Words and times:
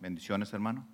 Bendiciones, 0.00 0.52
hermano. 0.52 0.86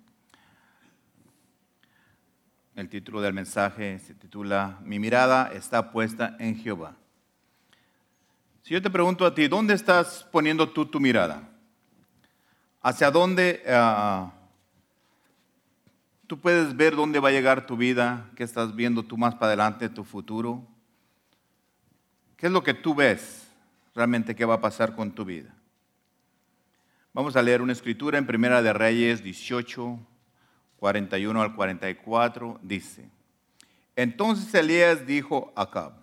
El 2.73 2.89
título 2.89 3.21
del 3.21 3.31
mensaje 3.31 3.99
se 3.99 4.15
titula 4.15 4.79
Mi 4.83 4.97
mirada 4.97 5.51
está 5.53 5.91
puesta 5.91 6.35
en 6.39 6.57
Jehová. 6.57 6.95
Si 8.63 8.73
yo 8.73 8.81
te 8.81 8.89
pregunto 8.89 9.27
a 9.27 9.35
ti, 9.35 9.47
¿dónde 9.47 9.75
estás 9.75 10.27
poniendo 10.31 10.67
tú 10.67 10.87
tu 10.87 10.99
mirada? 10.99 11.47
¿Hacia 12.81 13.11
dónde 13.11 13.61
ah, 13.67 14.33
tú 16.25 16.39
puedes 16.39 16.75
ver 16.75 16.95
dónde 16.95 17.19
va 17.19 17.29
a 17.29 17.31
llegar 17.33 17.67
tu 17.67 17.77
vida? 17.77 18.31
¿Qué 18.35 18.43
estás 18.43 18.75
viendo 18.75 19.03
tú 19.03 19.17
más 19.17 19.35
para 19.35 19.49
adelante, 19.49 19.87
tu 19.87 20.03
futuro? 20.03 20.65
¿Qué 22.37 22.47
es 22.47 22.51
lo 22.51 22.63
que 22.63 22.73
tú 22.73 22.95
ves 22.95 23.47
realmente 23.93 24.35
que 24.35 24.45
va 24.45 24.55
a 24.55 24.61
pasar 24.61 24.95
con 24.95 25.11
tu 25.11 25.25
vida? 25.25 25.52
Vamos 27.15 27.35
a 27.35 27.43
leer 27.43 27.61
una 27.61 27.73
escritura 27.73 28.17
en 28.17 28.25
Primera 28.25 28.63
de 28.63 28.73
Reyes 28.73 29.21
18, 29.21 29.99
41 30.77 31.41
al 31.43 31.53
44. 31.53 32.59
Dice, 32.63 33.07
entonces 33.95 34.51
Elías 34.55 35.05
dijo 35.05 35.53
a 35.55 35.61
Acab, 35.61 35.93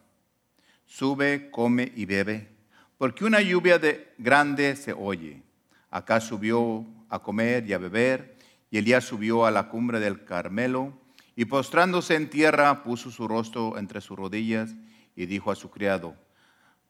sube, 0.87 1.51
come 1.51 1.91
y 1.97 2.05
bebe, 2.05 2.49
porque 2.97 3.25
una 3.25 3.41
lluvia 3.41 3.81
de 3.81 4.15
grande 4.19 4.77
se 4.77 4.93
oye. 4.93 5.43
Acá 5.91 6.21
subió 6.21 6.87
a 7.09 7.19
comer 7.19 7.67
y 7.67 7.73
a 7.73 7.79
beber, 7.79 8.37
y 8.71 8.79
Elías 8.79 9.03
subió 9.03 9.47
a 9.47 9.51
la 9.51 9.69
cumbre 9.69 9.99
del 9.99 10.25
Carmelo, 10.25 10.93
y 11.35 11.47
postrándose 11.47 12.15
en 12.15 12.31
tierra 12.31 12.85
puso 12.85 13.11
su 13.11 13.27
rostro 13.27 13.79
entre 13.79 14.01
sus 14.01 14.17
rodillas, 14.17 14.77
y 15.17 15.27
dijo 15.27 15.51
a 15.51 15.57
su 15.57 15.73
criado, 15.73 16.15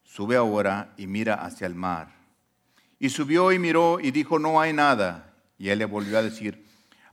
sube 0.02 0.36
ahora 0.36 0.92
y 0.98 1.06
mira 1.06 1.36
hacia 1.36 1.66
el 1.66 1.74
mar. 1.74 2.19
Y 3.02 3.08
subió 3.08 3.50
y 3.50 3.58
miró 3.58 3.98
y 3.98 4.10
dijo, 4.10 4.38
no 4.38 4.60
hay 4.60 4.74
nada. 4.74 5.34
Y 5.58 5.70
él 5.70 5.78
le 5.78 5.86
volvió 5.86 6.18
a 6.18 6.22
decir, 6.22 6.66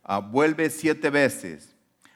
ah, 0.04 0.20
vuelve 0.20 0.70
siete 0.70 1.10
veces. 1.10 1.74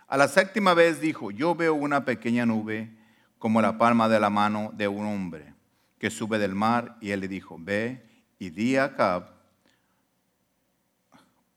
A 0.10 0.18
la 0.18 0.28
séptima 0.28 0.74
vez 0.74 1.00
dijo, 1.00 1.32
yo 1.32 1.56
veo 1.56 1.74
una 1.74 2.04
pequeña 2.04 2.46
nube 2.46 2.92
como 3.40 3.62
la 3.62 3.78
palma 3.78 4.10
de 4.10 4.20
la 4.20 4.30
mano 4.30 4.72
de 4.74 4.90
un 4.90 5.06
hombre 5.06 5.54
que 6.00 6.10
sube 6.10 6.38
del 6.38 6.54
mar. 6.54 6.98
Y 7.00 7.12
él 7.12 7.22
le 7.22 7.30
dijo, 7.30 7.56
ve 7.58 8.06
y 8.40 8.50
di 8.50 8.76
a 8.76 8.84
Acab, 8.84 9.32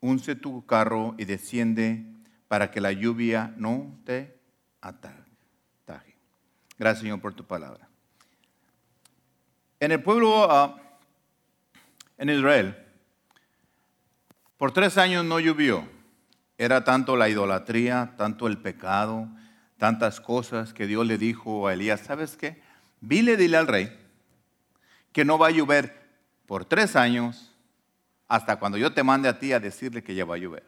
unce 0.01 0.37
tu 0.37 0.65
carro 0.67 1.17
y 1.19 1.25
desciende 1.25 2.07
para 2.47 2.71
que 2.71 2.81
la 2.81 2.93
lluvia 2.93 3.53
no 3.57 3.99
te 4.05 4.39
ataje. 4.81 5.25
Gracias 6.79 7.03
Señor 7.03 7.21
por 7.21 7.35
tu 7.35 7.45
palabra. 7.45 7.89
En 9.81 9.91
el 9.91 10.01
pueblo... 10.01 10.47
Uh, 10.47 10.84
en 12.19 12.31
Israel, 12.31 12.77
por 14.57 14.73
tres 14.73 14.99
años 14.99 15.25
no 15.25 15.41
llovió. 15.41 15.89
Era 16.57 16.85
tanto 16.85 17.17
la 17.17 17.29
idolatría, 17.29 18.15
tanto 18.17 18.47
el 18.47 18.59
pecado, 18.59 19.29
tantas 19.79 20.21
cosas 20.21 20.73
que 20.73 20.87
Dios 20.87 21.07
le 21.07 21.19
dijo 21.19 21.67
a 21.67 21.73
Elías, 21.73 22.01
¿sabes 22.01 22.37
qué? 22.37 22.63
Vile, 23.01 23.37
dile 23.37 23.57
al 23.57 23.67
rey 23.67 24.01
que 25.13 25.25
no 25.25 25.39
va 25.39 25.49
a 25.49 25.51
llover 25.51 26.05
por 26.47 26.65
tres 26.65 26.97
años 26.97 27.53
hasta 28.29 28.57
cuando 28.57 28.79
yo 28.79 28.93
te 28.93 29.03
mande 29.03 29.29
a 29.29 29.39
ti 29.39 29.53
a 29.53 29.61
decirle 29.61 30.03
que 30.03 30.15
ya 30.15 30.25
va 30.25 30.37
a 30.37 30.39
llover. 30.39 30.65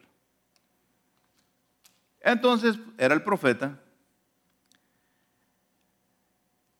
Entonces 2.21 2.77
era 2.97 3.13
el 3.13 3.23
profeta 3.23 3.79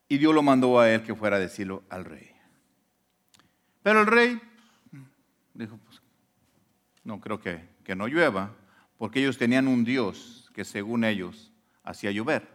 y 0.07 0.17
Dios 0.17 0.33
lo 0.33 0.41
mandó 0.41 0.79
a 0.79 0.89
él 0.89 1.03
que 1.03 1.15
fuera 1.15 1.37
a 1.37 1.39
decirlo 1.39 1.83
al 1.89 2.05
rey. 2.05 2.31
Pero 3.83 4.01
el 4.01 4.07
rey 4.07 4.41
dijo, 5.65 5.77
pues, 5.85 6.01
no 7.03 7.19
creo 7.19 7.39
que, 7.39 7.67
que 7.83 7.95
no 7.95 8.07
llueva, 8.07 8.55
porque 8.97 9.19
ellos 9.19 9.37
tenían 9.37 9.67
un 9.67 9.83
Dios 9.83 10.49
que 10.53 10.65
según 10.65 11.03
ellos 11.03 11.51
hacía 11.83 12.11
llover. 12.11 12.47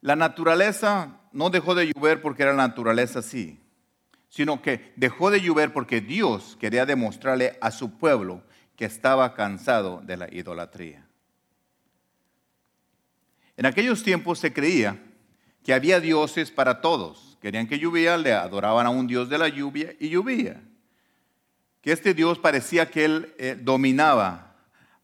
La 0.00 0.16
naturaleza 0.16 1.20
no 1.32 1.50
dejó 1.50 1.74
de 1.74 1.92
llover 1.92 2.22
porque 2.22 2.42
era 2.42 2.52
la 2.52 2.68
naturaleza 2.68 3.18
así, 3.18 3.60
sino 4.28 4.62
que 4.62 4.92
dejó 4.96 5.30
de 5.30 5.40
llover 5.40 5.72
porque 5.72 6.00
Dios 6.00 6.56
quería 6.58 6.86
demostrarle 6.86 7.58
a 7.60 7.70
su 7.70 7.98
pueblo 7.98 8.42
que 8.76 8.86
estaba 8.86 9.34
cansado 9.34 10.00
de 10.02 10.16
la 10.16 10.32
idolatría. 10.32 11.06
En 13.56 13.66
aquellos 13.66 14.02
tiempos 14.02 14.38
se 14.38 14.54
creía 14.54 15.02
que 15.62 15.74
había 15.74 16.00
dioses 16.00 16.50
para 16.50 16.80
todos 16.80 17.29
querían 17.40 17.66
que 17.66 17.78
llovía, 17.78 18.16
le 18.16 18.32
adoraban 18.32 18.86
a 18.86 18.90
un 18.90 19.06
Dios 19.06 19.28
de 19.28 19.38
la 19.38 19.48
lluvia 19.48 19.94
y 19.98 20.08
llovía. 20.08 20.62
Que 21.80 21.92
este 21.92 22.14
Dios 22.14 22.38
parecía 22.38 22.90
que 22.90 23.04
él 23.04 23.34
eh, 23.38 23.58
dominaba 23.60 24.54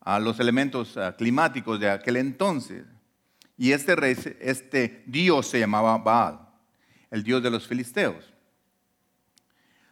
a 0.00 0.20
los 0.20 0.38
elementos 0.38 0.96
ah, 0.96 1.16
climáticos 1.16 1.80
de 1.80 1.90
aquel 1.90 2.16
entonces. 2.16 2.84
Y 3.56 3.72
este, 3.72 3.94
este 4.40 5.02
Dios 5.06 5.48
se 5.48 5.58
llamaba 5.58 5.96
Baal, 5.98 6.40
el 7.10 7.22
Dios 7.22 7.42
de 7.42 7.50
los 7.50 7.66
filisteos. 7.66 8.32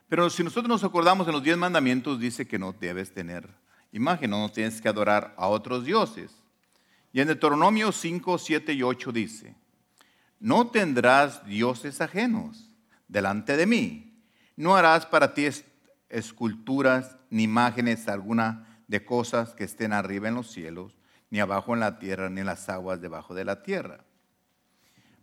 Pero 0.08 0.28
si 0.28 0.44
nosotros 0.44 0.68
nos 0.68 0.84
acordamos 0.84 1.26
en 1.26 1.32
los 1.32 1.42
diez 1.42 1.56
mandamientos, 1.56 2.20
dice 2.20 2.46
que 2.46 2.58
no 2.58 2.72
debes 2.72 3.12
tener 3.12 3.48
imagen, 3.90 4.30
no 4.30 4.50
tienes 4.50 4.80
que 4.82 4.88
adorar 4.88 5.34
a 5.36 5.48
otros 5.48 5.84
dioses. 5.84 6.30
Y 7.12 7.20
en 7.20 7.28
Deuteronomio 7.28 7.90
5, 7.92 8.38
7 8.38 8.72
y 8.74 8.82
8 8.82 9.12
dice, 9.12 9.54
no 10.40 10.68
tendrás 10.68 11.44
dioses 11.46 12.00
ajenos 12.00 12.70
delante 13.08 13.56
de 13.56 13.66
mí. 13.66 14.22
No 14.56 14.76
harás 14.76 15.06
para 15.06 15.34
ti 15.34 15.48
esculturas 16.08 17.16
ni 17.30 17.44
imágenes 17.44 18.08
alguna 18.08 18.82
de 18.86 19.04
cosas 19.04 19.54
que 19.54 19.64
estén 19.64 19.92
arriba 19.92 20.28
en 20.28 20.34
los 20.34 20.50
cielos, 20.50 20.96
ni 21.30 21.40
abajo 21.40 21.74
en 21.74 21.80
la 21.80 21.98
tierra, 21.98 22.30
ni 22.30 22.40
en 22.40 22.46
las 22.46 22.68
aguas 22.68 23.00
debajo 23.00 23.34
de 23.34 23.44
la 23.44 23.62
tierra. 23.62 24.04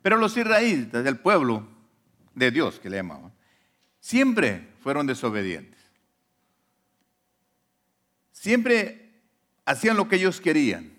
Pero 0.01 0.17
los 0.17 0.35
israelitas, 0.35 1.03
del 1.03 1.19
pueblo 1.19 1.67
de 2.33 2.51
Dios 2.51 2.79
que 2.79 2.89
le 2.89 2.97
llamaban, 2.97 3.31
siempre 3.99 4.67
fueron 4.81 5.05
desobedientes. 5.05 5.79
Siempre 8.31 9.22
hacían 9.66 9.95
lo 9.95 10.07
que 10.07 10.16
ellos 10.16 10.41
querían. 10.41 10.91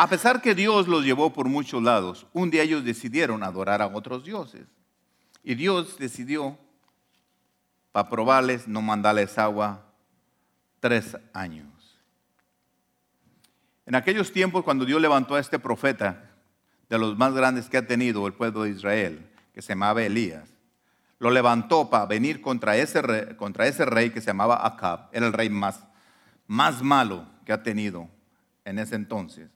A 0.00 0.08
pesar 0.08 0.40
que 0.40 0.54
Dios 0.54 0.88
los 0.88 1.04
llevó 1.04 1.30
por 1.30 1.46
muchos 1.46 1.82
lados, 1.82 2.26
un 2.32 2.50
día 2.50 2.62
ellos 2.62 2.82
decidieron 2.86 3.42
adorar 3.42 3.82
a 3.82 3.86
otros 3.88 4.24
dioses. 4.24 4.66
Y 5.44 5.54
Dios 5.54 5.98
decidió, 5.98 6.56
para 7.92 8.08
probarles, 8.08 8.66
no 8.66 8.80
mandarles 8.80 9.36
agua 9.36 9.84
tres 10.80 11.18
años. 11.34 12.00
En 13.84 13.94
aquellos 13.94 14.32
tiempos, 14.32 14.64
cuando 14.64 14.86
Dios 14.86 15.02
levantó 15.02 15.34
a 15.34 15.40
este 15.40 15.58
profeta, 15.58 16.30
de 16.88 16.98
los 16.98 17.18
más 17.18 17.34
grandes 17.34 17.68
que 17.68 17.76
ha 17.76 17.86
tenido 17.86 18.26
el 18.26 18.32
pueblo 18.32 18.62
de 18.62 18.70
Israel, 18.70 19.30
que 19.52 19.60
se 19.60 19.74
llamaba 19.74 20.02
Elías, 20.02 20.48
lo 21.18 21.30
levantó 21.30 21.90
para 21.90 22.06
venir 22.06 22.40
contra 22.40 22.74
ese 22.78 23.02
rey, 23.02 23.36
contra 23.36 23.66
ese 23.66 23.84
rey 23.84 24.08
que 24.08 24.22
se 24.22 24.28
llamaba 24.28 24.66
Acab, 24.66 25.10
era 25.12 25.26
el 25.26 25.34
rey 25.34 25.50
más, 25.50 25.84
más 26.46 26.82
malo 26.82 27.26
que 27.44 27.52
ha 27.52 27.62
tenido 27.62 28.08
en 28.64 28.78
ese 28.78 28.94
entonces. 28.94 29.50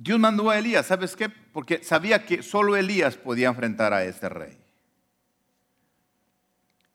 Dios 0.00 0.20
mandó 0.20 0.48
a 0.48 0.56
Elías, 0.56 0.86
¿sabes 0.86 1.16
qué? 1.16 1.28
Porque 1.28 1.82
sabía 1.82 2.24
que 2.24 2.44
solo 2.44 2.76
Elías 2.76 3.16
podía 3.16 3.48
enfrentar 3.48 3.92
a 3.92 4.04
este 4.04 4.28
rey. 4.28 4.56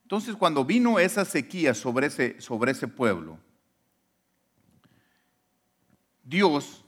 Entonces 0.03 0.37
cuando 0.37 0.63
vino 0.63 0.99
esa 0.99 1.25
sequía 1.25 1.73
sobre 1.73 2.07
ese, 2.07 2.39
sobre 2.39 2.71
ese 2.71 2.87
pueblo, 2.87 3.37
Dios 6.23 6.85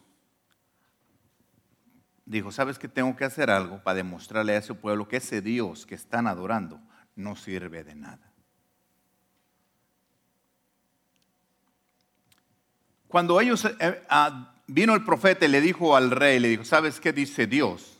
dijo, 2.25 2.49
¿sabes 2.49 2.79
qué? 2.79 2.87
Tengo 2.87 3.13
que 3.17 3.25
hacer 3.25 3.49
algo 3.49 3.83
para 3.83 3.95
demostrarle 3.95 4.53
a 4.53 4.59
ese 4.59 4.73
pueblo 4.73 5.09
que 5.09 5.17
ese 5.17 5.41
Dios 5.41 5.85
que 5.85 5.95
están 5.95 6.27
adorando 6.27 6.79
no 7.17 7.35
sirve 7.35 7.83
de 7.83 7.95
nada. 7.95 8.31
Cuando 13.09 13.39
ellos 13.41 13.65
eh, 13.65 14.01
vino 14.67 14.93
el 14.93 15.03
profeta 15.03 15.45
y 15.45 15.49
le 15.49 15.61
dijo 15.61 15.95
al 15.95 16.11
rey, 16.11 16.39
le 16.39 16.49
dijo, 16.49 16.65
¿sabes 16.65 16.99
qué 16.99 17.13
dice 17.13 17.47
Dios? 17.47 17.99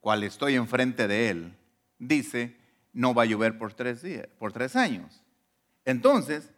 Cual 0.00 0.24
estoy 0.24 0.54
enfrente 0.54 1.06
de 1.06 1.30
él, 1.30 1.56
dice, 1.98 2.56
no 2.92 3.14
va 3.14 3.22
a 3.22 3.26
llover 3.26 3.58
por 3.58 3.74
tres 3.74 4.02
días, 4.02 4.26
por 4.38 4.52
tres 4.52 4.76
años. 4.76 5.22
Entonces, 5.84 6.50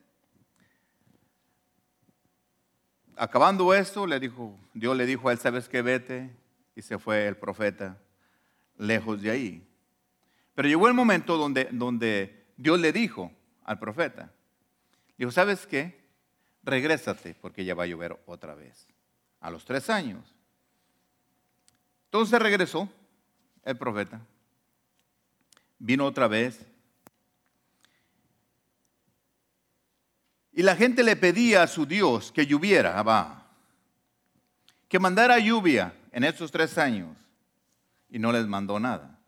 acabando 3.17 3.75
esto, 3.75 4.07
le 4.07 4.19
dijo, 4.21 4.59
Dios 4.75 4.97
le 4.97 5.07
dijo 5.07 5.29
a 5.29 5.33
él, 5.33 5.39
¿sabes 5.39 5.69
qué? 5.69 5.83
Vete. 5.83 6.31
Y 6.75 6.83
se 6.83 6.99
fue 6.99 7.27
el 7.27 7.37
profeta 7.37 7.99
lejos 8.79 9.21
de 9.21 9.31
ahí. 9.31 9.69
Pero 10.55 10.69
llegó 10.69 10.89
el 10.89 10.95
momento 10.95 11.37
donde, 11.37 11.69
donde 11.71 12.45
Dios 12.57 12.81
le 12.81 12.93
dijo 12.93 13.31
al 13.65 13.79
profeta, 13.79 14.33
dijo, 15.19 15.31
¿sabes 15.31 15.67
qué? 15.67 16.02
Regrésate 16.63 17.35
porque 17.35 17.65
ya 17.65 17.75
va 17.75 17.85
a 17.85 17.87
llover 17.87 18.19
otra 18.27 18.55
vez. 18.55 18.87
A 19.41 19.51
los 19.51 19.65
tres 19.65 19.91
años. 19.91 20.25
Entonces 22.05 22.39
regresó 22.41 22.89
el 23.65 23.77
profeta. 23.77 24.21
vino 25.79 26.07
otra 26.07 26.29
vez. 26.29 26.65
Y 30.53 30.63
la 30.63 30.77
gente 30.77 31.03
le 31.03 31.17
pedía 31.17 31.63
a 31.63 31.67
su 31.67 31.87
Dios 31.87 32.31
que 32.31 32.47
lloviera, 32.47 33.03
que 34.89 34.99
mandara 34.99 35.39
lluvia 35.39 35.95
en 36.13 36.25
estos 36.25 36.53
tres 36.53 36.77
años. 36.77 37.17
Y 38.11 38.19
no 38.19 38.31
les 38.31 38.47
mandó 38.47 38.79
nada. 38.79 39.19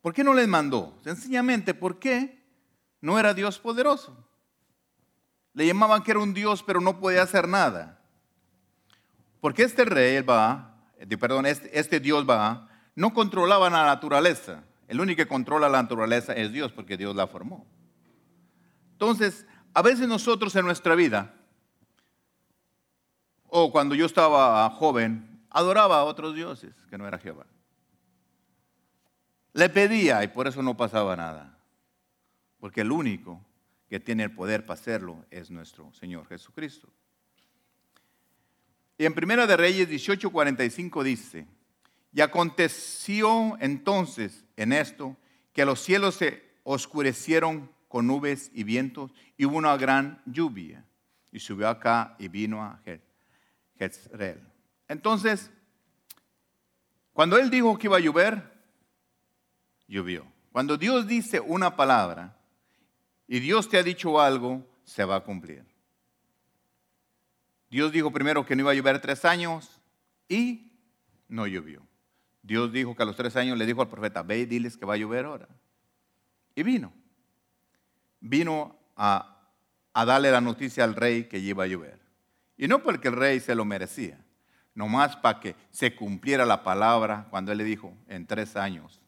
¿Por 0.00 0.14
qué 0.14 0.24
no 0.24 0.32
les 0.32 0.48
mandó? 0.48 0.98
Sencillamente 1.04 1.74
porque 1.74 2.42
no 3.00 3.18
era 3.18 3.34
Dios 3.34 3.58
poderoso. 3.58 4.27
Le 5.58 5.66
llamaban 5.66 6.04
que 6.04 6.12
era 6.12 6.20
un 6.20 6.34
Dios, 6.34 6.62
pero 6.62 6.80
no 6.80 7.00
podía 7.00 7.20
hacer 7.20 7.48
nada. 7.48 7.98
Porque 9.40 9.64
este 9.64 9.84
rey, 9.84 10.22
va, 10.22 10.76
perdón, 11.18 11.46
este, 11.46 11.76
este 11.76 11.98
Dios 11.98 12.24
va, 12.30 12.68
no 12.94 13.12
controlaba 13.12 13.68
la 13.68 13.84
naturaleza. 13.84 14.62
El 14.86 15.00
único 15.00 15.16
que 15.16 15.26
controla 15.26 15.68
la 15.68 15.82
naturaleza 15.82 16.32
es 16.32 16.52
Dios, 16.52 16.70
porque 16.70 16.96
Dios 16.96 17.16
la 17.16 17.26
formó. 17.26 17.66
Entonces, 18.92 19.48
a 19.74 19.82
veces 19.82 20.06
nosotros 20.06 20.54
en 20.54 20.64
nuestra 20.64 20.94
vida, 20.94 21.34
o 23.48 23.72
cuando 23.72 23.96
yo 23.96 24.06
estaba 24.06 24.70
joven, 24.70 25.42
adoraba 25.50 25.96
a 25.96 26.04
otros 26.04 26.36
dioses 26.36 26.76
que 26.88 26.96
no 26.96 27.08
era 27.08 27.18
Jehová. 27.18 27.46
Le 29.54 29.68
pedía 29.68 30.22
y 30.22 30.28
por 30.28 30.46
eso 30.46 30.62
no 30.62 30.76
pasaba 30.76 31.16
nada. 31.16 31.58
Porque 32.60 32.82
el 32.82 32.92
único 32.92 33.44
que 33.88 34.00
tiene 34.00 34.24
el 34.24 34.34
poder 34.34 34.66
para 34.66 34.78
hacerlo 34.78 35.24
es 35.30 35.50
nuestro 35.50 35.92
Señor 35.94 36.26
Jesucristo. 36.26 36.88
Y 38.98 39.04
en 39.04 39.14
Primera 39.14 39.46
de 39.46 39.56
Reyes 39.56 39.88
18:45 39.88 41.02
dice, 41.02 41.46
y 42.12 42.20
aconteció 42.20 43.56
entonces 43.60 44.44
en 44.56 44.72
esto 44.72 45.16
que 45.52 45.64
los 45.64 45.80
cielos 45.80 46.16
se 46.16 46.42
oscurecieron 46.64 47.70
con 47.86 48.06
nubes 48.06 48.50
y 48.52 48.64
vientos 48.64 49.10
y 49.36 49.46
hubo 49.46 49.56
una 49.56 49.76
gran 49.76 50.22
lluvia. 50.26 50.84
Y 51.30 51.40
subió 51.40 51.68
acá 51.68 52.16
y 52.18 52.28
vino 52.28 52.62
a 52.62 52.80
Jezreel. 53.78 54.40
Entonces, 54.88 55.50
cuando 57.12 57.36
él 57.36 57.50
dijo 57.50 57.76
que 57.78 57.86
iba 57.86 57.98
a 57.98 58.00
llover, 58.00 58.42
llovió. 59.86 60.26
Cuando 60.52 60.76
Dios 60.76 61.06
dice 61.06 61.40
una 61.40 61.76
palabra 61.76 62.37
y 63.28 63.38
Dios 63.38 63.68
te 63.68 63.78
ha 63.78 63.82
dicho 63.84 64.20
algo, 64.20 64.66
se 64.84 65.04
va 65.04 65.16
a 65.16 65.20
cumplir. 65.20 65.64
Dios 67.70 67.92
dijo 67.92 68.10
primero 68.10 68.44
que 68.44 68.56
no 68.56 68.62
iba 68.62 68.72
a 68.72 68.74
llover 68.74 69.00
tres 69.00 69.24
años 69.24 69.80
y 70.28 70.72
no 71.28 71.46
llovió. 71.46 71.86
Dios 72.42 72.72
dijo 72.72 72.96
que 72.96 73.02
a 73.02 73.06
los 73.06 73.14
tres 73.14 73.36
años 73.36 73.56
le 73.56 73.66
dijo 73.66 73.82
al 73.82 73.88
profeta, 73.88 74.22
ve 74.22 74.40
y 74.40 74.46
diles 74.46 74.76
que 74.76 74.86
va 74.86 74.94
a 74.94 74.96
llover 74.96 75.26
ahora. 75.26 75.48
Y 76.56 76.62
vino 76.62 76.92
vino 78.20 78.76
a, 78.96 79.34
darle 79.94 80.30
la 80.30 80.40
noticia 80.40 80.84
al 80.84 80.94
rey 80.94 81.24
que 81.24 81.38
iba 81.38 81.64
a 81.64 81.66
llover. 81.66 81.98
Y 82.56 82.68
no 82.68 82.82
porque 82.82 83.08
el 83.08 83.16
rey 83.16 83.40
se 83.40 83.54
lo 83.54 83.64
merecía, 83.64 84.18
nomás 84.74 85.16
para 85.16 85.40
que 85.40 85.56
se 85.70 85.94
cumpliera 85.94 86.46
la 86.46 86.62
palabra 86.62 87.26
cuando 87.30 87.52
él 87.52 87.58
le 87.58 87.64
dijo, 87.64 87.96
en 88.08 88.26
tres 88.26 88.56
años. 88.56 89.00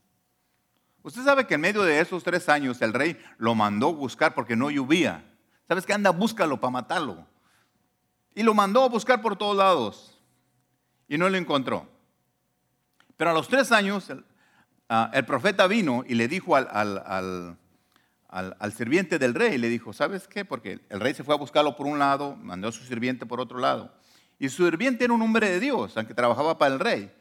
Usted 1.02 1.24
sabe 1.24 1.46
que 1.46 1.54
en 1.54 1.62
medio 1.62 1.82
de 1.82 2.00
esos 2.00 2.22
tres 2.22 2.48
años 2.48 2.82
el 2.82 2.92
rey 2.92 3.18
lo 3.38 3.54
mandó 3.54 3.94
buscar 3.94 4.34
porque 4.34 4.56
no 4.56 4.70
llovía. 4.70 5.24
¿Sabes 5.66 5.86
qué? 5.86 5.94
Anda, 5.94 6.10
búscalo 6.10 6.60
para 6.60 6.70
matarlo. 6.70 7.26
Y 8.34 8.42
lo 8.42 8.54
mandó 8.54 8.82
a 8.82 8.88
buscar 8.88 9.22
por 9.22 9.36
todos 9.36 9.56
lados. 9.56 10.18
Y 11.08 11.16
no 11.16 11.28
lo 11.28 11.36
encontró. 11.36 11.88
Pero 13.16 13.30
a 13.30 13.34
los 13.34 13.48
tres 13.48 13.72
años 13.72 14.10
el, 14.10 14.24
ah, 14.88 15.10
profeta 15.26 15.66
vino 15.66 16.04
y 16.06 16.14
le 16.14 16.28
dijo 16.28 16.54
al, 16.54 16.68
al, 18.28 18.72
sirviente 18.72 19.18
del 19.18 19.34
rey. 19.34 19.56
Le 19.58 19.68
dijo, 19.68 19.92
¿sabes 19.92 20.28
qué? 20.28 20.44
Porque 20.44 20.80
el 20.90 21.00
rey 21.00 21.14
se 21.14 21.24
fue 21.24 21.34
a 21.34 21.38
buscarlo 21.38 21.76
por 21.76 21.86
un 21.86 21.98
lado, 21.98 22.36
mandó 22.36 22.68
a 22.68 22.72
su 22.72 22.84
sirviente 22.84 23.24
por 23.26 23.40
otro 23.40 23.58
lado. 23.58 23.92
Y 24.38 24.48
su 24.48 24.64
sirviente 24.64 25.04
era 25.04 25.12
un 25.12 25.22
hombre 25.22 25.50
de 25.50 25.60
Dios, 25.60 25.96
aunque 25.96 26.14
trabajaba 26.14 26.58
para 26.58 26.74
el 26.74 26.80
rey. 26.80 27.12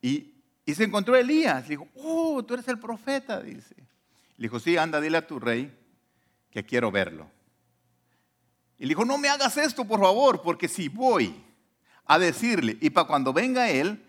Y, 0.00 0.37
se 0.74 0.84
encontró 0.84 1.16
Elías. 1.16 1.62
Le 1.64 1.70
dijo, 1.70 1.88
oh, 1.96 2.42
tú 2.44 2.54
eres 2.54 2.68
el 2.68 2.78
profeta, 2.78 3.40
dice. 3.40 3.74
Le 4.36 4.44
dijo, 4.44 4.60
sí, 4.60 4.76
anda, 4.76 5.00
dile 5.00 5.18
a 5.18 5.26
tu 5.26 5.38
rey 5.38 5.76
que 6.50 6.64
quiero 6.64 6.90
verlo. 6.90 7.30
Y 8.78 8.82
le 8.82 8.88
dijo, 8.88 9.04
no 9.04 9.18
me 9.18 9.28
hagas 9.28 9.56
esto, 9.56 9.84
por 9.84 10.00
favor, 10.00 10.42
porque 10.42 10.68
si 10.68 10.88
voy 10.88 11.44
a 12.04 12.18
decirle, 12.18 12.76
y 12.80 12.90
para 12.90 13.06
cuando 13.06 13.32
venga 13.32 13.70
él, 13.70 14.04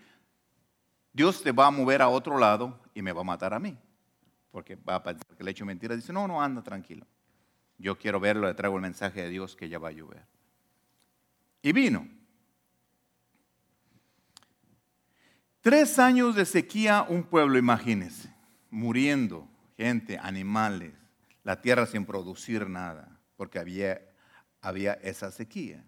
Dios 1.12 1.42
te 1.42 1.52
va 1.52 1.66
a 1.66 1.70
mover 1.70 2.02
a 2.02 2.08
otro 2.08 2.38
lado 2.38 2.80
y 2.94 3.02
me 3.02 3.12
va 3.12 3.22
a 3.22 3.24
matar 3.24 3.52
a 3.52 3.58
mí 3.58 3.76
porque 4.50 4.76
va 4.76 4.96
a 4.96 5.02
pensar 5.02 5.26
que 5.36 5.44
le 5.44 5.50
he 5.50 5.52
hecho 5.52 5.64
mentira. 5.64 5.96
Dice, 5.96 6.12
no, 6.12 6.26
no, 6.26 6.42
anda 6.42 6.62
tranquilo. 6.62 7.06
Yo 7.78 7.96
quiero 7.98 8.20
verlo, 8.20 8.46
le 8.46 8.54
traigo 8.54 8.76
el 8.76 8.82
mensaje 8.82 9.22
de 9.22 9.28
Dios 9.28 9.56
que 9.56 9.68
ya 9.68 9.78
va 9.78 9.88
a 9.88 9.92
llover. 9.92 10.26
Y 11.62 11.72
vino. 11.72 12.06
Tres 15.60 15.98
años 15.98 16.34
de 16.34 16.46
sequía, 16.46 17.04
un 17.08 17.22
pueblo, 17.22 17.58
imagínense, 17.58 18.34
muriendo, 18.70 19.48
gente, 19.76 20.18
animales, 20.18 20.94
la 21.44 21.60
tierra 21.60 21.86
sin 21.86 22.06
producir 22.06 22.68
nada, 22.68 23.20
porque 23.36 23.58
había, 23.58 24.00
había 24.60 24.94
esa 24.94 25.30
sequía. 25.30 25.84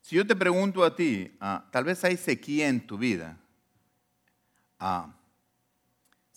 Si 0.00 0.16
yo 0.16 0.26
te 0.26 0.36
pregunto 0.36 0.84
a 0.84 0.94
ti, 0.94 1.36
ah, 1.40 1.66
tal 1.70 1.84
vez 1.84 2.04
hay 2.04 2.16
sequía 2.16 2.68
en 2.68 2.86
tu 2.86 2.98
vida, 2.98 3.38
ah, 4.78 5.14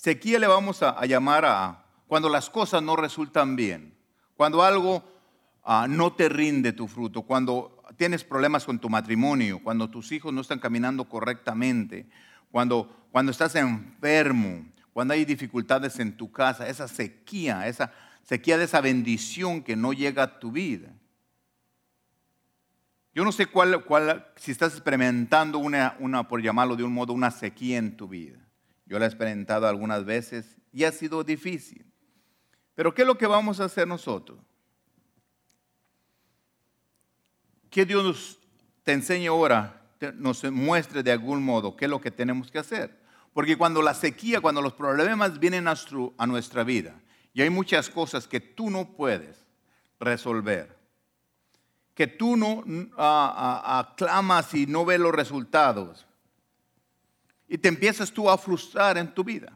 Sequía 0.06 0.38
le 0.38 0.45
vamos 0.45 0.83
a, 0.83 1.04
llamar 1.07 1.45
a 1.45 1.83
cuando 2.06 2.30
las 2.30 2.51
cosas 2.51 2.83
no 2.83 2.95
resultan 2.95 3.56
bien, 3.56 3.98
cuando 4.36 4.62
algo 4.62 5.04
ah, 5.63 5.88
no 5.89 6.13
te 6.13 6.30
rinde 6.30 6.74
tu 6.74 6.88
fruto, 6.88 7.24
cuando 7.24 7.75
tienes 7.98 8.24
problemas 8.24 8.66
con 8.66 8.80
tu 8.80 8.90
matrimonio, 8.90 9.60
cuando 9.64 9.90
tus 9.90 10.12
hijos 10.12 10.34
no 10.34 10.42
están 10.42 10.60
caminando 10.60 11.06
correctamente, 11.06 12.08
cuando, 12.52 13.08
cuando 13.12 13.32
estás 13.32 13.56
enfermo, 13.56 14.66
cuando 14.94 15.14
hay 15.14 15.26
dificultades 15.26 16.00
en 16.00 16.16
tu 16.16 16.32
casa, 16.32 16.68
esa 16.68 16.88
sequía, 16.88 17.68
esa 17.68 17.92
sequía 18.24 18.58
de 18.58 18.66
esa 18.66 18.82
bendición 18.82 19.62
que 19.62 19.76
no 19.76 19.94
llega 19.94 20.24
a 20.24 20.40
tu 20.40 20.52
vida. 20.52 20.90
Yo 23.14 23.24
no 23.24 23.32
sé 23.32 23.46
cuál, 23.46 23.86
cuál 23.86 24.28
si 24.36 24.52
estás 24.52 24.74
experimentando 24.74 25.58
una, 25.58 25.96
una, 26.00 26.28
por 26.28 26.42
llamarlo 26.42 26.76
de 26.76 26.84
un 26.84 26.94
modo, 26.94 27.14
una 27.14 27.32
sequía 27.32 27.78
en 27.78 27.96
tu 27.96 28.08
vida. 28.08 28.40
Yo 28.86 29.00
la 29.00 29.06
he 29.06 29.08
experimentado 29.08 29.68
algunas 29.68 30.04
veces 30.04 30.58
y 30.74 30.84
ha 30.84 30.92
sido 30.92 31.24
difícil. 31.24 31.86
Pero 32.74 32.94
¿qué 32.94 33.04
es 33.04 33.08
lo 33.08 33.18
que 33.18 33.27
vamos 33.27 33.60
a 33.60 33.65
hacer 33.65 33.88
nosotros? 33.88 34.39
Que 37.75 37.86
Dios 37.86 38.39
te 38.86 38.94
enseñe 38.94 39.27
ahora, 39.27 39.82
nos 40.13 40.46
muestre 40.46 41.03
de 41.03 41.12
algún 41.12 41.44
modo 41.44 41.75
qué 41.75 41.84
es 41.84 41.91
lo 41.91 42.00
que 42.00 42.10
tenemos 42.10 42.50
que 42.50 42.58
hacer. 42.58 42.98
Porque 43.34 43.58
cuando 43.58 43.82
la 43.82 43.94
sequía, 43.94 44.39
cuando 44.39 44.62
los 44.62 44.72
problemas 44.72 45.41
vienen 45.41 45.67
a, 45.67 46.25
nuestra 46.25 46.63
vida, 46.63 46.96
y 47.34 47.41
hay 47.41 47.50
muchas 47.50 47.89
cosas 47.89 48.29
que 48.29 48.39
tú 48.39 48.70
no 48.70 48.96
puedes 48.96 49.46
resolver, 50.00 50.74
que 51.94 52.08
tú 52.08 52.38
no 52.38 52.63
aclamas 52.96 54.53
y 54.53 54.67
no 54.67 54.86
ves 54.86 55.01
los 55.01 55.13
resultados, 55.13 56.08
y 57.46 57.58
te 57.58 57.67
empiezas 57.67 58.10
tú 58.10 58.29
a 58.29 58.38
frustrar 58.38 58.98
en 58.98 59.13
tu 59.13 59.22
vida. 59.22 59.51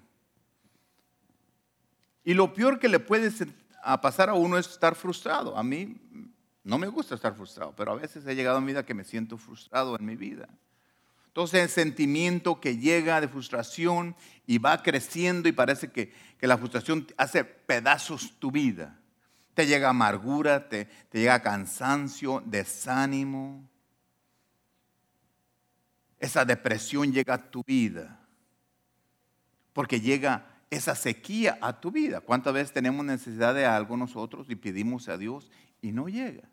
Y 2.25 2.33
lo 2.33 2.53
peor 2.53 2.79
que 2.79 2.89
le 2.89 2.99
puede 2.99 3.31
pasar 4.01 4.27
a 4.27 4.33
uno 4.33 4.57
es 4.57 4.67
estar 4.67 4.93
frustrado. 4.93 5.57
A 5.57 5.63
mí 5.63 5.95
no 6.69 6.77
me 6.77 6.87
gusta 6.87 7.15
estar 7.15 7.33
frustrado, 7.33 7.73
pero 7.75 7.91
a 7.91 7.95
veces 7.95 8.25
he 8.27 8.35
llegado 8.35 8.57
a 8.57 8.61
mi 8.61 8.67
vida 8.67 8.85
que 8.85 8.93
me 8.93 9.03
siento 9.03 9.39
frustrado 9.39 9.97
en 9.97 10.05
mi 10.05 10.15
vida. 10.15 10.47
Entonces 11.25 11.63
el 11.63 11.69
sentimiento 11.69 12.61
que 12.61 12.77
llega 12.77 13.19
de 13.19 13.27
frustración 13.27 14.15
y 14.45 14.59
va 14.59 14.83
creciendo 14.83 15.49
y 15.49 15.51
parece 15.51 15.91
que, 15.91 16.13
la 16.41 16.59
frustración 16.59 17.07
hace 17.17 17.43
pedazos 17.43 18.33
tu 18.37 18.51
vida. 18.51 18.99
Te 19.55 19.65
llega 19.65 19.89
amargura, 19.89 20.69
te, 20.69 20.85
te 20.85 21.19
llega 21.19 21.41
cansancio, 21.41 22.43
desánimo, 22.45 23.67
esa 26.19 26.45
depresión 26.45 27.11
llega 27.11 27.33
a 27.33 27.49
tu 27.49 27.63
vida. 27.63 28.19
Porque 29.73 29.99
llega 30.01 30.45
esa 30.69 30.93
sequía 30.93 31.57
a 31.61 31.79
tu 31.79 31.91
vida. 31.91 32.21
¿Cuántas 32.21 32.53
veces 32.53 32.73
tenemos 32.73 33.03
necesidad 33.03 33.55
de 33.55 33.65
algo 33.65 33.97
nosotros 33.97 34.47
y 34.51 34.55
pedimos 34.55 35.09
a 35.09 35.17
Dios 35.17 35.49
y 35.81 35.93
no 35.93 36.07
llega? 36.09 36.47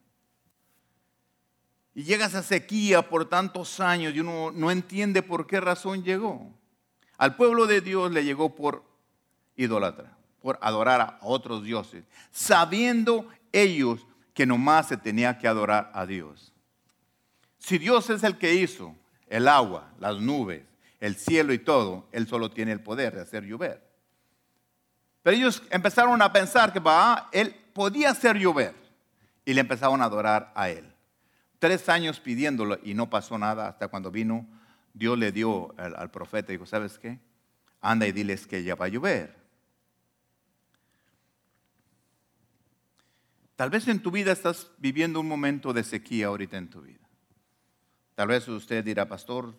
Y 1.97 2.05
llega 2.05 2.27
esa 2.27 2.43
sequía 2.43 3.09
por 3.09 3.25
tantos 3.27 3.81
años 3.81 4.15
y 4.15 4.21
uno 4.21 4.53
no 4.53 4.71
entiende 4.71 5.23
por 5.23 5.47
qué 5.47 5.63
razón 5.63 6.05
llegó. 6.05 6.53
Al 7.17 7.37
pueblo 7.37 7.67
de 7.67 7.81
Dios 7.81 8.13
le 8.13 8.23
llegó 8.23 8.55
por 8.55 8.85
idolatra, 9.57 10.15
por 10.43 10.59
adorar 10.61 11.01
a 11.01 11.19
otros 11.23 11.65
dioses, 11.65 12.05
sabiendo 12.31 13.27
ellos 13.51 14.07
que 14.35 14.45
nomás 14.45 14.89
se 14.89 14.99
tenía 14.99 15.39
que 15.39 15.49
adorar 15.49 15.91
a 15.95 16.05
Dios. 16.05 16.53
Si 17.57 17.79
Dios 17.79 18.11
es 18.11 18.23
el 18.25 18.37
que 18.37 18.53
hizo 18.53 18.95
el 19.27 19.49
agua, 19.49 19.91
las 19.99 20.21
nubes, 20.21 20.65
el 21.01 21.17
cielo 21.17 21.55
y 21.55 21.59
todo, 21.59 22.09
Él 22.13 22.27
solo 22.27 22.51
tiene 22.51 22.73
el 22.73 22.83
poder 22.83 23.15
de 23.15 23.23
hacer 23.23 23.45
llover. 23.45 23.83
Pero 25.23 25.35
ellos 25.35 25.63
empezaron 25.71 26.21
a 26.21 26.31
pensar 26.31 26.75
que 26.75 26.83
Él 27.33 27.57
podía 27.73 28.11
hacer 28.11 28.37
llover 28.37 28.75
y 29.47 29.55
le 29.55 29.63
empezaron 29.63 30.03
a 30.03 30.05
adorar 30.05 30.53
a 30.55 30.69
Él. 30.69 30.93
Tres 31.59 31.89
años 31.89 32.21
pidiéndolo 32.21 32.79
y 32.83 32.95
no 32.95 33.09
pasó 33.09 33.39
nada 33.39 33.69
hasta 33.69 33.89
cuando 33.89 34.11
vino, 34.11 34.47
Dios 34.95 35.19
le 35.19 35.33
dio 35.33 35.75
al, 35.79 35.95
al 35.97 36.11
profeta 36.11 36.53
y 36.53 36.57
dijo, 36.57 36.67
¿sabes 36.67 36.99
qué? 36.99 37.19
Anda 37.81 38.07
y 38.07 38.13
diles 38.13 38.47
que 38.47 38.63
ya 38.63 38.75
va 38.75 38.87
a 38.87 38.89
llover. 38.89 39.37
Tal 43.57 43.71
vez 43.71 43.89
en 43.89 44.01
tu 44.01 44.11
vida 44.11 44.33
estás 44.33 44.71
viviendo 44.77 45.19
un 45.19 45.29
momento 45.29 45.73
de 45.73 45.83
sequía 45.83 46.27
ahorita 46.27 46.59
en 46.59 46.69
tu 46.69 46.83
vida. 46.83 47.07
Tal 48.15 48.29
vez 48.29 48.47
usted 48.49 48.85
dirá, 48.85 49.09
pastor, 49.09 49.55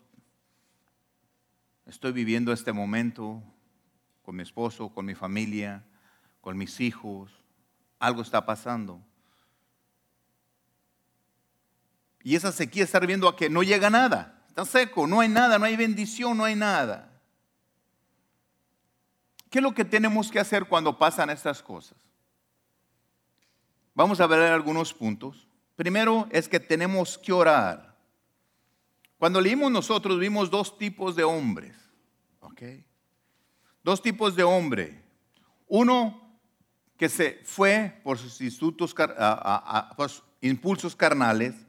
estoy 1.88 2.12
viviendo 2.12 2.54
este 2.54 2.74
momento 2.74 3.44
con 4.22 4.36
mi 4.36 4.44
esposo, 4.44 4.90
con 4.90 5.06
mi 5.06 5.16
familia, 5.16 5.84
con 6.42 6.58
mis 6.58 6.80
hijos. 6.80 7.32
Algo 7.98 8.22
está 8.22 8.46
pasando. 8.46 9.02
Y 12.28 12.36
esa 12.36 12.52
sequía 12.52 12.84
está 12.84 13.00
viendo 13.00 13.30
a 13.30 13.38
que 13.38 13.50
no 13.50 13.64
llega 13.64 13.90
nada. 13.90 14.44
Está 14.50 14.66
seco, 14.66 15.08
no 15.08 15.22
hay 15.22 15.30
nada, 15.30 15.58
no 15.58 15.64
hay 15.64 15.78
bendición, 15.78 16.36
no 16.36 16.44
hay 16.44 16.58
nada. 16.58 17.10
¿Qué 19.50 19.60
es 19.60 19.64
lo 19.64 19.74
que 19.74 19.86
tenemos 19.86 20.30
que 20.30 20.38
hacer 20.38 20.66
cuando 20.66 20.98
pasan 20.98 21.30
estas 21.30 21.64
cosas? 21.64 21.98
Vamos 23.94 24.20
a 24.20 24.28
ver 24.28 24.52
algunos 24.52 24.94
puntos. 24.94 25.48
Primero 25.78 26.28
es 26.30 26.50
que 26.50 26.60
tenemos 26.60 27.18
que 27.18 27.32
orar. 27.32 27.96
Cuando 29.18 29.40
leímos 29.40 29.72
nosotros 29.72 30.20
vimos 30.20 30.52
dos 30.52 30.78
tipos 30.78 31.16
de 31.16 31.24
hombres. 31.24 31.78
Dos 33.86 34.02
tipos 34.02 34.36
de 34.36 34.44
hombre. 34.44 35.02
Uno 35.66 36.38
que 36.98 37.08
se 37.08 37.40
fue 37.46 38.02
por 38.04 38.18
sus, 38.18 38.42
impulsos 40.42 40.94
carnales 40.94 41.67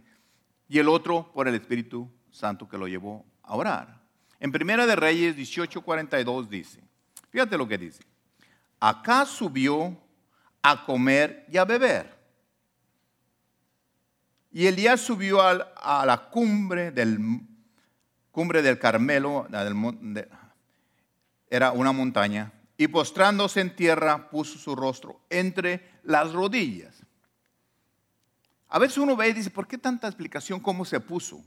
y 0.68 0.78
el 0.78 0.88
otro 0.88 1.32
por 1.32 1.48
el 1.48 1.54
Espíritu 1.54 2.10
Santo 2.30 2.68
que 2.68 2.78
lo 2.78 2.86
llevó 2.86 3.24
a 3.42 3.54
orar. 3.54 4.02
En 4.40 4.52
Primera 4.52 4.86
de 4.86 4.96
Reyes 4.96 5.36
18:42 5.36 6.48
dice, 6.48 6.82
fíjate 7.30 7.56
lo 7.56 7.66
que 7.66 7.78
dice, 7.78 8.04
acá 8.78 9.24
subió 9.24 9.96
a 10.62 10.84
comer 10.84 11.46
y 11.50 11.56
a 11.56 11.64
beber 11.64 12.18
y 14.50 14.66
Elías 14.66 15.00
subió 15.00 15.40
a 15.40 16.04
la 16.06 16.30
cumbre 16.30 16.90
del, 16.90 17.18
cumbre 18.30 18.62
del 18.62 18.78
Carmelo, 18.78 19.46
era 21.50 21.72
una 21.72 21.92
montaña, 21.92 22.52
y 22.76 22.88
postrándose 22.88 23.60
en 23.60 23.76
tierra 23.76 24.30
puso 24.30 24.58
su 24.58 24.74
rostro 24.74 25.20
entre 25.28 25.88
las 26.02 26.32
rodillas. 26.32 27.04
A 28.68 28.78
veces 28.78 28.98
uno 28.98 29.16
ve 29.16 29.28
y 29.28 29.32
dice, 29.32 29.50
¿por 29.50 29.66
qué 29.66 29.78
tanta 29.78 30.06
explicación 30.06 30.60
cómo 30.60 30.84
se 30.84 31.00
puso? 31.00 31.42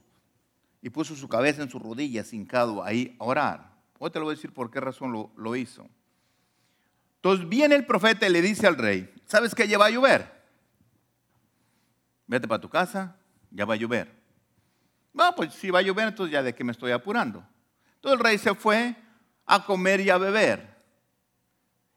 Y 0.82 0.90
puso 0.90 1.16
su 1.16 1.30
cabeza 1.30 1.62
en 1.62 1.70
sus 1.70 1.82
rodillas, 1.82 2.34
hincado 2.34 2.84
ahí 2.84 3.16
a 3.20 3.24
orar. 3.24 3.72
Hoy 4.00 4.10
te 4.10 4.18
lo 4.18 4.26
voy 4.26 4.34
a 4.34 4.36
decir 4.36 4.52
por 4.52 4.72
qué 4.72 4.80
razón 4.80 5.30
lo, 5.36 5.56
hizo. 5.56 5.88
Entonces 7.18 7.48
viene 7.48 7.76
el 7.76 7.86
profeta 7.86 8.28
y 8.28 8.32
le 8.32 8.42
dice 8.42 8.66
al 8.66 8.76
rey, 8.76 9.14
¿sabes 9.26 9.54
que 9.54 9.68
ya 9.68 9.78
va 9.78 9.86
a 9.86 9.92
llover? 9.92 10.42
vete 12.26 12.48
para 12.48 12.62
tu 12.62 12.70
casa, 12.70 13.18
ya 13.52 13.66
va 13.66 13.74
a 13.74 13.78
llover. 13.78 14.10
No, 15.14 15.36
pues 15.36 15.54
si 15.54 15.70
va 15.70 15.80
a 15.80 15.82
llover, 15.82 16.08
entonces 16.08 16.32
ya 16.32 16.42
de 16.42 16.56
qué 16.56 16.64
me 16.64 16.72
estoy 16.72 16.92
apurando. 16.92 17.46
Entonces 17.96 18.18
el 18.18 18.24
rey 18.24 18.38
se 18.38 18.56
fue 18.56 18.96
a 19.46 19.66
comer 19.66 20.00
y 20.00 20.10
a 20.10 20.18
beber. 20.18 20.78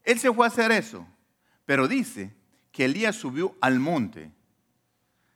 Él 0.02 0.18
se 0.18 0.32
fue 0.32 0.44
a 0.44 0.48
hacer 0.48 0.72
eso. 0.72 1.06
Pero 1.64 1.86
dice 1.86 2.34
que 2.72 2.86
Elías 2.86 3.14
subió 3.14 3.54
al 3.60 3.78
monte 3.78 4.32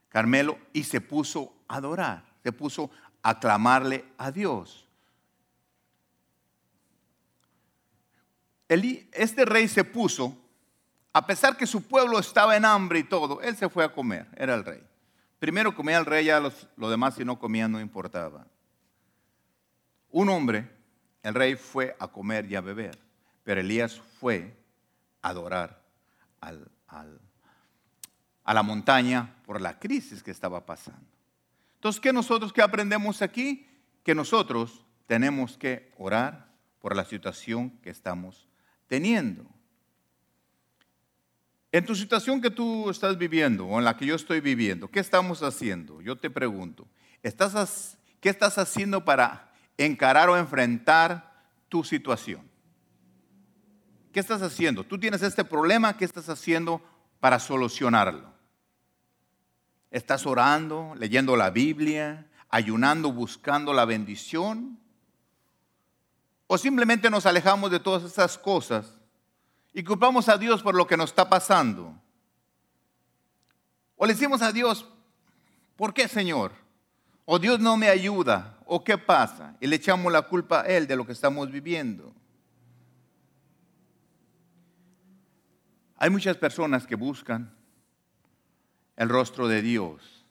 Carmelo 0.09 0.59
y 0.73 0.85
se 0.85 1.01
puso 1.01 1.53
a 1.69 1.77
adorar, 1.77 2.25
se 2.43 2.53
puso 2.53 2.91
a 3.23 3.39
clamarle 3.39 4.05
a 4.17 4.31
Dios. 4.31 4.87
Este 8.69 9.45
rey 9.45 9.67
se 9.69 9.85
puso, 9.85 10.37
a 11.13 11.27
pesar 11.27 11.57
que 11.57 11.67
su 11.67 11.83
pueblo 11.83 12.19
estaba 12.19 12.57
en 12.57 12.65
hambre 12.65 13.01
y 13.01 13.05
todo, 13.05 13.41
él 13.41 13.57
se 13.57 13.69
fue 13.69 13.85
a 13.85 13.93
comer, 13.93 14.27
era 14.37 14.55
el 14.55 14.65
rey. 14.65 14.83
Primero 15.39 15.75
comía 15.75 15.99
el 15.99 16.07
rey, 16.07 16.27
ya 16.27 16.41
los, 16.41 16.67
lo 16.77 16.91
demás 16.91 17.15
si 17.15 17.25
no 17.25 17.39
comía 17.39 17.69
no 17.69 17.81
importaba. 17.81 18.47
Un 20.11 20.29
hombre, 20.29 20.71
el 21.23 21.35
rey 21.35 21.55
fue 21.55 21.97
a 21.99 22.09
comer 22.09 22.51
y 22.51 22.57
a 22.57 22.61
beber, 22.61 22.99
pero 23.45 23.61
Elías 23.61 24.01
fue 24.21 24.57
a 25.23 25.29
adorar 25.31 25.83
a 28.49 28.55
la 28.55 28.63
montaña 28.63 29.35
por 29.45 29.61
la 29.61 29.79
crisis 29.79 30.23
que 30.23 30.31
estaba 30.31 30.65
pasando. 30.65 31.07
Entonces, 31.75 32.01
¿qué 32.01 32.15
nosotros 32.15 32.51
qué 32.51 32.63
aprendemos 32.63 33.21
aquí? 33.21 33.69
Que 34.03 34.15
nosotros 34.15 34.87
tenemos 35.07 35.59
que 35.59 35.93
orar 35.99 36.49
por 36.79 36.97
la 36.97 37.05
situación 37.05 37.69
que 37.83 37.91
estamos 37.91 38.49
teniendo. 38.87 39.45
En 41.73 41.85
tu 41.85 41.95
situación 41.95 42.41
que 42.41 42.51
tú 42.51 42.89
estás 42.89 43.19
viviendo 43.19 43.67
o 43.67 43.79
en 43.79 43.85
la 43.85 43.99
que 43.99 44.07
yo 44.07 44.15
estoy 44.15 44.41
viviendo, 44.41 44.89
¿qué 44.89 45.01
estamos 45.01 45.43
haciendo? 45.43 46.01
Yo 46.01 46.17
te 46.17 46.31
pregunto, 46.31 46.89
¿estás, 47.23 47.99
¿qué 48.19 48.31
estás 48.31 48.57
haciendo 48.57 49.05
para 49.05 49.53
encarar 49.77 50.31
o 50.31 50.39
enfrentar 50.39 51.35
tu 51.69 51.85
situación? 51.85 52.49
¿Qué 54.11 54.21
estás 54.21 54.41
haciendo? 54.41 54.85
Tú 54.85 54.99
tienes 54.99 55.21
este 55.21 55.45
problema, 55.45 55.99
¿qué 55.99 56.07
estás 56.07 56.31
haciendo 56.31 56.81
para 57.21 57.39
solucionarlo? 57.39 58.38
¿Estás 59.91 60.27
orando, 60.27 60.95
leyendo 60.97 61.37
la 61.37 61.51
Biblia, 61.51 62.27
ayunando, 62.49 63.13
buscando 63.13 63.73
la 63.73 63.85
bendición? 63.85 64.79
¿O 66.47 66.59
simplemente 66.59 67.11
nos 67.11 67.27
alejamos 67.27 67.71
de 67.71 67.81
todas 67.81 68.05
esas 68.05 68.39
cosas 68.39 68.99
y 69.73 69.85
culpamos 69.85 70.29
a 70.29 70.39
Dios 70.39 70.63
por 70.63 70.75
lo 70.75 70.87
que 70.87 70.97
nos 70.97 71.11
está 71.11 71.29
pasando. 71.29 71.95
O 73.97 74.07
le 74.07 74.13
decimos 74.13 74.43
a 74.43 74.53
Dios, 74.53 74.87
¿por 75.77 75.95
qué 75.95 76.09
Señor? 76.09 76.53
O 77.25 77.39
Dios 77.39 77.61
no 77.61 77.77
me 77.77 77.89
ayuda, 77.89 78.59
o 78.65 78.83
qué 78.83 78.97
pasa. 78.97 79.57
Y 79.61 79.67
le 79.67 79.77
echamos 79.77 80.13
la 80.13 80.23
culpa 80.23 80.63
a 80.63 80.67
Él 80.67 80.87
de 80.87 80.97
lo 80.97 81.07
que 81.07 81.13
estamos 81.13 81.51
viviendo. 81.51 82.13
Hay 85.97 86.11
muchas 86.11 86.37
personas 86.37 86.87
que 86.87 86.95
buscan 86.95 87.55
el 88.99 89.09
rostro 89.09 89.47
de 89.47 89.63
Dios 89.63 90.27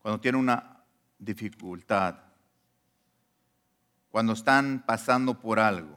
cuando 0.00 0.20
tienen 0.20 0.40
una 0.40 0.78
dificultad, 1.18 2.16
cuando 4.10 4.32
están 4.32 4.82
pasando 4.86 5.38
por 5.38 5.60
algo. 5.60 5.96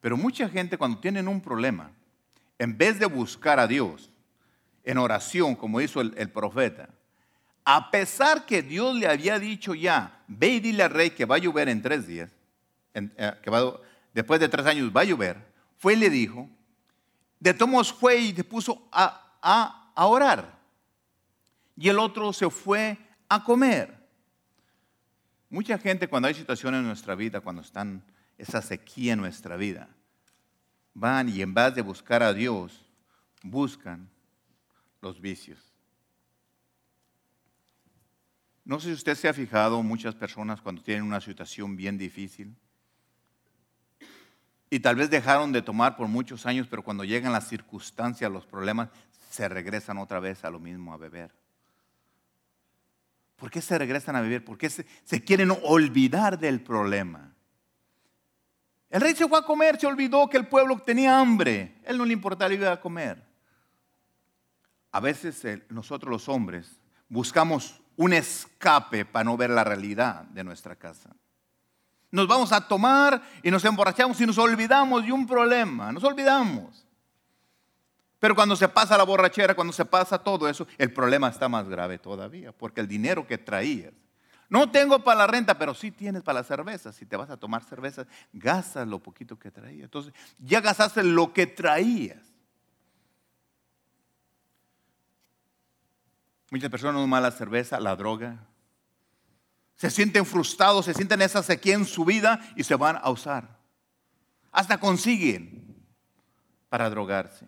Pero 0.00 0.18
mucha 0.18 0.48
gente 0.48 0.76
cuando 0.76 1.00
tienen 1.00 1.26
un 1.26 1.40
problema, 1.40 1.90
en 2.58 2.76
vez 2.76 2.98
de 2.98 3.06
buscar 3.06 3.58
a 3.58 3.66
Dios 3.66 4.10
en 4.84 4.98
oración, 4.98 5.54
como 5.54 5.80
hizo 5.80 6.02
el, 6.02 6.30
profeta, 6.30 6.90
a 7.64 7.90
pesar 7.90 8.44
que 8.44 8.62
Dios 8.62 8.94
le 8.94 9.06
había 9.06 9.38
dicho 9.38 9.74
ya, 9.74 10.22
ve 10.28 10.48
y 10.48 10.60
dile 10.60 10.82
al 10.82 10.90
rey 10.90 11.10
que 11.10 11.24
va 11.24 11.36
a 11.36 11.38
llover 11.38 11.70
en 11.70 11.80
tres 11.80 12.06
días, 12.06 12.30
eh, 12.92 13.08
que 13.42 13.72
después 14.12 14.38
de 14.38 14.50
tres 14.50 14.66
años 14.66 14.92
va 14.94 15.00
a 15.00 15.04
llover, 15.04 15.38
fue 15.78 15.94
y 15.94 15.96
le 15.96 16.10
dijo, 16.10 16.46
de 17.38 17.54
tomos 17.54 17.90
fue 17.90 18.18
y 18.18 18.34
se 18.34 18.44
puso 18.44 18.86
a 18.92 19.79
orar. 19.96 20.58
Y 21.76 21.88
el 21.88 21.98
otro 21.98 22.32
se 22.32 22.50
fue 22.50 22.98
a 23.28 23.42
comer. 23.42 23.98
Mucha 25.48 25.78
gente 25.78 26.08
cuando 26.08 26.28
hay 26.28 26.34
situaciones 26.34 26.80
en 26.80 26.86
nuestra 26.86 27.14
vida, 27.14 27.40
cuando 27.40 27.62
están 27.62 28.04
esa 28.38 28.62
sequía 28.62 29.14
en 29.14 29.20
nuestra 29.20 29.56
vida. 29.56 29.88
Van 30.94 31.28
y 31.28 31.42
en 31.42 31.54
vez 31.54 31.74
de 31.74 31.82
buscar 31.82 32.22
a 32.22 32.32
Dios, 32.32 32.84
buscan 33.42 34.08
los 35.00 35.20
vicios. 35.20 35.58
No 38.64 38.78
sé 38.78 38.88
si 38.88 38.94
usted 38.94 39.14
se 39.14 39.28
ha 39.28 39.34
fijado, 39.34 39.82
muchas 39.82 40.14
personas 40.14 40.60
cuando 40.60 40.82
tienen 40.82 41.04
una 41.04 41.20
situación 41.20 41.76
bien 41.76 41.98
difícil 41.98 42.54
y 44.70 44.78
tal 44.78 44.94
vez 44.94 45.10
dejaron 45.10 45.50
de 45.50 45.62
tomar 45.62 45.96
por 45.96 46.06
muchos 46.06 46.46
años, 46.46 46.68
pero 46.70 46.84
cuando 46.84 47.02
llegan 47.02 47.32
las 47.32 47.48
circunstancias, 47.48 48.30
los 48.30 48.46
problemas, 48.46 48.88
se 49.30 49.48
regresan 49.48 49.96
otra 49.98 50.20
vez 50.20 50.44
a 50.44 50.50
lo 50.50 50.58
mismo, 50.58 50.92
a 50.92 50.98
beber. 50.98 51.30
¿Por 53.36 53.50
qué 53.50 53.62
se 53.62 53.78
regresan 53.78 54.16
a 54.16 54.20
beber? 54.20 54.44
Porque 54.44 54.68
se, 54.68 54.84
se 55.04 55.24
quieren 55.24 55.56
olvidar 55.62 56.38
del 56.38 56.60
problema. 56.60 57.32
El 58.90 59.00
rey 59.00 59.14
se 59.14 59.28
fue 59.28 59.38
a 59.38 59.42
comer, 59.42 59.80
se 59.80 59.86
olvidó 59.86 60.28
que 60.28 60.36
el 60.36 60.48
pueblo 60.48 60.76
tenía 60.78 61.18
hambre. 61.18 61.80
Él 61.84 61.96
no 61.96 62.04
le 62.04 62.12
importaba 62.12 62.52
ir 62.52 62.66
a 62.66 62.80
comer. 62.80 63.24
A 64.90 65.00
veces 65.00 65.44
eh, 65.44 65.64
nosotros 65.70 66.10
los 66.10 66.28
hombres 66.28 66.80
buscamos 67.08 67.80
un 67.96 68.12
escape 68.12 69.04
para 69.04 69.24
no 69.24 69.36
ver 69.36 69.50
la 69.50 69.62
realidad 69.62 70.24
de 70.24 70.42
nuestra 70.42 70.74
casa. 70.74 71.14
Nos 72.10 72.26
vamos 72.26 72.50
a 72.50 72.66
tomar 72.66 73.22
y 73.44 73.50
nos 73.52 73.64
emborrachamos 73.64 74.20
y 74.20 74.26
nos 74.26 74.38
olvidamos 74.38 75.04
de 75.04 75.12
un 75.12 75.26
problema, 75.26 75.92
nos 75.92 76.02
olvidamos. 76.02 76.84
Pero 78.20 78.34
cuando 78.34 78.54
se 78.54 78.68
pasa 78.68 78.96
la 78.98 79.04
borrachera, 79.04 79.54
cuando 79.54 79.72
se 79.72 79.84
pasa 79.84 80.22
todo 80.22 80.48
eso, 80.48 80.66
el 80.78 80.92
problema 80.92 81.28
está 81.28 81.48
más 81.48 81.68
grave 81.68 81.98
todavía, 81.98 82.52
porque 82.52 82.80
el 82.80 82.86
dinero 82.86 83.26
que 83.26 83.38
traías, 83.38 83.92
no 84.50 84.70
tengo 84.70 85.02
para 85.02 85.20
la 85.20 85.26
renta, 85.26 85.56
pero 85.56 85.74
sí 85.74 85.90
tienes 85.90 86.22
para 86.22 86.40
la 86.40 86.44
cerveza. 86.44 86.92
Si 86.92 87.06
te 87.06 87.16
vas 87.16 87.30
a 87.30 87.36
tomar 87.36 87.62
cerveza, 87.62 88.04
gastas 88.32 88.86
lo 88.86 88.98
poquito 88.98 89.38
que 89.38 89.50
traías. 89.50 89.84
Entonces, 89.84 90.12
ya 90.38 90.60
gastaste 90.60 91.04
lo 91.04 91.32
que 91.32 91.46
traías. 91.46 92.18
Muchas 96.50 96.68
personas 96.68 96.94
no 96.94 97.02
toman 97.02 97.22
la 97.22 97.30
cerveza, 97.30 97.78
la 97.78 97.94
droga, 97.94 98.44
se 99.76 99.88
sienten 99.88 100.26
frustrados, 100.26 100.84
se 100.84 100.94
sienten 100.94 101.22
esa 101.22 101.42
sequía 101.42 101.74
en 101.74 101.86
su 101.86 102.04
vida 102.04 102.40
y 102.56 102.64
se 102.64 102.74
van 102.74 102.98
a 103.00 103.08
usar. 103.08 103.56
Hasta 104.50 104.78
consiguen 104.78 105.76
para 106.68 106.90
drogarse. 106.90 107.46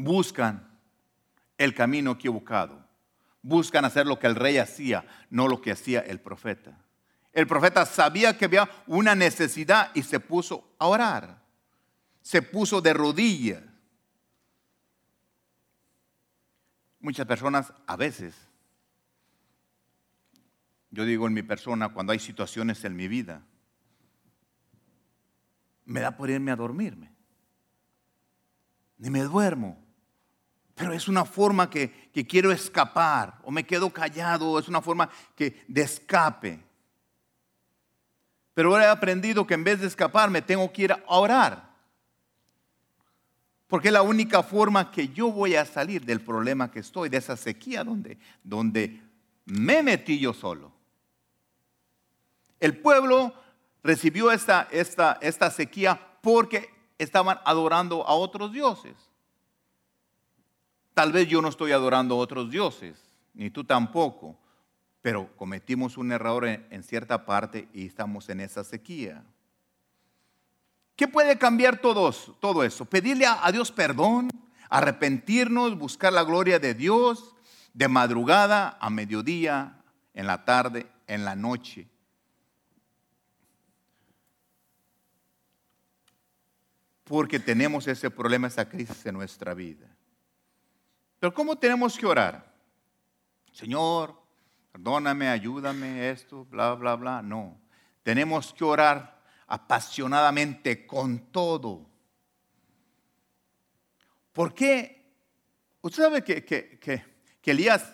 Buscan 0.00 0.78
el 1.56 1.74
camino 1.74 2.12
equivocado. 2.12 2.86
Buscan 3.42 3.84
hacer 3.84 4.06
lo 4.06 4.20
que 4.20 4.28
el 4.28 4.36
rey 4.36 4.58
hacía, 4.58 5.04
no 5.28 5.48
lo 5.48 5.60
que 5.60 5.72
hacía 5.72 6.00
el 6.00 6.20
profeta. 6.20 6.78
El 7.32 7.48
profeta 7.48 7.84
sabía 7.84 8.38
que 8.38 8.44
había 8.44 8.70
una 8.86 9.16
necesidad 9.16 9.90
y 9.94 10.04
se 10.04 10.20
puso 10.20 10.72
a 10.78 10.86
orar. 10.86 11.42
Se 12.22 12.42
puso 12.42 12.80
de 12.80 12.92
rodillas. 12.94 13.64
Muchas 17.00 17.26
personas 17.26 17.72
a 17.86 17.96
veces 17.96 18.48
yo 20.90 21.04
digo 21.04 21.26
en 21.26 21.34
mi 21.34 21.42
persona, 21.42 21.90
cuando 21.90 22.12
hay 22.12 22.18
situaciones 22.18 22.84
en 22.84 22.96
mi 22.96 23.08
vida, 23.08 23.42
me 25.84 26.00
da 26.00 26.16
por 26.16 26.30
irme 26.30 26.50
a 26.50 26.56
dormirme. 26.56 27.12
Ni 28.98 29.10
me 29.10 29.20
duermo. 29.22 29.87
Pero 30.78 30.92
es 30.92 31.08
una 31.08 31.24
forma 31.24 31.68
que, 31.68 32.08
quiero 32.28 32.52
escapar 32.52 33.40
o 33.42 33.50
me 33.50 33.64
quedo 33.64 33.90
callado, 33.90 34.58
es 34.58 34.68
una 34.68 34.80
forma 34.80 35.10
que, 35.34 35.64
de 35.66 35.82
escape. 35.82 36.64
Pero 38.54 38.70
ahora 38.70 38.84
he 38.84 38.88
aprendido 38.88 39.44
que 39.44 39.54
en 39.54 39.64
vez 39.64 39.80
de 39.80 39.88
escapar 39.88 40.30
me 40.30 40.40
tengo 40.40 40.72
que 40.72 40.82
ir 40.82 40.92
a 40.92 41.02
orar. 41.06 41.68
Porque 43.66 43.88
es 43.88 43.92
la 43.92 44.02
única 44.02 44.42
forma 44.44 44.90
que 44.90 45.08
yo 45.08 45.32
voy 45.32 45.56
a 45.56 45.64
salir 45.64 46.04
del 46.04 46.20
problema 46.20 46.70
que 46.70 46.78
estoy, 46.78 47.08
de 47.08 47.18
esa 47.18 47.36
sequía 47.36 47.82
donde, 47.82 48.16
donde 48.44 49.02
me 49.46 49.82
metí 49.82 50.20
yo 50.20 50.32
solo. 50.32 50.72
El 52.60 52.78
pueblo 52.78 53.34
recibió 53.82 54.30
esta, 54.30 54.68
esta, 54.70 55.18
esta 55.20 55.50
sequía 55.50 56.00
porque 56.22 56.70
estaban 56.98 57.38
adorando 57.44 58.06
a 58.06 58.14
otros 58.14 58.52
dioses. 58.52 59.07
Tal 60.98 61.12
vez 61.12 61.28
yo 61.28 61.40
no 61.40 61.46
estoy 61.46 61.70
adorando 61.70 62.16
a 62.16 62.18
otros 62.18 62.50
dioses, 62.50 62.96
ni 63.32 63.50
tú 63.50 63.62
tampoco, 63.62 64.36
pero 65.00 65.30
cometimos 65.36 65.96
un 65.96 66.10
error 66.10 66.44
en, 66.44 66.82
cierta 66.82 67.24
parte 67.24 67.68
y 67.72 67.86
estamos 67.86 68.28
en 68.30 68.40
esa 68.40 68.64
sequía. 68.64 69.22
¿Qué 70.96 71.06
puede 71.06 71.38
cambiar 71.38 71.80
todo, 71.80 72.10
todo 72.40 72.64
eso? 72.64 72.84
Pedirle 72.84 73.26
a 73.26 73.48
Dios 73.52 73.70
perdón, 73.70 74.28
arrepentirnos, 74.68 75.78
buscar 75.78 76.12
la 76.12 76.24
gloria 76.24 76.58
de 76.58 76.74
Dios 76.74 77.36
de 77.74 77.86
madrugada 77.86 78.76
a 78.80 78.90
mediodía, 78.90 79.80
en 80.14 80.26
la 80.26 80.44
tarde, 80.44 80.90
en 81.06 81.24
la 81.24 81.36
noche. 81.36 81.86
porque 87.04 87.38
tenemos 87.38 87.86
ese 87.86 88.10
problema, 88.10 88.48
esa 88.48 88.68
crisis 88.68 89.06
en 89.06 89.14
nuestra 89.14 89.54
vida. 89.54 89.86
Pero 91.18 91.34
¿cómo 91.34 91.56
tenemos 91.56 91.98
que 91.98 92.06
orar? 92.06 92.52
Señor, 93.52 94.14
perdóname, 94.72 95.28
ayúdame, 95.28 96.10
esto, 96.10 96.44
bla, 96.44 96.74
bla, 96.74 96.94
bla. 96.94 97.22
No, 97.22 97.60
tenemos 98.02 98.52
que 98.52 98.64
orar 98.64 99.20
apasionadamente 99.46 100.86
con 100.86 101.30
todo. 101.32 101.86
¿Por 104.32 104.54
qué? 104.54 105.12
Usted 105.80 106.02
sabe 106.02 106.22
que, 106.22 106.44
que, 106.44 106.78
que, 106.78 107.50
Elías 107.50 107.90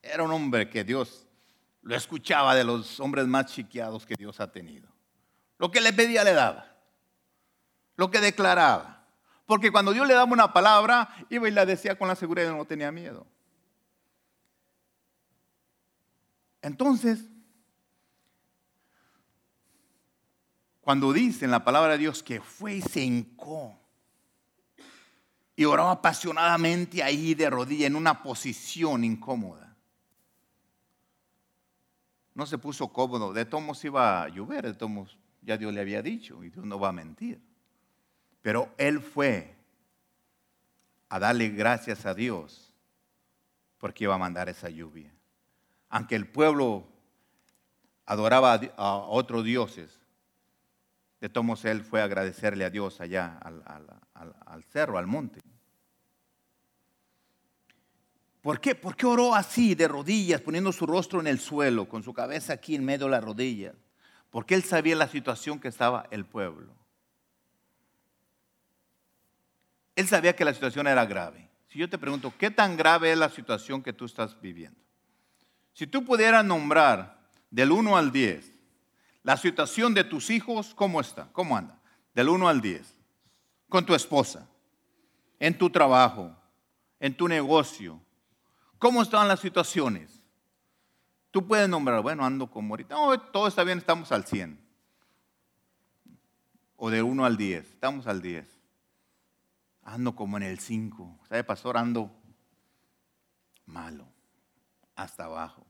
era 0.00 0.22
un 0.22 0.30
hombre 0.30 0.70
que 0.70 0.84
Dios 0.84 1.26
lo 1.82 1.96
escuchaba 1.96 2.54
de 2.54 2.62
los 2.64 3.00
hombres 3.00 3.26
más 3.26 3.46
chiqueados 3.46 4.06
que 4.06 4.14
Dios 4.16 4.38
ha 4.40 4.52
tenido. 4.52 4.88
Lo 5.58 5.70
que 5.70 5.80
le 5.80 5.92
pedía 5.92 6.22
le 6.22 6.32
daba 6.32 6.68
lo 7.98 8.10
que 8.10 8.20
declaraba. 8.20 8.97
Porque 9.48 9.72
cuando 9.72 9.94
Dios 9.94 10.06
le 10.06 10.12
daba 10.12 10.30
una 10.30 10.52
palabra, 10.52 11.08
iba 11.30 11.48
y 11.48 11.50
la 11.50 11.64
decía 11.64 11.96
con 11.96 12.06
la 12.06 12.14
seguridad 12.14 12.54
no 12.54 12.66
tenía 12.66 12.92
miedo. 12.92 13.26
Entonces, 16.60 17.24
cuando 20.82 21.14
dice 21.14 21.46
en 21.46 21.50
la 21.50 21.64
palabra 21.64 21.92
de 21.92 21.98
Dios 21.98 22.22
que 22.22 22.42
fue 22.42 22.74
y 22.74 22.82
se 22.82 23.00
hincó 23.00 23.74
y 25.56 25.64
oraba 25.64 25.92
apasionadamente 25.92 27.02
ahí 27.02 27.34
de 27.34 27.48
rodilla 27.48 27.86
en 27.86 27.96
una 27.96 28.22
posición 28.22 29.02
incómoda. 29.02 29.74
No 32.34 32.44
se 32.44 32.58
puso 32.58 32.92
cómodo, 32.92 33.32
de 33.32 33.46
todos 33.46 33.82
iba 33.82 34.24
a 34.24 34.28
llover, 34.28 34.66
de 34.66 34.74
todos 34.74 35.16
ya 35.40 35.56
Dios 35.56 35.72
le 35.72 35.80
había 35.80 36.02
dicho 36.02 36.44
y 36.44 36.50
Dios 36.50 36.66
no 36.66 36.78
va 36.78 36.90
a 36.90 36.92
mentir. 36.92 37.47
Pero 38.48 38.72
él 38.78 39.02
fue 39.02 39.54
a 41.10 41.18
darle 41.18 41.50
gracias 41.50 42.06
a 42.06 42.14
Dios 42.14 42.72
porque 43.76 44.04
iba 44.04 44.14
a 44.14 44.18
mandar 44.18 44.48
esa 44.48 44.70
lluvia. 44.70 45.12
Aunque 45.90 46.16
el 46.16 46.26
pueblo 46.26 46.88
adoraba 48.06 48.54
a 48.78 48.94
otros 48.94 49.44
dioses, 49.44 50.00
de 51.20 51.28
todos 51.28 51.62
él 51.66 51.82
fue 51.82 52.00
a 52.00 52.04
agradecerle 52.04 52.64
a 52.64 52.70
Dios 52.70 53.02
allá 53.02 53.36
al, 53.36 54.64
cerro, 54.72 54.96
al 54.96 55.06
monte. 55.06 55.42
¿Por 58.40 58.62
qué? 58.62 58.74
¿Por 58.74 58.96
qué 58.96 59.04
oró 59.04 59.34
así, 59.34 59.74
de 59.74 59.88
rodillas, 59.88 60.40
poniendo 60.40 60.72
su 60.72 60.86
rostro 60.86 61.20
en 61.20 61.26
el 61.26 61.38
suelo, 61.38 61.86
con 61.86 62.02
su 62.02 62.14
cabeza 62.14 62.54
aquí 62.54 62.76
en 62.76 62.86
medio 62.86 63.04
de 63.04 63.10
las 63.10 63.24
rodillas? 63.24 63.74
Porque 64.30 64.54
él 64.54 64.62
sabía 64.62 64.96
la 64.96 65.08
situación 65.08 65.60
que 65.60 65.68
estaba 65.68 66.06
el 66.10 66.24
pueblo. 66.24 66.77
Él 69.98 70.06
sabía 70.06 70.36
que 70.36 70.44
la 70.44 70.54
situación 70.54 70.86
era 70.86 71.04
grave. 71.06 71.50
Si 71.66 71.76
yo 71.76 71.90
te 71.90 71.98
pregunto, 71.98 72.32
¿qué 72.38 72.52
tan 72.52 72.76
grave 72.76 73.10
es 73.10 73.18
la 73.18 73.28
situación 73.28 73.82
que 73.82 73.92
tú 73.92 74.04
estás 74.04 74.40
viviendo? 74.40 74.78
Si 75.72 75.88
tú 75.88 76.04
pudieras 76.04 76.44
nombrar 76.44 77.18
del 77.50 77.72
1 77.72 77.96
al 77.96 78.12
10 78.12 78.48
la 79.24 79.36
situación 79.36 79.94
de 79.94 80.04
tus 80.04 80.30
hijos, 80.30 80.72
¿cómo 80.72 81.00
está? 81.00 81.28
¿Cómo 81.32 81.56
anda? 81.56 81.80
Del 82.14 82.28
1 82.28 82.48
al 82.48 82.60
10. 82.60 82.94
Con 83.68 83.84
tu 83.84 83.92
esposa, 83.92 84.48
en 85.40 85.58
tu 85.58 85.68
trabajo, 85.68 86.32
en 87.00 87.16
tu 87.16 87.26
negocio. 87.26 88.00
¿Cómo 88.78 89.02
están 89.02 89.26
las 89.26 89.40
situaciones? 89.40 90.24
Tú 91.32 91.44
puedes 91.44 91.68
nombrar, 91.68 92.02
bueno, 92.02 92.24
ando 92.24 92.48
como 92.48 92.74
ahorita, 92.74 92.94
no, 92.94 93.20
todo 93.20 93.48
está 93.48 93.64
bien, 93.64 93.78
estamos 93.78 94.12
al 94.12 94.24
100. 94.24 94.64
O 96.76 96.88
de 96.88 97.02
1 97.02 97.24
al 97.24 97.36
10, 97.36 97.68
estamos 97.68 98.06
al 98.06 98.22
10 98.22 98.57
ando 99.88 100.14
como 100.14 100.36
en 100.36 100.42
el 100.42 100.58
5. 100.58 101.20
¿Sabe, 101.28 101.44
pastor? 101.44 101.76
Ando 101.76 102.10
malo, 103.66 104.06
hasta 104.94 105.24
abajo. 105.24 105.66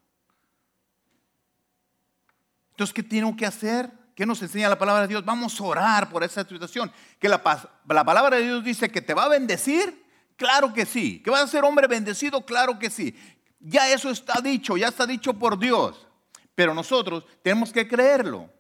Entonces, 2.70 2.94
¿qué 2.94 3.02
tengo 3.02 3.36
que 3.36 3.46
hacer? 3.46 3.90
¿Qué 4.14 4.26
nos 4.26 4.42
enseña 4.42 4.68
la 4.68 4.78
palabra 4.78 5.02
de 5.02 5.08
Dios? 5.08 5.24
Vamos 5.24 5.60
a 5.60 5.64
orar 5.64 6.10
por 6.10 6.22
esa 6.24 6.44
situación. 6.44 6.92
Que 7.18 7.28
la, 7.28 7.42
la 7.88 8.04
palabra 8.04 8.36
de 8.36 8.44
Dios 8.44 8.64
dice 8.64 8.90
que 8.90 9.00
te 9.00 9.14
va 9.14 9.24
a 9.24 9.28
bendecir. 9.28 10.04
Claro 10.36 10.72
que 10.72 10.86
sí. 10.86 11.20
¿Que 11.22 11.30
vas 11.30 11.42
a 11.42 11.46
ser 11.48 11.64
hombre 11.64 11.86
bendecido? 11.86 12.44
Claro 12.44 12.78
que 12.78 12.90
sí. 12.90 13.16
Ya 13.60 13.90
eso 13.92 14.10
está 14.10 14.40
dicho, 14.40 14.76
ya 14.76 14.88
está 14.88 15.06
dicho 15.06 15.34
por 15.34 15.58
Dios. 15.58 16.06
Pero 16.54 16.74
nosotros 16.74 17.24
tenemos 17.42 17.72
que 17.72 17.86
creerlo. 17.86 18.52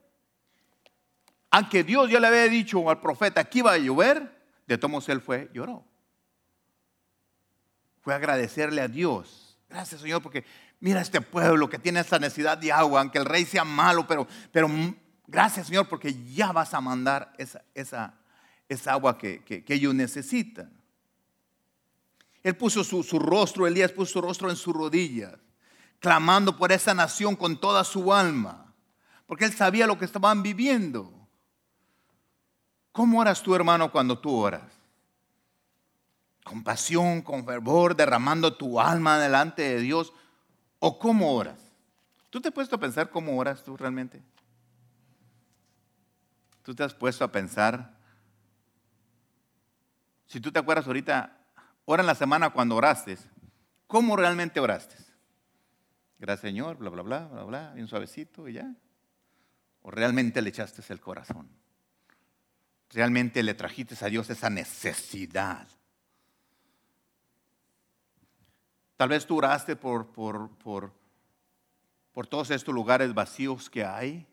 Aunque 1.50 1.82
Dios 1.82 2.10
ya 2.10 2.20
le 2.20 2.26
había 2.26 2.44
dicho 2.44 2.88
al 2.90 3.00
profeta 3.00 3.44
que 3.44 3.60
iba 3.60 3.72
a 3.72 3.78
llover, 3.78 4.37
de 4.68 4.76
Tomos 4.76 5.08
él 5.08 5.20
fue, 5.22 5.50
lloró. 5.54 5.82
Fue 8.02 8.14
agradecerle 8.14 8.82
a 8.82 8.88
Dios. 8.88 9.58
Gracias 9.68 10.02
Señor, 10.02 10.22
porque 10.22 10.44
mira 10.78 11.00
este 11.00 11.22
pueblo 11.22 11.68
que 11.70 11.78
tiene 11.78 12.00
esta 12.00 12.18
necesidad 12.18 12.58
de 12.58 12.70
agua, 12.70 13.00
aunque 13.00 13.18
el 13.18 13.24
rey 13.24 13.46
sea 13.46 13.64
malo, 13.64 14.06
pero, 14.06 14.28
pero 14.52 14.68
gracias 15.26 15.66
Señor, 15.66 15.88
porque 15.88 16.14
ya 16.34 16.52
vas 16.52 16.74
a 16.74 16.82
mandar 16.82 17.32
esa, 17.38 17.64
esa, 17.74 18.14
esa 18.68 18.92
agua 18.92 19.16
que, 19.16 19.42
que, 19.42 19.74
ellos 19.74 19.94
necesitan. 19.94 20.70
Él 22.42 22.54
puso 22.54 22.84
su, 22.84 23.02
su, 23.02 23.18
rostro, 23.18 23.66
Elías 23.66 23.90
puso 23.90 24.12
su 24.12 24.20
rostro 24.20 24.50
en 24.50 24.56
sus 24.56 24.74
rodillas, 24.74 25.34
clamando 25.98 26.56
por 26.56 26.72
esa 26.72 26.92
nación 26.92 27.36
con 27.36 27.58
toda 27.58 27.84
su 27.84 28.12
alma, 28.12 28.74
porque 29.26 29.46
él 29.46 29.52
sabía 29.52 29.86
lo 29.86 29.98
que 29.98 30.04
estaban 30.04 30.42
viviendo. 30.42 31.17
¿Cómo 32.92 33.20
oras 33.20 33.42
tú, 33.42 33.54
hermano, 33.54 33.90
cuando 33.92 34.18
tú 34.18 34.34
oras? 34.34 34.62
¿Con 36.44 36.64
pasión, 36.64 37.22
con 37.22 37.44
fervor, 37.44 37.94
derramando 37.94 38.56
tu 38.56 38.80
alma 38.80 39.18
delante 39.18 39.62
de 39.62 39.80
Dios? 39.80 40.12
¿O 40.78 40.98
cómo 40.98 41.34
oras? 41.34 41.58
¿Tú 42.30 42.40
te 42.40 42.48
has 42.48 42.54
puesto 42.54 42.76
a 42.76 42.80
pensar 42.80 43.10
cómo 43.10 43.36
oras 43.38 43.62
tú 43.62 43.76
realmente? 43.76 44.22
¿Tú 46.62 46.74
te 46.74 46.82
has 46.82 46.94
puesto 46.94 47.24
a 47.24 47.32
pensar? 47.32 47.96
Si 50.26 50.40
tú 50.40 50.52
te 50.52 50.58
acuerdas 50.58 50.86
ahorita, 50.86 51.36
ora 51.86 52.02
en 52.02 52.06
la 52.06 52.14
semana 52.14 52.50
cuando 52.50 52.76
oraste, 52.76 53.16
¿cómo 53.86 54.16
realmente 54.16 54.60
oraste? 54.60 54.96
Gracias 56.18 56.42
Señor, 56.50 56.76
bla, 56.76 56.90
bla, 56.90 57.02
bla, 57.02 57.26
bla, 57.26 57.44
bla, 57.44 57.72
bien 57.72 57.88
suavecito 57.88 58.48
y 58.48 58.54
ya. 58.54 58.74
¿O 59.82 59.90
realmente 59.90 60.42
le 60.42 60.50
echaste 60.50 60.82
el 60.92 61.00
corazón? 61.00 61.48
¿Realmente 62.90 63.42
le 63.42 63.54
trajiste 63.54 64.02
a 64.04 64.08
Dios 64.08 64.30
esa 64.30 64.48
necesidad? 64.48 65.68
Tal 68.96 69.10
vez 69.10 69.26
tú 69.26 69.36
oraste 69.36 69.76
por, 69.76 70.06
por, 70.08 70.50
por, 70.58 70.92
por 72.12 72.26
todos 72.26 72.50
estos 72.50 72.74
lugares 72.74 73.14
vacíos 73.14 73.70
que 73.70 73.84
hay, 73.84 74.26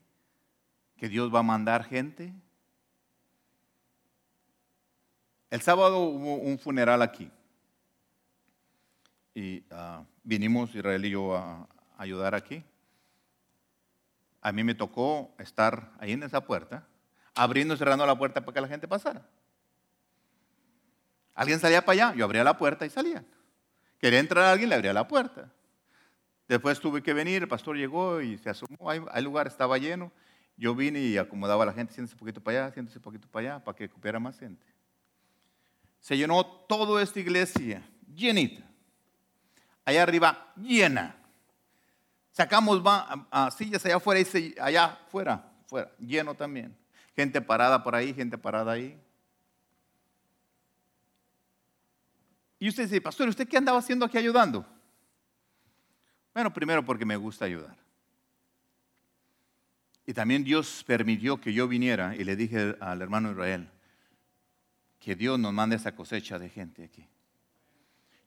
que 0.96 1.08
Dios 1.08 1.32
va 1.32 1.40
a 1.40 1.44
mandar 1.44 1.84
gente. 1.84 2.32
El 5.50 5.60
sábado 5.60 6.00
hubo 6.00 6.34
un 6.36 6.58
funeral 6.58 7.02
aquí. 7.02 7.30
Y 9.34 9.60
uh, 9.70 10.04
vinimos 10.24 10.74
Israel 10.74 11.04
y 11.04 11.10
yo 11.10 11.36
a, 11.36 11.68
ayudar 11.96 12.34
aquí. 12.34 12.64
A 14.40 14.50
mí 14.50 14.64
me 14.64 14.74
tocó 14.74 15.34
estar 15.38 15.92
ahí 15.98 16.12
en 16.12 16.22
esa 16.22 16.40
puerta, 16.44 16.86
abriendo 17.36 17.74
y 17.74 17.76
cerrando 17.76 18.04
la 18.04 18.18
puerta 18.18 18.40
para 18.40 18.54
que 18.54 18.60
la 18.60 18.68
gente 18.68 18.88
pasara. 18.88 19.24
Alguien 21.34 21.60
salía 21.60 21.84
para 21.84 21.92
allá, 21.92 22.16
yo 22.16 22.24
abría 22.24 22.42
la 22.42 22.56
puerta 22.56 22.86
y 22.86 22.90
salía. 22.90 23.22
Quería 24.00 24.18
entrar 24.18 24.46
alguien, 24.46 24.70
le 24.70 24.74
abría 24.74 24.92
la 24.92 25.06
puerta. 25.06 25.52
Después 26.48 26.80
tuve 26.80 27.02
que 27.02 27.12
venir, 27.12 27.42
el 27.42 27.48
pastor 27.48 27.76
llegó 27.76 28.20
y 28.20 28.38
se 28.38 28.50
asomó, 28.50 28.90
el 28.92 29.24
lugar 29.24 29.46
estaba 29.46 29.78
lleno. 29.78 30.10
Yo 30.56 30.74
vine 30.74 31.00
y 31.00 31.18
acomodaba 31.18 31.64
a 31.64 31.66
la 31.66 31.72
gente, 31.74 31.92
siéntese 31.92 32.14
un 32.14 32.20
poquito 32.20 32.40
para 32.40 32.64
allá, 32.64 32.72
siéntese 32.72 32.98
un 32.98 33.02
poquito 33.02 33.28
para 33.28 33.54
allá, 33.54 33.64
para 33.64 33.76
que 33.76 33.88
cupiera 33.90 34.18
más 34.18 34.38
gente. 34.38 34.64
Se 36.00 36.16
llenó 36.16 36.44
toda 36.44 37.02
esta 37.02 37.20
iglesia, 37.20 37.82
llenita. 38.14 38.62
Allá 39.84 40.02
arriba, 40.02 40.52
llena. 40.56 41.16
Sacamos 42.32 42.80
a, 42.84 43.50
sillas 43.50 43.84
allá 43.84 43.96
afuera 43.96 44.20
y 44.20 44.54
allá 44.60 44.84
afuera, 44.84 45.52
fuera, 45.66 45.90
lleno 45.98 46.34
también. 46.34 46.76
Gente 47.16 47.40
parada 47.40 47.82
por 47.82 47.94
ahí, 47.94 48.12
gente 48.14 48.36
parada 48.36 48.72
ahí. 48.72 48.96
Y 52.58 52.68
usted 52.68 52.84
dice, 52.84 53.00
pastor, 53.00 53.28
¿usted 53.28 53.48
qué 53.48 53.56
andaba 53.56 53.78
haciendo 53.78 54.04
aquí 54.04 54.18
ayudando? 54.18 54.64
Bueno, 56.34 56.52
primero 56.52 56.84
porque 56.84 57.06
me 57.06 57.16
gusta 57.16 57.46
ayudar. 57.46 57.76
Y 60.06 60.12
también 60.12 60.44
Dios 60.44 60.84
permitió 60.86 61.40
que 61.40 61.52
yo 61.52 61.66
viniera 61.66 62.14
y 62.14 62.24
le 62.24 62.36
dije 62.36 62.76
al 62.80 63.02
hermano 63.02 63.32
Israel 63.32 63.68
que 65.00 65.16
Dios 65.16 65.38
nos 65.38 65.52
mande 65.52 65.76
esa 65.76 65.94
cosecha 65.94 66.38
de 66.38 66.48
gente 66.48 66.84
aquí. 66.84 67.08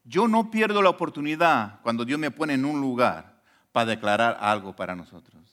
Yo 0.03 0.27
no 0.27 0.49
pierdo 0.49 0.81
la 0.81 0.89
oportunidad 0.89 1.79
cuando 1.81 2.03
Dios 2.03 2.19
me 2.19 2.31
pone 2.31 2.53
en 2.53 2.65
un 2.65 2.81
lugar 2.81 3.41
para 3.71 3.91
declarar 3.91 4.37
algo 4.39 4.75
para 4.75 4.95
nosotros. 4.95 5.48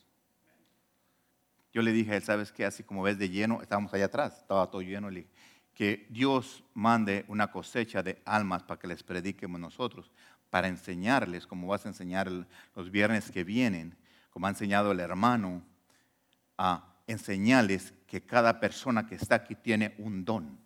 Yo 1.77 1.83
le 1.83 1.93
dije 1.93 2.13
a 2.13 2.17
él, 2.17 2.23
¿sabes 2.23 2.53
qué? 2.53 2.65
Así 2.65 2.83
como 2.85 3.03
ves 3.03 3.19
de 3.19 3.29
lleno, 3.29 3.61
estábamos 3.61 3.93
allá 3.93 4.07
atrás, 4.07 4.39
estaba 4.39 4.71
todo 4.71 4.81
lleno, 4.81 5.11
le 5.11 5.21
dije, 5.21 5.31
que 5.75 6.07
Dios 6.09 6.65
mande 6.73 7.27
una 7.29 7.51
cosecha 7.51 8.03
de 8.03 8.23
almas 8.25 8.63
para 8.63 8.81
que 8.81 8.87
les 8.87 9.03
prediquemos 9.03 9.61
nosotros, 9.61 10.11
para 10.49 10.69
enseñarles, 10.69 11.47
como 11.47 11.67
vas 11.67 11.85
a 11.85 11.91
enseñar 11.91 12.33
los 12.75 12.91
viernes 12.91 13.31
que 13.31 13.45
vienen, 13.45 13.95
como 14.31 14.47
ha 14.47 14.49
enseñado 14.49 14.91
el 14.91 15.01
hermano, 15.01 15.63
a 16.57 16.95
enseñarles 17.07 17.93
que 18.07 18.23
cada 18.23 18.59
persona 18.59 19.07
que 19.07 19.17
está 19.17 19.35
aquí 19.35 19.55
tiene 19.55 19.95
un 19.99 20.25
don. 20.25 20.59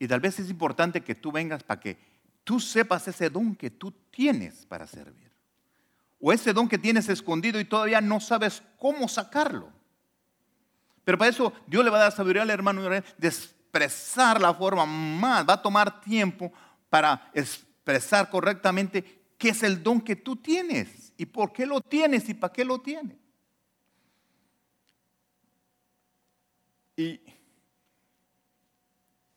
Y 0.00 0.08
tal 0.08 0.18
vez 0.18 0.40
es 0.40 0.50
importante 0.50 1.02
que 1.02 1.14
tú 1.14 1.30
vengas 1.30 1.62
para 1.62 1.78
que 1.78 1.96
tú 2.42 2.58
sepas 2.58 3.06
ese 3.06 3.30
don 3.30 3.54
que 3.54 3.70
tú 3.70 3.92
tienes 4.10 4.66
para 4.66 4.88
servir 4.88 5.26
o 6.20 6.32
ese 6.32 6.52
don 6.52 6.68
que 6.68 6.78
tienes 6.78 7.08
escondido 7.08 7.60
y 7.60 7.64
todavía 7.64 8.00
no 8.00 8.20
sabes 8.20 8.62
cómo 8.78 9.08
sacarlo. 9.08 9.75
Pero 11.06 11.18
para 11.18 11.30
eso 11.30 11.52
Dios 11.68 11.84
le 11.84 11.90
va 11.92 11.98
a 11.98 12.00
dar 12.00 12.12
sabiduría 12.12 12.42
al 12.42 12.50
hermano 12.50 12.82
de 12.82 12.98
expresar 13.22 14.40
la 14.40 14.52
forma 14.52 14.84
más, 14.84 15.48
va 15.48 15.52
a 15.52 15.62
tomar 15.62 16.00
tiempo 16.00 16.52
para 16.90 17.30
expresar 17.32 18.28
correctamente 18.28 19.22
qué 19.38 19.50
es 19.50 19.62
el 19.62 19.80
don 19.84 20.00
que 20.00 20.16
tú 20.16 20.34
tienes 20.34 21.12
y 21.16 21.24
por 21.24 21.52
qué 21.52 21.64
lo 21.64 21.80
tienes 21.80 22.28
y 22.28 22.34
para 22.34 22.52
qué 22.52 22.64
lo 22.64 22.80
tienes. 22.80 23.16
Y, 26.96 27.20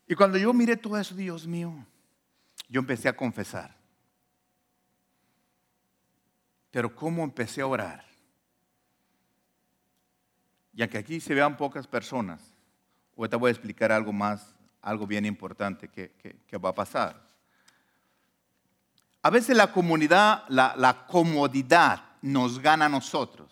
y 0.08 0.16
cuando 0.16 0.40
yo 0.40 0.52
miré 0.52 0.76
todo 0.76 0.98
eso, 0.98 1.14
Dios 1.14 1.46
mío, 1.46 1.72
yo 2.68 2.80
empecé 2.80 3.10
a 3.10 3.16
confesar. 3.16 3.78
Pero 6.72 6.96
¿cómo 6.96 7.24
empecé 7.24 7.62
a 7.62 7.68
orar? 7.68 8.09
Ya 10.80 10.88
que 10.88 10.98
aquí 10.98 11.20
se 11.20 11.36
vean 11.36 11.58
pocas 11.58 11.86
personas, 11.88 12.40
ahorita 13.18 13.36
voy 13.36 13.50
a 13.50 13.52
explicar 13.52 13.92
algo 13.92 14.14
más, 14.14 14.56
algo 14.82 15.06
bien 15.06 15.26
importante 15.26 15.90
que, 15.90 16.58
va 16.58 16.70
a 16.70 16.74
pasar. 16.74 17.22
A 19.22 19.30
veces 19.30 19.58
la 19.58 19.74
comunidad, 19.74 20.46
la, 20.48 21.06
comodidad 21.06 22.02
nos 22.22 22.60
gana 22.60 22.86
a 22.86 22.90
nosotros. 22.90 23.52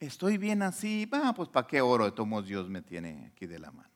Estoy 0.00 0.36
bien 0.36 0.62
así, 0.62 1.06
va, 1.06 1.32
pues 1.32 1.48
¿para 1.48 1.68
qué 1.68 1.80
oro? 1.80 2.10
De 2.10 2.42
Dios 2.42 2.68
me 2.68 2.82
tiene 2.82 3.30
aquí 3.32 3.46
de 3.46 3.60
la 3.60 3.70
mano. 3.70 3.88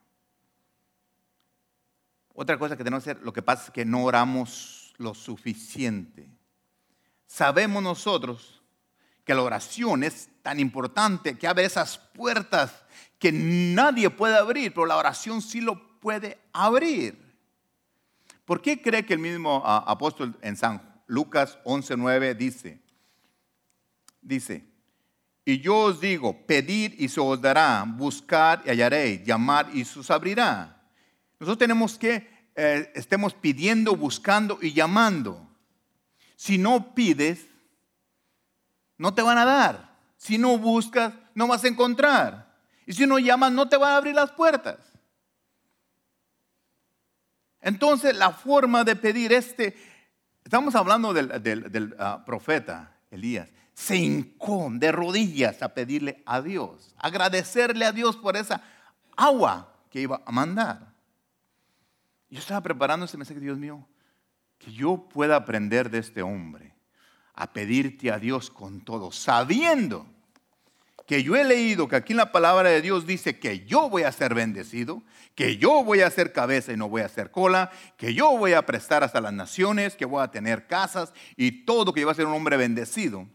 Otra 2.35 2.57
cosa 2.57 2.77
que 2.77 2.85
tenemos 2.85 3.03
que 3.03 3.11
hacer, 3.11 3.25
lo 3.25 3.33
que 3.33 3.43
pasa 3.43 3.65
es 3.65 3.71
que 3.73 3.85
no 3.85 4.05
oramos 4.05 4.95
lo 4.99 5.15
suficiente 5.15 6.31
sabemos 7.31 7.83
nosotros 7.83 8.61
que 9.25 9.35
la 9.35 9.43
oración 9.43 10.03
es 10.03 10.29
tan 10.43 10.61
importante 10.61 11.37
que 11.39 11.47
abre 11.47 11.65
esas 11.65 11.99
puertas 11.99 12.73
que 13.19 13.33
nadie 13.33 14.11
puede 14.11 14.37
abrir, 14.37 14.73
pero 14.73 14.87
la 14.87 14.97
oración 14.97 15.43
sí 15.43 15.61
lo 15.61 16.01
puede 16.01 16.39
abrir. 16.53 17.19
¿Por 18.45 18.63
qué 18.63 18.81
cree 18.81 19.05
que 19.05 19.15
el 19.15 19.21
mismo 19.21 19.63
ah, 19.65 19.85
apóstol 19.87 20.37
en 20.43 20.57
San 20.57 21.03
Lucas 21.07 21.59
11:9 21.65 22.37
dice, 22.37 22.81
dice, 24.21 24.65
y 25.45 25.61
yo 25.61 25.77
os 25.77 26.01
digo, 26.01 26.47
pedir 26.47 26.95
y 26.99 27.09
se 27.09 27.21
os 27.21 27.41
dará, 27.41 27.85
buscar 27.87 28.63
y 28.65 28.71
hallaréis, 28.71 29.25
llamar 29.25 29.69
y 29.75 29.85
se 29.85 30.01
os 30.01 30.11
abrirá. 30.11 30.83
Nosotros 31.39 31.59
tenemos 31.59 31.99
que 31.99 32.29
eh, 32.55 32.93
estemos 32.95 33.35
pidiendo, 33.35 33.97
buscando 33.97 34.59
y 34.61 34.73
llamando. 34.73 35.49
Si 36.37 36.59
no 36.59 36.95
pides, 36.95 37.47
no 38.99 39.15
te 39.15 39.23
van 39.23 39.39
a 39.39 39.45
dar. 39.45 39.90
Si 40.21 40.37
no 40.37 40.59
buscas, 40.59 41.15
no 41.35 41.47
vas 41.47 41.65
a 41.65 41.69
encontrar. 41.69 42.55
Y 42.85 42.93
si 42.93 43.07
no 43.07 43.19
llamas, 43.19 43.53
no 43.53 43.71
te 43.71 43.79
van 43.79 43.93
a 43.93 43.97
abrir 43.97 44.15
las 44.15 44.31
puertas. 44.31 44.77
Entonces, 47.63 48.15
la 48.15 48.31
forma 48.31 48.85
de 48.85 48.97
pedir 48.97 49.33
este, 49.33 49.75
estamos 50.45 50.75
hablando 50.75 51.15
del, 51.15 51.97
ah, 51.99 52.23
profeta 52.27 52.99
Elías, 53.11 53.49
se 53.73 53.97
hincó 53.97 54.69
de 54.71 54.93
rodillas 54.93 55.63
a 55.63 55.73
pedirle 55.73 56.23
a 56.27 56.43
Dios, 56.43 56.95
agradecerle 56.99 57.87
a 57.87 57.93
Dios 57.93 58.15
por 58.19 58.37
esa 58.37 58.63
agua 59.17 59.73
que 59.89 60.03
iba 60.03 60.21
a 60.27 60.31
mandar. 60.31 60.93
Yo 62.29 62.41
estaba 62.41 62.61
preparando 62.61 63.07
ese 63.07 63.17
mensaje, 63.17 63.41
Dios 63.41 63.57
mío, 63.57 63.89
que 64.59 64.71
yo 64.71 65.09
pueda 65.09 65.37
aprender 65.37 65.89
de 65.89 65.97
este 65.97 66.21
hombre 66.21 66.75
a 67.35 67.53
pedirte 67.53 68.11
a 68.11 68.19
Dios 68.19 68.51
con 68.51 68.81
todo, 68.81 69.13
sabiendo 69.13 70.07
que 71.11 71.25
yo 71.25 71.35
he 71.35 71.43
leído 71.43 71.89
que 71.89 71.97
aquí 71.97 72.13
en 72.13 72.19
la 72.19 72.31
palabra 72.31 72.69
de 72.69 72.83
Dios 72.83 73.05
dice 73.05 73.41
que 73.41 73.67
yo 73.67 73.91
voy 73.91 74.05
a 74.05 74.13
ser 74.13 74.33
bendecido, 74.33 75.03
que 75.35 75.57
yo 75.57 75.83
voy 75.83 76.03
a 76.03 76.11
ser 76.11 76.33
cabeza 76.33 76.73
y 76.73 76.77
no 76.77 76.89
voy 76.89 77.03
a 77.03 77.09
ser 77.09 77.33
cola, 77.33 77.73
que 77.97 78.15
yo 78.15 78.39
voy 78.39 78.53
a 78.53 78.65
prestar 78.65 79.03
hasta 79.03 79.21
las 79.21 79.33
naciones, 79.33 79.97
que 79.97 80.05
voy 80.05 80.23
a 80.23 80.31
tener 80.31 80.69
casas 80.69 81.13
y 81.37 81.65
todo, 81.65 81.93
que 81.93 82.01
yo 82.01 82.07
voy 82.07 82.13
a 82.13 82.15
ser 82.15 82.27
un 82.27 82.35
hombre 82.35 82.57
bendecido. 82.57 83.27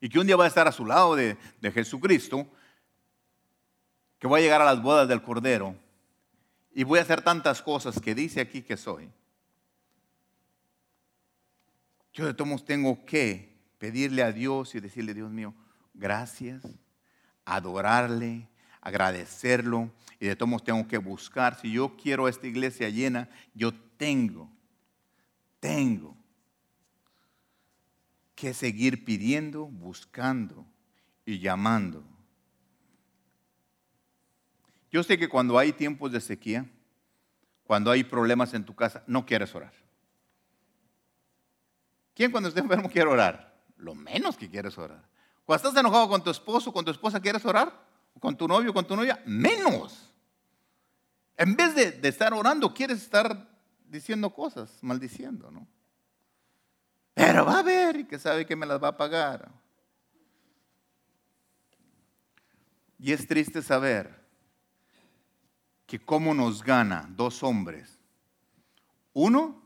Y 0.00 0.08
que 0.08 0.20
un 0.20 0.28
día 0.28 0.36
voy 0.36 0.44
a 0.44 0.48
estar 0.48 0.68
a 0.68 0.70
su 0.70 0.86
lado 0.86 1.16
de, 1.16 1.36
de 1.60 1.72
Jesucristo, 1.72 2.46
que 4.20 4.28
voy 4.28 4.38
a 4.38 4.42
llegar 4.44 4.62
a 4.62 4.66
las 4.66 4.80
bodas 4.80 5.08
del 5.08 5.22
Cordero 5.22 5.74
y 6.72 6.84
voy 6.84 7.00
a 7.00 7.02
hacer 7.02 7.22
tantas 7.22 7.62
cosas 7.62 8.00
que 8.00 8.14
dice 8.14 8.40
aquí 8.40 8.62
que 8.62 8.76
soy. 8.76 9.10
Yo 12.14 12.26
de 12.26 12.32
todos 12.32 12.64
tengo 12.64 13.04
que 13.04 13.52
pedirle 13.78 14.22
a 14.22 14.30
Dios 14.30 14.76
y 14.76 14.80
decirle, 14.80 15.14
Dios 15.14 15.32
mío, 15.32 15.52
gracias, 15.94 16.62
adorarle, 17.44 18.48
agradecerlo 18.80 19.90
y 20.20 20.26
de 20.26 20.36
todos 20.36 20.62
tengo 20.62 20.86
que 20.86 20.98
buscar. 20.98 21.58
Si 21.60 21.72
yo 21.72 21.96
quiero 21.96 22.28
esta 22.28 22.46
iglesia 22.46 22.88
llena, 22.88 23.28
yo 23.52 23.74
tengo, 23.96 24.48
tengo 25.58 26.16
que 28.36 28.54
seguir 28.54 29.04
pidiendo, 29.04 29.66
buscando 29.66 30.64
y 31.26 31.40
llamando. 31.40 32.04
Yo 34.92 35.02
sé 35.02 35.18
que 35.18 35.28
cuando 35.28 35.58
hay 35.58 35.72
tiempos 35.72 36.12
de 36.12 36.20
sequía, 36.20 36.64
cuando 37.64 37.90
hay 37.90 38.04
problemas 38.04 38.54
en 38.54 38.64
tu 38.64 38.76
casa, 38.76 39.02
no 39.08 39.26
quieres 39.26 39.52
orar. 39.52 39.83
¿Quién 42.14 42.30
cuando 42.30 42.48
esté 42.48 42.60
enfermo 42.60 42.88
quiere 42.88 43.10
orar? 43.10 43.52
Lo 43.76 43.94
menos 43.94 44.36
que 44.36 44.48
quieres 44.48 44.78
orar. 44.78 45.02
Cuando 45.44 45.68
estás 45.68 45.80
enojado 45.80 46.08
con 46.08 46.22
tu 46.22 46.30
esposo, 46.30 46.72
con 46.72 46.84
tu 46.84 46.90
esposa, 46.90 47.20
¿quieres 47.20 47.44
orar? 47.44 47.72
¿Con 48.20 48.36
tu 48.36 48.48
novio, 48.48 48.72
con 48.72 48.86
tu 48.86 48.96
novia? 48.96 49.22
Menos. 49.26 50.10
En 51.36 51.56
vez 51.56 51.74
de, 51.74 52.08
estar 52.08 52.32
orando, 52.32 52.72
quieres 52.72 53.02
estar 53.02 53.48
diciendo 53.88 54.30
cosas, 54.30 54.70
maldiciendo, 54.80 55.50
¿no? 55.50 55.66
Pero 57.12 57.44
va 57.44 57.58
a 57.58 57.62
ver 57.62 57.96
y 57.96 58.04
que 58.04 58.18
sabe 58.18 58.46
que 58.46 58.56
me 58.56 58.66
las 58.66 58.82
va 58.82 58.88
a 58.88 58.96
pagar. 58.96 59.50
Y 62.98 63.12
es 63.12 63.26
triste 63.26 63.62
saber 63.62 64.24
que 65.86 65.98
cómo 65.98 66.32
nos 66.32 66.62
gana 66.62 67.06
dos 67.10 67.42
hombres. 67.42 67.98
Uno, 69.12 69.62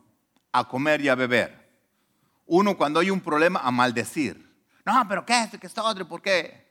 a 0.53 0.67
comer 0.67 1.01
y 1.03 1.09
a 1.09 1.15
beber. 1.15 1.68
Uno, 2.49 2.77
cuando 2.79 2.99
hay 2.99 3.11
un 3.11 3.21
problema, 3.21 3.61
a 3.61 3.71
maldecir. 3.71 4.49
No, 4.85 5.07
pero 5.07 5.25
¿qué 5.25 5.43
es? 5.43 5.61
¿Qué 5.61 5.67
está 5.67 5.85
otro? 5.85 6.09
¿Por 6.09 6.23
qué? 6.23 6.67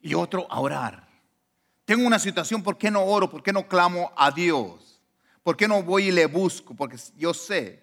Y 0.00 0.12
otro, 0.12 0.46
a 0.50 0.60
orar. 0.60 1.08
Tengo 1.86 2.06
una 2.06 2.18
situación, 2.18 2.62
¿por 2.62 2.76
qué 2.76 2.90
no 2.90 3.02
oro? 3.02 3.30
¿Por 3.30 3.42
qué 3.42 3.50
no 3.50 3.66
clamo 3.66 4.12
a 4.14 4.30
Dios? 4.30 5.00
¿Por 5.42 5.56
qué 5.56 5.66
no 5.66 5.82
voy 5.82 6.08
y 6.08 6.12
le 6.12 6.26
busco? 6.26 6.74
Porque 6.74 6.98
yo 7.16 7.32
sé 7.32 7.82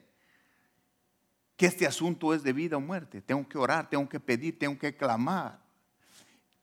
que 1.57 1.65
este 1.65 1.87
asunto 1.87 2.35
es 2.35 2.43
de 2.43 2.53
vida 2.53 2.77
o 2.77 2.79
muerte. 2.79 3.19
Tengo 3.21 3.47
que 3.49 3.57
orar, 3.57 3.89
tengo 3.89 4.07
que 4.07 4.19
pedir, 4.19 4.59
tengo 4.59 4.77
que 4.77 4.95
clamar. 4.95 5.59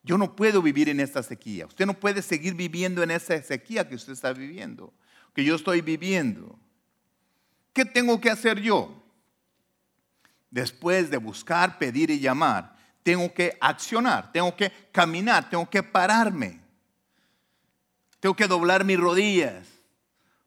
Yo 0.04 0.16
no 0.16 0.36
puedo 0.36 0.62
vivir 0.62 0.88
en 0.88 1.00
esta 1.00 1.24
sequía. 1.24 1.66
Usted 1.66 1.84
no 1.84 1.94
puede 1.94 2.22
seguir 2.22 2.54
viviendo 2.54 3.02
en 3.02 3.10
esa 3.10 3.42
sequía 3.42 3.88
que 3.88 3.96
usted 3.96 4.12
está 4.12 4.32
viviendo, 4.32 4.94
que 5.34 5.44
yo 5.44 5.56
estoy 5.56 5.80
viviendo. 5.80 6.56
¿Qué 7.78 7.84
tengo 7.84 8.20
que 8.20 8.28
hacer 8.28 8.60
yo? 8.60 8.98
después 10.50 11.10
de 11.12 11.16
buscar, 11.18 11.78
pedir 11.78 12.10
y 12.10 12.18
llamar, 12.18 12.74
tengo 13.04 13.32
que 13.32 13.56
accionar, 13.60 14.32
tengo 14.32 14.56
que 14.56 14.72
caminar, 14.90 15.48
tengo 15.48 15.70
que 15.70 15.80
pararme. 15.84 16.60
Tengo 18.18 18.34
que 18.34 18.48
doblar 18.48 18.84
mis 18.84 18.98
rodillas, 18.98 19.68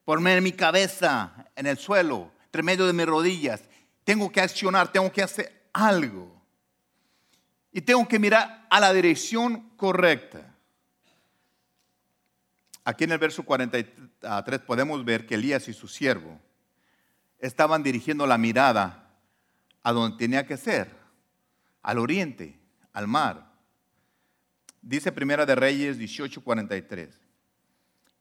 poner 0.04 0.42
mi 0.42 0.52
cabeza 0.52 1.32
en 1.56 1.68
el 1.68 1.78
suelo, 1.78 2.34
entre 2.44 2.64
medio 2.64 2.86
de 2.86 2.92
mis 2.92 3.06
rodillas. 3.06 3.62
Tengo 4.04 4.30
que 4.30 4.42
accionar, 4.42 4.92
tengo 4.92 5.10
que 5.10 5.24
hacer 5.24 5.70
algo. 5.72 6.30
Y 7.72 7.80
tengo 7.80 8.06
que 8.10 8.20
mirar 8.20 8.68
a 8.70 8.80
la 8.82 8.92
dirección 8.92 9.70
correcta. 9.78 10.54
Aquí 12.84 13.06
en 13.06 13.14
el 13.14 13.20
verso 13.20 13.44
43 13.44 14.60
podemos 14.68 15.06
ver 15.06 15.26
que 15.26 15.36
Elías 15.36 15.70
y 15.70 15.74
su 15.74 15.88
siervo 15.88 16.38
estaban 17.42 17.84
dirigiendo 17.84 18.26
la 18.26 18.38
mirada 18.38 19.10
a 19.84 19.92
donde 19.92 20.18
tenía 20.18 20.46
que 20.46 20.58
ser, 20.58 20.96
al 21.82 21.98
oriente, 21.98 22.60
al 22.94 23.08
mar. 23.08 23.52
Dice 24.82 25.12
Primera 25.12 25.46
de 25.46 25.56
Reyes 25.56 26.00
18:43. 26.00 27.10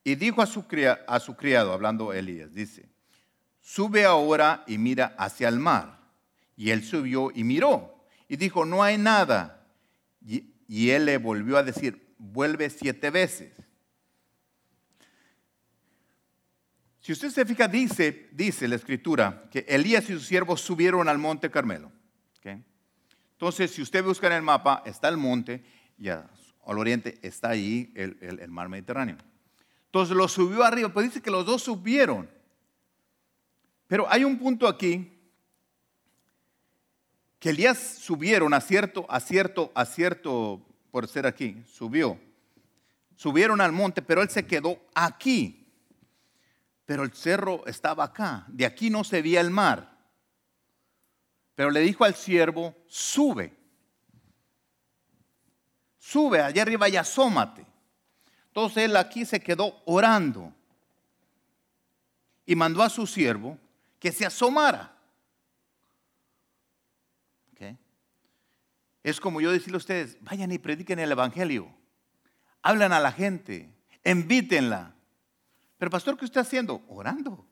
Y 0.03 0.15
dijo 0.15 0.41
a 0.41 0.47
su, 0.47 0.65
criado, 0.65 1.73
hablando 1.73 2.11
Elías, 2.11 2.53
dice, 2.53 2.89
sube 3.59 4.03
ahora 4.03 4.63
y 4.65 4.79
mira 4.79 5.15
hacia 5.17 5.47
el 5.47 5.59
mar. 5.59 5.99
Y 6.57 6.71
él 6.71 6.83
subió 6.83 7.31
y 7.33 7.43
miró 7.43 8.03
y 8.27 8.35
dijo, 8.35 8.65
no 8.65 8.81
hay 8.81 8.97
nada. 8.97 9.67
Y 10.21 10.89
él 10.89 11.05
le 11.05 11.17
volvió 11.17 11.57
a 11.57 11.63
decir, 11.63 12.13
vuelve 12.17 12.69
siete 12.71 13.11
veces. 13.11 13.53
Si 17.01 17.11
usted 17.11 17.31
se 17.31 17.45
fija, 17.45 17.67
dice, 17.67 18.29
dice 18.31 18.67
la 18.67 18.75
escritura 18.75 19.49
que 19.51 19.65
Elías 19.67 20.07
y 20.09 20.13
sus 20.13 20.27
siervos 20.27 20.61
subieron 20.61 21.09
al 21.09 21.17
monte 21.17 21.49
Carmelo. 21.49 21.91
Entonces, 23.41 23.71
si 23.71 23.81
usted 23.81 24.03
busca 24.03 24.27
en 24.27 24.33
el 24.33 24.43
mapa, 24.43 24.83
está 24.85 25.09
el 25.09 25.17
monte 25.17 25.63
y 25.97 26.09
al 26.09 26.29
oriente 26.63 27.17
está 27.23 27.49
ahí 27.49 27.91
el, 27.95 28.47
mar 28.49 28.69
Mediterráneo. 28.69 29.17
Entonces 29.87 30.15
lo 30.15 30.27
subió 30.27 30.63
arriba, 30.63 30.89
pues 30.89 31.07
dice 31.07 31.23
que 31.23 31.31
los 31.31 31.43
dos 31.43 31.63
subieron. 31.63 32.29
Pero 33.87 34.05
hay 34.07 34.23
un 34.23 34.37
punto 34.37 34.67
aquí 34.67 35.11
que 37.39 37.49
Elías 37.49 37.79
subieron 37.79 38.53
a 38.53 38.61
cierto, 38.61 39.07
a 39.09 39.19
cierto, 39.19 39.71
a 39.73 39.85
cierto, 39.85 40.61
por 40.91 41.07
ser 41.07 41.25
aquí, 41.25 41.63
subió. 41.65 42.19
Subieron 43.15 43.59
al 43.59 43.71
monte, 43.71 44.03
pero 44.03 44.21
él 44.21 44.29
se 44.29 44.45
quedó 44.45 44.79
aquí 44.93 45.60
pero 46.91 47.03
el 47.03 47.13
cerro 47.13 47.65
estaba 47.67 48.03
acá, 48.03 48.43
de 48.49 48.65
aquí 48.65 48.89
no 48.89 49.05
se 49.05 49.21
veía 49.21 49.39
el 49.39 49.49
mar. 49.49 49.97
Pero 51.55 51.71
le 51.71 51.79
dijo 51.79 52.03
al 52.03 52.15
siervo, 52.15 52.75
sube, 52.85 53.55
sube 55.97 56.41
allá 56.41 56.63
arriba 56.63 56.89
y 56.89 56.97
asómate. 56.97 57.65
Entonces 58.47 58.83
él 58.83 58.97
aquí 58.97 59.23
se 59.23 59.39
quedó 59.39 59.81
orando 59.85 60.53
y 62.45 62.57
mandó 62.57 62.83
a 62.83 62.89
su 62.89 63.07
siervo 63.07 63.57
que 63.97 64.11
se 64.11 64.25
asomara. 64.25 64.93
Es 69.01 69.21
como 69.21 69.39
yo 69.39 69.49
decirle 69.49 69.75
a 69.75 69.77
ustedes, 69.77 70.17
vayan 70.19 70.51
y 70.51 70.57
prediquen 70.57 70.99
el 70.99 71.13
Evangelio, 71.13 71.73
hablan 72.61 72.91
a 72.91 72.99
la 72.99 73.13
gente, 73.13 73.73
invítenla. 74.03 74.90
Pero 75.81 75.89
pastor, 75.89 76.15
¿qué 76.15 76.25
está 76.25 76.41
haciendo? 76.41 76.83
Orando. 76.89 77.43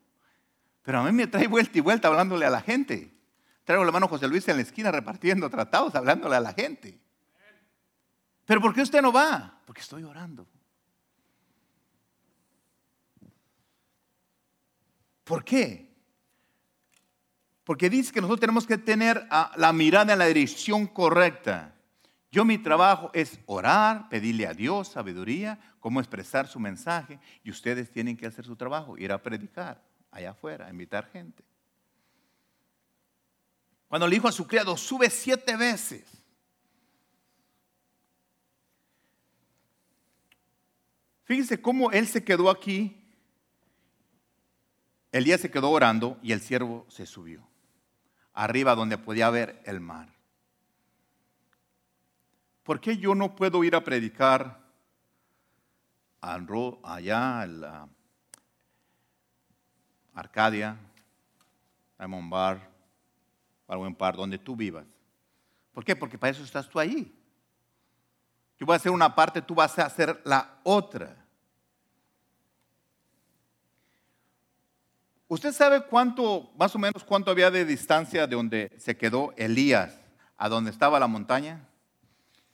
Pero 0.82 1.00
a 1.00 1.02
mí 1.02 1.10
me 1.10 1.26
trae 1.26 1.48
vuelta 1.48 1.76
y 1.76 1.80
vuelta 1.80 2.06
hablándole 2.06 2.46
a 2.46 2.50
la 2.50 2.60
gente. 2.60 3.12
Traigo 3.64 3.84
la 3.84 3.90
mano 3.90 4.06
José 4.06 4.28
Luis 4.28 4.46
en 4.46 4.54
la 4.54 4.62
esquina 4.62 4.92
repartiendo 4.92 5.50
tratados, 5.50 5.96
hablándole 5.96 6.36
a 6.36 6.40
la 6.40 6.52
gente. 6.52 7.00
Pero 8.44 8.60
¿por 8.60 8.72
qué 8.72 8.82
usted 8.82 9.02
no 9.02 9.10
va? 9.10 9.60
Porque 9.66 9.80
estoy 9.80 10.04
orando. 10.04 10.46
¿Por 15.24 15.42
qué? 15.42 15.92
Porque 17.64 17.90
dice 17.90 18.12
que 18.12 18.20
nosotros 18.20 18.38
tenemos 18.38 18.64
que 18.64 18.78
tener 18.78 19.26
la 19.56 19.72
mirada 19.72 20.12
en 20.12 20.20
la 20.20 20.26
dirección 20.26 20.86
correcta. 20.86 21.74
Yo 22.30 22.44
mi 22.44 22.58
trabajo 22.58 23.10
es 23.12 23.40
orar, 23.46 24.08
pedirle 24.08 24.46
a 24.46 24.54
Dios 24.54 24.88
sabiduría, 24.88 25.58
cómo 25.80 25.98
expresar 25.98 26.46
su 26.46 26.60
mensaje 26.60 27.18
y 27.42 27.50
ustedes 27.50 27.90
tienen 27.90 28.16
que 28.16 28.26
hacer 28.26 28.44
su 28.44 28.54
trabajo, 28.54 28.96
ir 28.96 29.10
a 29.10 29.20
predicar 29.20 29.82
allá 30.12 30.30
afuera, 30.30 30.70
invitar 30.70 31.10
gente. 31.10 31.44
Cuando 33.88 34.06
le 34.06 34.14
dijo 34.14 34.28
a 34.28 34.32
su 34.32 34.46
criado, 34.46 34.76
sube 34.76 35.10
siete 35.10 35.56
veces. 35.56 36.04
Fíjense 41.24 41.60
cómo 41.60 41.90
él 41.90 42.06
se 42.06 42.22
quedó 42.22 42.50
aquí. 42.50 42.96
El 45.10 45.24
día 45.24 45.38
se 45.38 45.50
quedó 45.50 45.70
orando 45.70 46.18
y 46.22 46.30
el 46.30 46.40
siervo 46.40 46.86
se 46.88 47.06
subió. 47.06 47.48
Arriba 48.32 48.76
donde 48.76 48.98
podía 48.98 49.28
ver 49.30 49.60
el 49.64 49.80
mar. 49.80 50.19
¿Por 52.70 52.80
qué 52.80 52.96
yo 52.96 53.16
no 53.16 53.34
puedo 53.34 53.64
ir 53.64 53.74
a 53.74 53.82
predicar 53.82 54.60
allá 56.20 57.44
la 57.44 57.88
Arcadia, 60.14 60.76
Diamond 61.98 62.30
Bar, 62.30 62.70
buen 63.66 63.92
Par, 63.96 64.14
donde 64.14 64.38
tú 64.38 64.54
vivas? 64.54 64.86
¿Por 65.72 65.84
qué? 65.84 65.96
Porque 65.96 66.16
para 66.16 66.30
eso 66.30 66.44
estás 66.44 66.68
tú 66.68 66.78
ahí. 66.78 67.12
Yo 68.56 68.66
voy 68.66 68.74
a 68.74 68.76
hacer 68.76 68.92
una 68.92 69.16
parte, 69.16 69.42
tú 69.42 69.56
vas 69.56 69.76
a 69.76 69.86
hacer 69.86 70.20
la 70.24 70.60
otra. 70.62 71.16
¿Usted 75.26 75.50
sabe 75.50 75.84
cuánto, 75.86 76.52
más 76.56 76.72
o 76.76 76.78
menos 76.78 77.02
cuánto 77.02 77.32
había 77.32 77.50
de 77.50 77.64
distancia 77.64 78.28
de 78.28 78.36
donde 78.36 78.70
se 78.78 78.96
quedó 78.96 79.34
Elías 79.36 79.98
a 80.36 80.48
donde 80.48 80.70
estaba 80.70 81.00
la 81.00 81.08
montaña? 81.08 81.66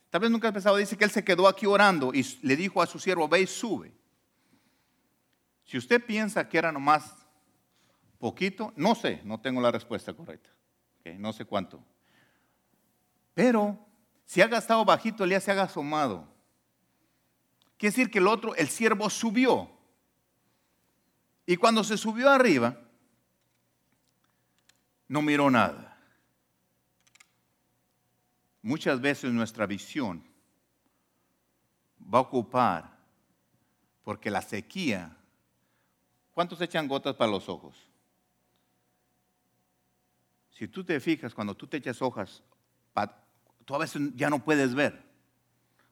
Tal 0.09 0.21
vez 0.21 0.31
nunca 0.31 0.47
he 0.47 0.53
pensado, 0.53 0.77
dice 0.77 0.97
que 0.97 1.03
él 1.03 1.11
se 1.11 1.23
quedó 1.23 1.47
aquí 1.47 1.65
orando 1.65 2.13
y 2.13 2.25
le 2.41 2.55
dijo 2.55 2.81
a 2.81 2.87
su 2.87 2.99
siervo, 2.99 3.27
ve 3.27 3.41
y 3.41 3.47
sube. 3.47 3.93
Si 5.65 5.77
usted 5.77 6.03
piensa 6.03 6.47
que 6.47 6.57
era 6.57 6.71
nomás 6.71 7.13
poquito, 8.19 8.73
no 8.75 8.95
sé, 8.95 9.21
no 9.23 9.39
tengo 9.39 9.61
la 9.61 9.71
respuesta 9.71 10.13
correcta. 10.13 10.49
no 11.17 11.33
sé 11.33 11.45
cuánto. 11.45 11.83
Pero 13.33 13.77
si 14.25 14.41
haga 14.41 14.57
estado 14.57 14.83
bajito, 14.83 15.23
Elías 15.23 15.43
se 15.43 15.51
haga 15.51 15.63
asomado. 15.63 16.27
Quiere 17.77 17.95
decir 17.95 18.11
que 18.11 18.19
el 18.19 18.27
otro, 18.27 18.55
el 18.55 18.67
siervo 18.69 19.09
subió. 19.09 19.69
Y 21.45 21.55
cuando 21.55 21.83
se 21.83 21.97
subió 21.97 22.29
arriba, 22.29 22.77
no 25.07 25.21
miró 25.21 25.49
nada. 25.49 25.86
Muchas 28.61 28.99
veces 28.99 29.31
nuestra 29.31 29.65
visión 29.65 30.23
va 32.01 32.19
a 32.19 32.21
ocupar 32.21 32.97
porque 34.03 34.31
la 34.31 34.41
sequía, 34.41 35.17
¿cuántos 36.31 36.61
echan 36.61 36.87
gotas 36.87 37.15
para 37.15 37.31
los 37.31 37.49
ojos? 37.49 37.75
Si 40.51 40.67
tú 40.67 40.83
te 40.83 40.99
fijas, 40.99 41.35
cuando 41.35 41.55
tú 41.55 41.67
te 41.67 41.77
echas 41.77 42.01
hojas, 42.01 42.41
tú 43.65 43.75
a 43.75 43.77
veces 43.77 44.01
ya 44.15 44.29
no 44.29 44.43
puedes 44.43 44.73
ver, 44.73 45.03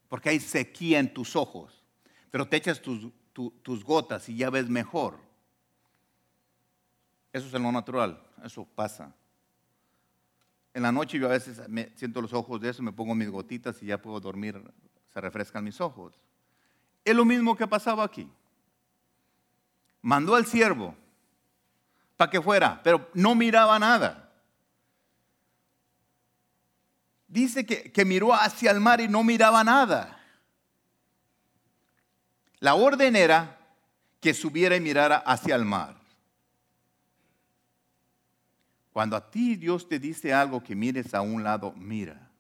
porque 0.07 0.29
hay 0.29 0.39
sequía 0.39 0.99
en 0.99 1.13
tus 1.13 1.35
ojos, 1.35 1.83
pero 2.31 2.47
te 2.47 2.57
echas 2.57 2.81
tus, 2.81 3.11
tus 3.61 3.83
gotas 3.83 4.29
y 4.29 4.37
ya 4.37 4.49
ves 4.49 4.69
mejor. 4.69 5.19
Eso 7.33 7.47
es 7.47 7.53
en 7.53 7.63
lo 7.63 7.71
natural, 7.71 8.25
eso 8.43 8.63
pasa. 8.63 9.13
En 10.75 10.83
la 10.83 10.91
noche 10.91 11.17
yo 11.17 11.25
a 11.25 11.31
veces 11.31 11.67
me 11.67 11.91
siento 11.95 12.21
los 12.21 12.33
ojos 12.33 12.61
de 12.61 12.69
eso, 12.69 12.83
me 12.83 12.91
pongo 12.91 13.15
mis 13.15 13.31
gotitas 13.31 13.81
y 13.81 13.87
ya 13.87 13.99
puedo 13.99 14.19
dormir, 14.19 14.61
se 15.11 15.19
refrescan 15.19 15.63
mis 15.63 15.81
ojos. 15.81 16.13
Es 17.03 17.15
lo 17.15 17.25
mismo 17.25 17.55
que 17.55 17.65
pasaba 17.65 18.03
aquí. 18.03 18.29
Mandó 20.03 20.35
al 20.35 20.45
siervo 20.45 20.93
para 22.15 22.29
que 22.29 22.39
fuera, 22.39 22.79
pero 22.83 23.09
no 23.15 23.33
miraba 23.33 23.79
nada. 23.79 24.25
dice 27.35 27.65
que, 27.65 28.05
miró 28.05 28.33
hacia 28.33 28.71
el 28.71 28.79
mar 28.79 29.01
y 29.01 29.09
no 29.09 29.23
miraba 29.23 29.63
nada. 29.63 30.17
La 32.59 32.75
orden 32.75 33.15
era 33.15 33.59
que 34.21 34.33
subiera 34.33 34.75
y 34.77 34.79
mirara 34.79 35.17
hacia 35.17 35.55
el 35.55 35.65
mar. 35.65 35.97
Cuando 38.95 39.17
a 39.17 39.29
ti 39.29 39.57
Dios 39.57 39.89
te 39.89 39.99
dice 39.99 40.33
algo 40.33 40.63
que 40.63 40.73
mires 40.73 41.13
a 41.13 41.19
un 41.19 41.43
lado, 41.43 41.73
mira. 41.73 42.31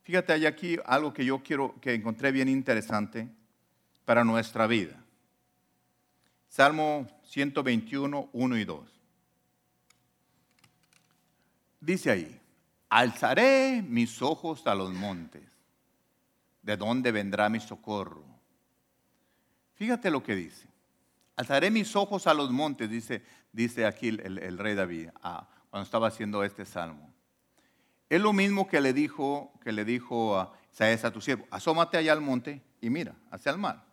Fíjate, 0.00 0.32
hay 0.32 0.46
aquí 0.46 0.78
algo 0.86 1.12
que 1.12 1.26
yo 1.26 1.42
quiero, 1.42 1.78
que 1.78 1.92
encontré 1.92 2.32
bien 2.32 2.48
interesante 2.48 3.28
para 4.06 4.24
nuestra 4.24 4.66
vida. 4.66 4.96
Salmo 6.48 7.06
121, 7.24 8.30
1 8.32 8.56
y 8.56 8.64
2. 8.64 9.00
Dice 11.80 12.10
ahí, 12.10 12.40
Alzaré 12.88 13.84
mis 13.86 14.22
ojos 14.22 14.66
a 14.66 14.74
los 14.74 14.90
montes. 14.90 15.42
¿De 16.62 16.78
dónde 16.78 17.12
vendrá 17.12 17.50
mi 17.50 17.60
socorro? 17.60 18.24
Fíjate 19.74 20.10
lo 20.10 20.22
que 20.22 20.34
dice. 20.34 20.66
Alzaré 21.36 21.70
mis 21.70 21.94
ojos 21.94 22.26
a 22.26 22.32
los 22.32 22.50
montes, 22.50 22.88
dice, 22.88 23.22
dice 23.52 23.86
aquí 23.86 24.08
el, 24.08 24.58
rey 24.58 24.74
David 24.74 25.10
cuando 25.70 25.84
estaba 25.84 26.08
haciendo 26.08 26.42
este 26.44 26.64
salmo. 26.64 27.12
Es 28.08 28.20
lo 28.20 28.32
mismo 28.32 28.66
que 28.66 28.80
le 28.80 28.92
dijo, 28.92 29.52
que 29.62 29.72
le 29.72 29.84
dijo 29.84 30.38
a 30.38 30.52
a 30.78 31.10
tu 31.10 31.20
siervo, 31.20 31.46
asómate 31.50 31.98
allá 31.98 32.12
al 32.12 32.20
monte 32.20 32.62
y 32.80 32.90
mira 32.90 33.14
hacia 33.30 33.52
el 33.52 33.58
mar. 33.58 33.84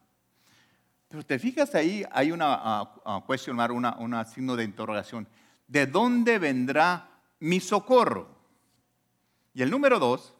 Pero 1.07 1.25
te 1.25 1.39
fijas 1.39 1.73
ahí, 1.75 2.05
hay 2.11 2.31
una 2.31 2.81
uh, 2.83 3.25
question 3.25 3.59
una, 3.59 3.95
una 3.97 4.25
signo 4.25 4.55
de 4.55 4.63
interrogación. 4.63 5.27
¿De 5.67 5.85
dónde 5.85 6.39
vendrá 6.39 7.09
mi 7.39 7.59
socorro? 7.59 8.29
Y 9.53 9.61
el 9.61 9.69
número 9.69 9.99
dos 9.99 10.33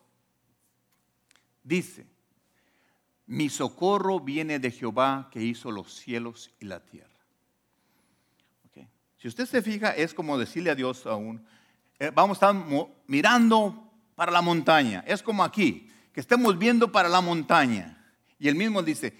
dice, 1.64 2.06
mi 3.26 3.50
socorro 3.50 4.20
viene 4.20 4.60
de 4.60 4.72
Jehová 4.72 5.30
que 5.32 5.42
hizo 5.42 5.72
los 5.72 5.94
cielos 5.94 6.52
y 6.60 6.66
la 6.66 6.82
tierra. 6.82 7.17
Si 9.18 9.28
usted 9.28 9.46
se 9.46 9.62
fija, 9.62 9.92
es 9.92 10.14
como 10.14 10.38
decirle 10.38 10.70
a 10.70 10.76
Dios 10.76 11.06
aún, 11.06 11.46
eh, 12.00 12.12
vamos 12.14 12.42
a 12.42 12.52
estar 12.52 12.66
mirando 13.08 13.92
para 14.16 14.32
la 14.32 14.42
montaña. 14.42 15.04
Es 15.08 15.24
como 15.24 15.44
aquí, 15.44 15.90
que 16.14 16.22
estemos 16.22 16.58
viendo 16.58 16.92
para 16.92 17.10
la 17.10 17.22
montaña. 17.22 17.98
Y 18.40 18.48
el 18.48 18.56
mismo 18.56 18.84
dice, 18.84 19.18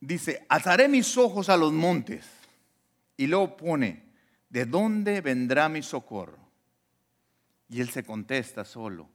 dice, 0.00 0.44
alzaré 0.48 0.88
mis 0.88 1.16
ojos 1.16 1.48
a 1.48 1.56
los 1.56 1.72
montes. 1.72 2.26
Y 3.16 3.26
luego 3.26 3.56
pone, 3.56 4.04
¿de 4.48 4.66
dónde 4.66 5.20
vendrá 5.20 5.68
mi 5.68 5.82
socorro? 5.82 6.38
Y 7.68 7.80
él 7.80 7.88
se 7.88 8.04
contesta 8.04 8.64
solo, 8.66 9.08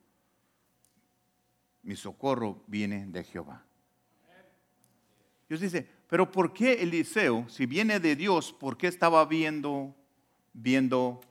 mi 1.84 1.95
socorro 1.95 2.63
viene 2.67 3.06
de 3.06 3.23
Jehová. 3.23 3.63
Dios 5.47 5.62
dice, 5.62 5.88
pero 6.08 6.32
¿por 6.32 6.54
qué 6.54 6.82
Eliseo, 6.82 7.46
si 7.50 7.65
viene 7.65 8.00
de 8.00 8.15
Dios, 8.15 8.54
por 8.54 8.78
qué 8.78 8.88
estaba 8.88 9.26
viendo, 9.26 9.96
viendo 10.54 11.22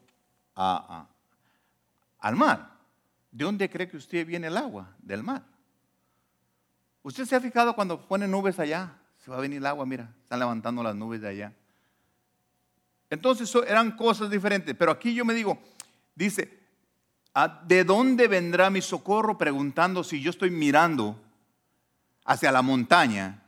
al 0.54 2.36
mar? 2.36 2.76
¿De 3.30 3.44
dónde 3.44 3.68
cree 3.68 3.88
que 3.88 3.96
usted 3.96 4.26
viene 4.26 4.46
el 4.46 4.56
agua? 4.56 4.94
Del 4.98 5.22
mar. 5.22 5.42
¿Usted 7.02 7.24
se 7.24 7.36
ha 7.36 7.40
fijado 7.40 7.74
cuando 7.74 8.06
pone 8.06 8.26
nubes 8.26 8.58
allá? 8.58 8.98
Se 9.24 9.30
va 9.30 9.38
a 9.38 9.40
venir 9.40 9.58
el 9.58 9.66
agua, 9.66 9.86
mira, 9.86 10.12
están 10.22 10.38
levantando 10.38 10.82
las 10.82 10.94
nubes 10.94 11.20
de 11.20 11.28
allá. 11.28 11.52
Entonces 13.08 13.52
eran 13.66 13.96
cosas 13.96 14.30
diferentes, 14.30 14.74
pero 14.74 14.90
aquí 14.90 15.14
yo 15.14 15.24
me 15.24 15.34
digo, 15.34 15.58
dice, 16.14 16.66
¿De 17.66 17.84
dónde 17.84 18.28
vendrá 18.28 18.70
mi 18.70 18.80
socorro? 18.80 19.36
Preguntando 19.36 20.02
si 20.02 20.22
yo 20.22 20.30
estoy 20.30 20.50
mirando 20.50 21.20
hacia 22.24 22.50
la 22.50 22.62
montaña. 22.62 23.42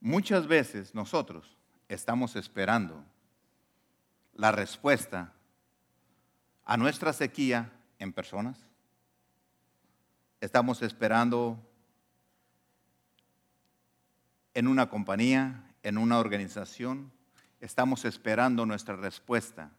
Muchas 0.00 0.46
veces 0.46 0.94
nosotros 0.94 1.56
estamos 1.88 2.36
esperando 2.36 3.04
la 4.34 4.52
respuesta 4.52 5.32
a 6.64 6.76
nuestra 6.76 7.12
sequía 7.12 7.72
en 7.98 8.12
personas. 8.12 8.58
Estamos 10.40 10.82
esperando 10.82 11.58
en 14.54 14.68
una 14.68 14.88
compañía, 14.88 15.74
en 15.82 15.98
una 15.98 16.18
organización. 16.18 17.10
Estamos 17.60 18.04
esperando 18.04 18.66
nuestra 18.66 18.94
respuesta 18.94 19.72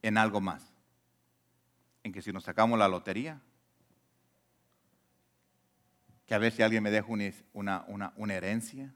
en 0.00 0.16
algo 0.16 0.40
más 0.40 0.72
en 2.02 2.12
que 2.12 2.22
si 2.22 2.32
nos 2.32 2.44
sacamos 2.44 2.78
la 2.78 2.88
lotería, 2.88 3.40
que 6.26 6.34
a 6.34 6.38
ver 6.38 6.52
si 6.52 6.62
alguien 6.62 6.82
me 6.82 6.90
deja 6.90 7.06
una, 7.52 7.84
una, 8.16 8.34
herencia, 8.34 8.92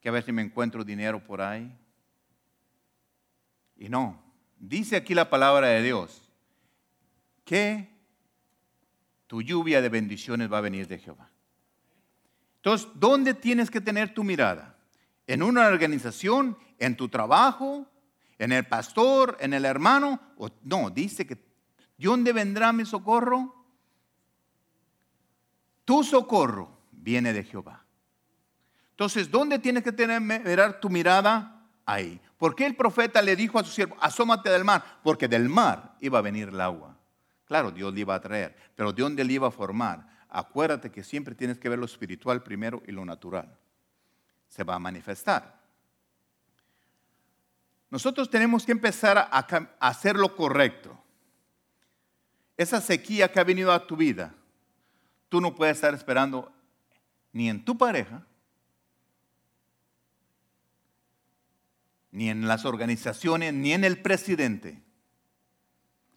que 0.00 0.08
a 0.08 0.12
ver 0.12 0.22
si 0.22 0.32
me 0.32 0.42
encuentro 0.42 0.84
dinero 0.84 1.22
por 1.22 1.40
ahí. 1.40 1.76
Y 3.76 3.88
no, 3.88 4.22
dice 4.58 4.96
aquí 4.96 5.14
la 5.14 5.30
palabra 5.30 5.68
de 5.68 5.82
Dios, 5.82 6.32
que 7.44 7.88
tu 9.26 9.42
lluvia 9.42 9.80
de 9.80 9.88
bendiciones 9.88 10.52
va 10.52 10.58
a 10.58 10.62
venir 10.62 10.88
de 10.88 10.98
Jehová. 10.98 11.30
Entonces, 12.56 12.88
¿dónde 12.94 13.34
tienes 13.34 13.70
que 13.70 13.80
tener 13.80 14.12
tu 14.12 14.24
mirada? 14.24 14.76
¿En 15.26 15.42
una 15.42 15.68
organización? 15.68 16.58
¿En 16.78 16.96
tu 16.96 17.08
trabajo? 17.08 17.86
en 18.38 18.52
el 18.52 18.64
pastor, 18.66 19.36
en 19.40 19.52
el 19.52 19.64
hermano. 19.64 20.20
no, 20.62 20.90
dice 20.90 21.26
que 21.26 21.34
¿de 21.34 21.42
dónde 21.98 22.32
vendrá 22.32 22.72
mi 22.72 22.84
socorro? 22.84 23.54
Tu 25.84 26.04
socorro 26.04 26.78
viene 26.92 27.32
de 27.32 27.44
Jehová. 27.44 27.84
Entonces, 28.98 29.30
¿dónde 29.30 29.60
tienes 29.60 29.84
que 29.84 29.92
tener 29.92 30.80
tu 30.80 30.90
mirada? 30.90 31.62
Ahí. 31.86 32.20
¿Por 32.36 32.56
qué 32.56 32.66
el 32.66 32.74
profeta 32.74 33.22
le 33.22 33.36
dijo 33.36 33.56
a 33.56 33.62
su 33.62 33.70
siervo, 33.70 33.96
asómate 34.00 34.50
del 34.50 34.64
mar? 34.64 34.98
Porque 35.04 35.28
del 35.28 35.48
mar 35.48 35.94
iba 36.00 36.18
a 36.18 36.22
venir 36.22 36.48
el 36.48 36.60
agua. 36.60 36.96
Claro, 37.44 37.70
Dios 37.70 37.94
le 37.94 38.00
iba 38.00 38.16
a 38.16 38.20
traer, 38.20 38.56
pero 38.74 38.92
¿de 38.92 39.00
dónde 39.00 39.22
le 39.22 39.34
iba 39.34 39.46
a 39.46 39.52
formar? 39.52 40.04
Acuérdate 40.28 40.90
que 40.90 41.04
siempre 41.04 41.36
tienes 41.36 41.60
que 41.60 41.68
ver 41.68 41.78
lo 41.78 41.84
espiritual 41.84 42.42
primero 42.42 42.82
y 42.88 42.90
lo 42.90 43.04
natural. 43.04 43.56
Se 44.48 44.64
va 44.64 44.74
a 44.74 44.80
manifestar. 44.80 45.60
Nosotros 47.88 48.28
tenemos 48.28 48.66
que 48.66 48.72
empezar 48.72 49.16
a, 49.16 49.46
hacer 49.78 50.16
lo 50.16 50.34
correcto. 50.34 51.00
Esa 52.56 52.80
sequía 52.80 53.30
que 53.30 53.38
ha 53.38 53.44
venido 53.44 53.72
a 53.72 53.86
tu 53.86 53.96
vida, 53.96 54.34
tú 55.28 55.40
no 55.40 55.54
puedes 55.54 55.76
estar 55.76 55.94
esperando 55.94 56.52
ni 57.32 57.48
en 57.48 57.64
tu 57.64 57.78
pareja, 57.78 58.24
ni 62.10 62.30
en 62.30 62.48
las 62.48 62.64
organizaciones, 62.64 63.52
ni 63.54 63.72
en 63.72 63.84
el 63.84 64.00
presidente. 64.00 64.82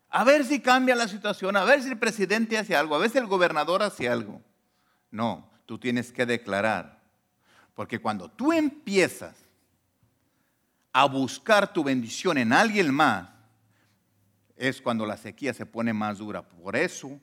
A 0.10 0.24
ver 0.24 0.46
si 0.46 0.60
cambia 0.60 0.96
la 0.96 1.08
situación, 1.08 1.56
a 1.56 1.64
ver 1.64 1.82
si 1.82 1.89
el 1.89 1.98
presidente 1.98 2.58
hace 2.58 2.76
algo, 2.76 2.96
a 2.96 3.00
ver 3.00 3.10
si 3.10 3.18
el 3.18 3.28
gobernador 3.28 3.82
hace 3.82 4.10
algo. 4.10 4.42
No, 5.10 5.50
tú 5.66 5.78
tienes 5.78 6.12
que 6.12 6.26
declarar. 6.26 7.02
Porque 7.74 8.00
cuando 8.00 8.30
tú 8.30 8.52
empiezas 8.52 9.36
a 10.92 11.06
buscar 11.06 11.72
tu 11.72 11.84
bendición 11.84 12.38
en 12.38 12.52
alguien 12.52 12.94
más, 12.94 13.30
es 14.58 14.82
cuando 14.82 15.06
la 15.06 15.18
sequía 15.18 15.54
se 15.54 15.66
pone 15.66 15.94
más 15.94 16.18
dura. 16.18 16.48
Por 16.48 16.76
eso 16.76 17.20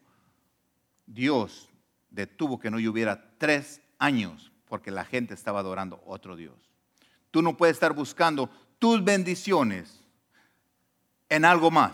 Dios 1.07 1.69
detuvo 2.11 2.59
que 2.59 2.71
no 2.71 2.81
lloviera 2.81 3.37
tres 3.39 3.81
años, 3.99 4.51
porque 4.67 4.91
la 4.91 5.05
gente 5.05 5.35
estaba 5.35 5.61
adorando 5.61 6.03
otro 6.07 6.37
Dios. 6.37 6.68
Tú 7.39 7.43
no 7.43 7.57
puedes 7.57 7.77
estar 7.77 7.93
buscando 7.93 8.51
tus 8.81 9.05
bendiciones 9.05 10.03
en 11.29 11.45
algo 11.45 11.71
más. 11.71 11.93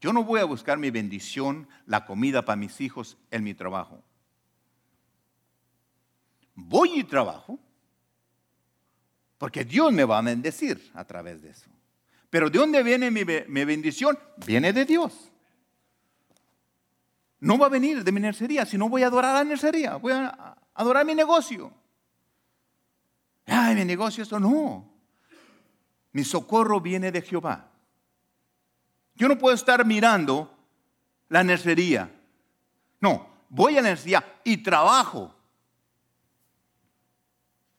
Yo 0.00 0.12
no 0.12 0.22
voy 0.22 0.38
a 0.38 0.44
buscar 0.44 0.78
mi 0.78 0.92
bendición, 0.92 1.66
la 1.86 2.06
comida 2.06 2.44
para 2.44 2.54
mis 2.54 2.80
hijos 2.80 3.18
en 3.32 3.42
mi 3.42 3.52
trabajo. 3.52 4.00
Voy 6.54 7.00
y 7.00 7.02
trabajo 7.02 7.58
porque 9.38 9.64
Dios 9.64 9.92
me 9.92 10.04
va 10.04 10.18
a 10.18 10.22
bendecir 10.22 10.92
a 10.94 11.04
través 11.04 11.42
de 11.42 11.50
eso. 11.50 11.68
Pero 12.30 12.48
¿de 12.48 12.60
dónde 12.60 12.84
viene 12.84 13.10
mi, 13.10 13.24
bendición? 13.24 14.16
Viene 14.46 14.72
de 14.72 14.84
Dios. 14.84 15.32
No 17.40 17.58
va 17.58 17.66
a 17.66 17.70
venir 17.70 18.04
de 18.04 18.12
mi 18.12 18.20
nercería, 18.20 18.64
sino 18.64 18.88
voy 18.88 19.02
a 19.02 19.08
adorar 19.08 19.34
la 19.34 19.42
nercería, 19.42 19.96
voy 19.96 20.12
a 20.12 20.56
adorar 20.74 21.04
mi 21.04 21.16
negocio. 21.16 21.79
Mi 23.74 23.84
negocio, 23.84 24.22
esto 24.22 24.40
no. 24.40 24.88
Mi 26.12 26.24
socorro 26.24 26.80
viene 26.80 27.12
de 27.12 27.22
Jehová. 27.22 27.70
Yo 29.14 29.28
no 29.28 29.38
puedo 29.38 29.54
estar 29.54 29.84
mirando 29.84 30.56
la 31.28 31.44
nercería. 31.44 32.10
No, 33.00 33.28
voy 33.48 33.76
a 33.76 33.82
la 33.82 33.90
nercería 33.90 34.40
y 34.44 34.58
trabajo. 34.58 35.34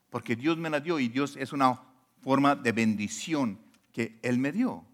Porque 0.10 0.36
Dios 0.36 0.58
me 0.58 0.70
la 0.70 0.80
dio 0.80 1.00
y 1.00 1.08
Dios 1.08 1.36
es 1.38 1.54
una 1.54 1.82
forma 2.22 2.56
de 2.56 2.72
bendición 2.72 3.60
que 3.92 4.20
Él 4.22 4.38
me 4.38 4.52
dio. 4.52 4.86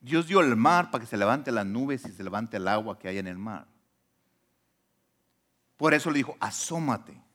Dios 0.00 0.26
dio 0.28 0.40
el 0.40 0.54
mar 0.56 0.90
para 0.90 1.02
que 1.02 1.10
se 1.10 1.16
levante 1.16 1.50
las 1.50 1.66
nubes 1.66 2.04
y 2.06 2.12
se 2.12 2.22
levante 2.22 2.58
el 2.58 2.68
agua 2.68 2.98
que 2.98 3.08
hay 3.08 3.18
en 3.18 3.26
el 3.26 3.38
mar. 3.38 3.66
Por 5.76 5.94
eso 5.94 6.10
le 6.10 6.18
dijo, 6.18 6.36
asómate. 6.40 7.25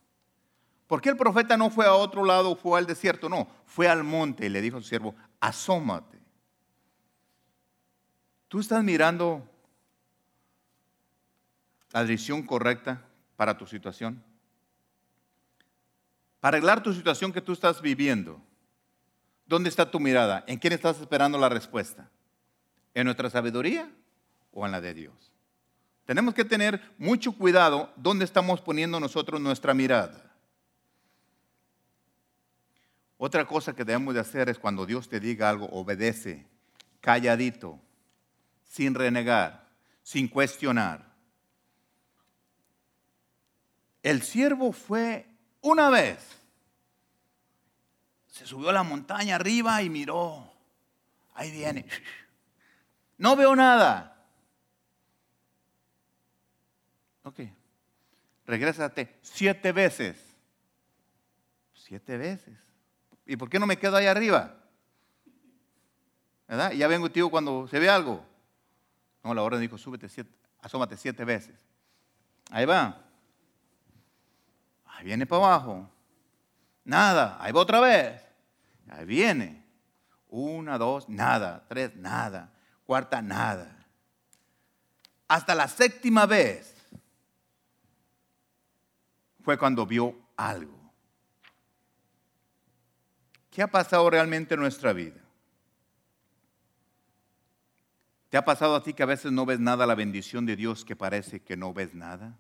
¿Por 0.92 1.02
qué 1.02 1.08
el 1.08 1.16
profeta 1.16 1.56
no 1.56 1.70
fue 1.70 1.86
a 1.86 1.94
otro 1.94 2.26
lado, 2.26 2.54
fue 2.54 2.78
al 2.78 2.86
desierto? 2.86 3.30
No, 3.30 3.48
fue 3.66 3.88
al 3.88 4.04
monte 4.04 4.48
y 4.48 4.50
le 4.50 4.60
dijo 4.60 4.76
a 4.76 4.82
su 4.82 4.90
siervo, 4.90 5.16
asómate. 5.40 6.20
Tú 8.50 8.60
estás 8.60 8.84
mirando 8.84 9.50
la 11.94 12.04
dirección 12.04 12.46
correcta 12.46 13.06
para 13.38 13.58
tu 13.58 13.66
situación. 13.66 14.22
Para 16.42 16.58
arreglar 16.58 16.84
tu 16.84 16.94
situación 16.94 17.32
que 17.32 17.40
tú 17.40 17.54
estás 17.54 17.82
viviendo, 17.82 18.42
¿dónde 19.46 19.70
está 19.70 19.90
tu 19.90 19.98
mirada? 19.98 20.44
¿En 20.46 20.60
quién 20.60 20.74
estás 20.74 21.00
esperando 21.00 21.38
la 21.38 21.48
respuesta? 21.48 22.10
¿En 22.94 23.06
nuestra 23.06 23.30
sabiduría 23.30 23.90
o 24.52 24.66
en 24.66 24.74
la 24.74 24.82
de 24.82 24.94
Dios? 24.94 25.32
Tenemos 26.06 26.34
que 26.34 26.44
tener 26.44 26.82
mucho 26.98 27.32
cuidado 27.32 27.94
dónde 27.96 28.26
estamos 28.26 28.60
poniendo 28.60 29.00
nosotros 29.00 29.40
nuestra 29.40 29.74
mirada. 29.74 30.31
Otra 33.24 33.46
cosa 33.46 33.76
que 33.76 33.86
debemos 33.86 34.16
de 34.16 34.20
hacer 34.20 34.50
es 34.50 34.58
cuando 34.58 34.84
Dios 34.84 35.08
te 35.08 35.20
diga 35.20 35.48
algo, 35.48 35.68
obedece, 35.68 36.48
calladito, 37.02 37.80
sin 38.64 38.96
renegar, 38.96 39.70
sin 40.02 40.28
cuestionar. 40.28 41.06
El 44.02 44.24
siervo 44.24 44.72
fue 44.72 45.28
una 45.62 45.92
vez. 45.92 46.18
Se 48.26 48.48
subió 48.48 48.70
a 48.70 48.74
la 48.74 48.82
montaña 48.82 49.36
arriba 49.36 49.84
y 49.84 49.92
miró. 49.92 50.52
Ahí 51.36 51.52
viene. 51.52 51.86
No 53.20 53.36
veo 53.36 53.56
nada. 53.56 54.26
Ok. 57.22 57.42
Regrésate 58.48 59.20
siete 59.22 59.72
veces. 59.72 60.18
Siete 61.76 62.18
veces. 62.18 62.58
¿Y 63.26 63.36
por 63.36 63.50
qué 63.50 63.60
no 63.60 63.68
me 63.68 63.78
quedo 63.78 63.98
ahí 63.98 64.06
arriba? 64.06 64.56
¿Verdad? 66.48 66.72
Y 66.74 66.78
ya 66.78 66.88
vengo 66.88 67.10
tío 67.10 67.30
cuando 67.30 67.68
se 67.68 67.80
ve 67.80 67.90
algo. 67.90 68.26
No, 69.24 69.34
la 69.34 69.44
orden 69.44 69.62
dijo, 69.62 69.78
súbete 69.78 70.10
siete, 70.10 70.32
asómate 70.60 70.98
siete 70.98 71.24
veces. 71.24 71.56
Ahí 72.50 72.66
va. 72.66 72.98
Ahí 74.86 75.06
viene 75.06 75.26
para 75.26 75.46
abajo. 75.46 75.90
Nada. 76.84 77.38
Ahí 77.40 77.52
va 77.52 77.62
otra 77.62 77.80
vez. 77.80 78.22
Ahí 78.90 79.06
viene. 79.06 79.64
Una, 80.28 80.78
dos, 80.78 81.08
nada. 81.08 81.64
Tres, 81.68 81.96
nada. 81.96 82.52
Cuarta, 82.86 83.22
nada. 83.22 83.78
Hasta 85.28 85.56
la 85.56 85.68
séptima 85.70 86.26
vez 86.26 86.76
fue 89.44 89.58
cuando 89.58 89.86
vio 89.86 90.16
algo. 90.36 90.81
¿Qué 93.52 93.62
ha 93.62 93.68
pasado 93.68 94.10
realmente 94.10 94.56
en 94.56 94.62
nuestra 94.62 94.94
vida? 94.94 95.20
¿Te 98.30 98.38
ha 98.38 98.46
pasado 98.46 98.76
a 98.76 98.82
ti 98.82 98.94
que 98.94 99.04
a 99.04 99.06
veces 99.08 99.30
no 99.34 99.46
ves 99.46 99.60
nada 99.60 99.86
la 99.86 99.94
bendición 99.94 100.46
de 100.46 100.56
Dios 100.56 100.86
que 100.86 100.96
parece 100.96 101.42
que 101.42 101.58
no 101.58 101.74
ves 101.74 101.94
nada? 101.94 102.40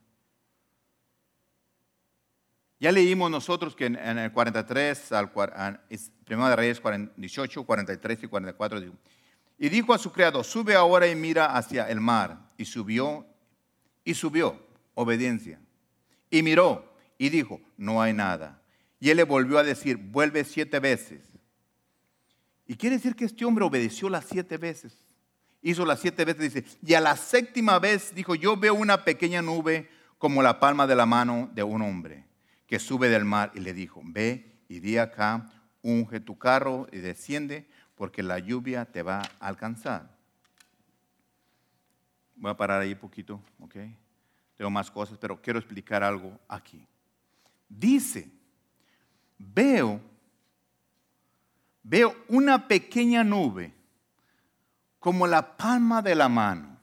Ya 2.79 2.93
leímos 2.93 3.29
nosotros 3.29 3.75
que 3.75 3.87
en, 3.87 3.97
el 3.97 4.31
43, 4.31 5.11
al, 5.11 5.31
Primero 6.23 6.47
de 6.47 6.55
Reyes 6.55 6.81
18, 7.17 7.63
43 7.65 8.23
y 8.23 8.27
44, 8.27 8.81
y 9.59 9.69
dijo 9.69 9.93
a 9.93 9.97
su 9.97 10.13
criado, 10.13 10.45
sube 10.45 10.75
ahora 10.75 11.07
y 11.07 11.15
mira 11.15 11.57
hacia 11.57 11.89
el 11.89 11.99
mar. 11.99 12.39
Y 12.57 12.63
subió, 12.65 13.27
y 14.05 14.13
subió, 14.13 14.65
obediencia. 14.95 15.59
Y 16.29 16.41
miró, 16.41 16.95
y 17.17 17.29
dijo, 17.29 17.59
no 17.77 18.01
hay 18.01 18.13
nada. 18.13 18.60
Y 19.01 19.09
él 19.09 19.17
le 19.17 19.23
volvió 19.23 19.57
a 19.57 19.63
decir, 19.63 19.97
vuelve 19.97 20.45
siete 20.45 20.79
veces. 20.79 21.21
Y 22.65 22.75
quiere 22.75 22.95
decir 22.95 23.17
que 23.17 23.25
este 23.25 23.43
hombre 23.43 23.65
obedeció 23.65 24.07
las 24.07 24.23
siete 24.23 24.55
veces 24.55 24.93
hizo 25.61 25.85
las 25.85 25.99
siete 25.99 26.25
veces, 26.25 26.53
dice, 26.53 26.77
y 26.83 26.93
a 26.93 27.01
la 27.01 27.15
séptima 27.15 27.79
vez 27.79 28.13
dijo, 28.15 28.35
yo 28.35 28.57
veo 28.57 28.73
una 28.73 29.03
pequeña 29.03 29.41
nube 29.41 29.89
como 30.17 30.41
la 30.41 30.59
palma 30.59 30.87
de 30.87 30.95
la 30.95 31.05
mano 31.05 31.49
de 31.53 31.63
un 31.63 31.81
hombre 31.81 32.25
que 32.67 32.79
sube 32.79 33.09
del 33.09 33.25
mar 33.25 33.51
y 33.53 33.59
le 33.59 33.73
dijo, 33.73 34.01
ve 34.03 34.63
y 34.67 34.79
di 34.79 34.97
acá, 34.97 35.51
unge 35.81 36.19
tu 36.19 36.37
carro 36.37 36.87
y 36.91 36.97
desciende 36.97 37.67
porque 37.95 38.23
la 38.23 38.39
lluvia 38.39 38.85
te 38.85 39.03
va 39.03 39.21
a 39.39 39.47
alcanzar. 39.47 40.17
Voy 42.35 42.51
a 42.51 42.57
parar 42.57 42.81
ahí 42.81 42.93
un 42.93 42.99
poquito, 42.99 43.41
¿ok? 43.59 43.75
Tengo 44.55 44.71
más 44.71 44.89
cosas, 44.89 45.17
pero 45.19 45.39
quiero 45.41 45.59
explicar 45.59 46.01
algo 46.03 46.39
aquí. 46.47 46.87
Dice, 47.67 48.31
veo, 49.53 50.01
veo 51.83 52.15
una 52.27 52.67
pequeña 52.67 53.23
nube 53.23 53.73
como 54.99 55.25
la 55.27 55.57
palma 55.57 56.01
de 56.01 56.15
la 56.15 56.29
mano. 56.29 56.77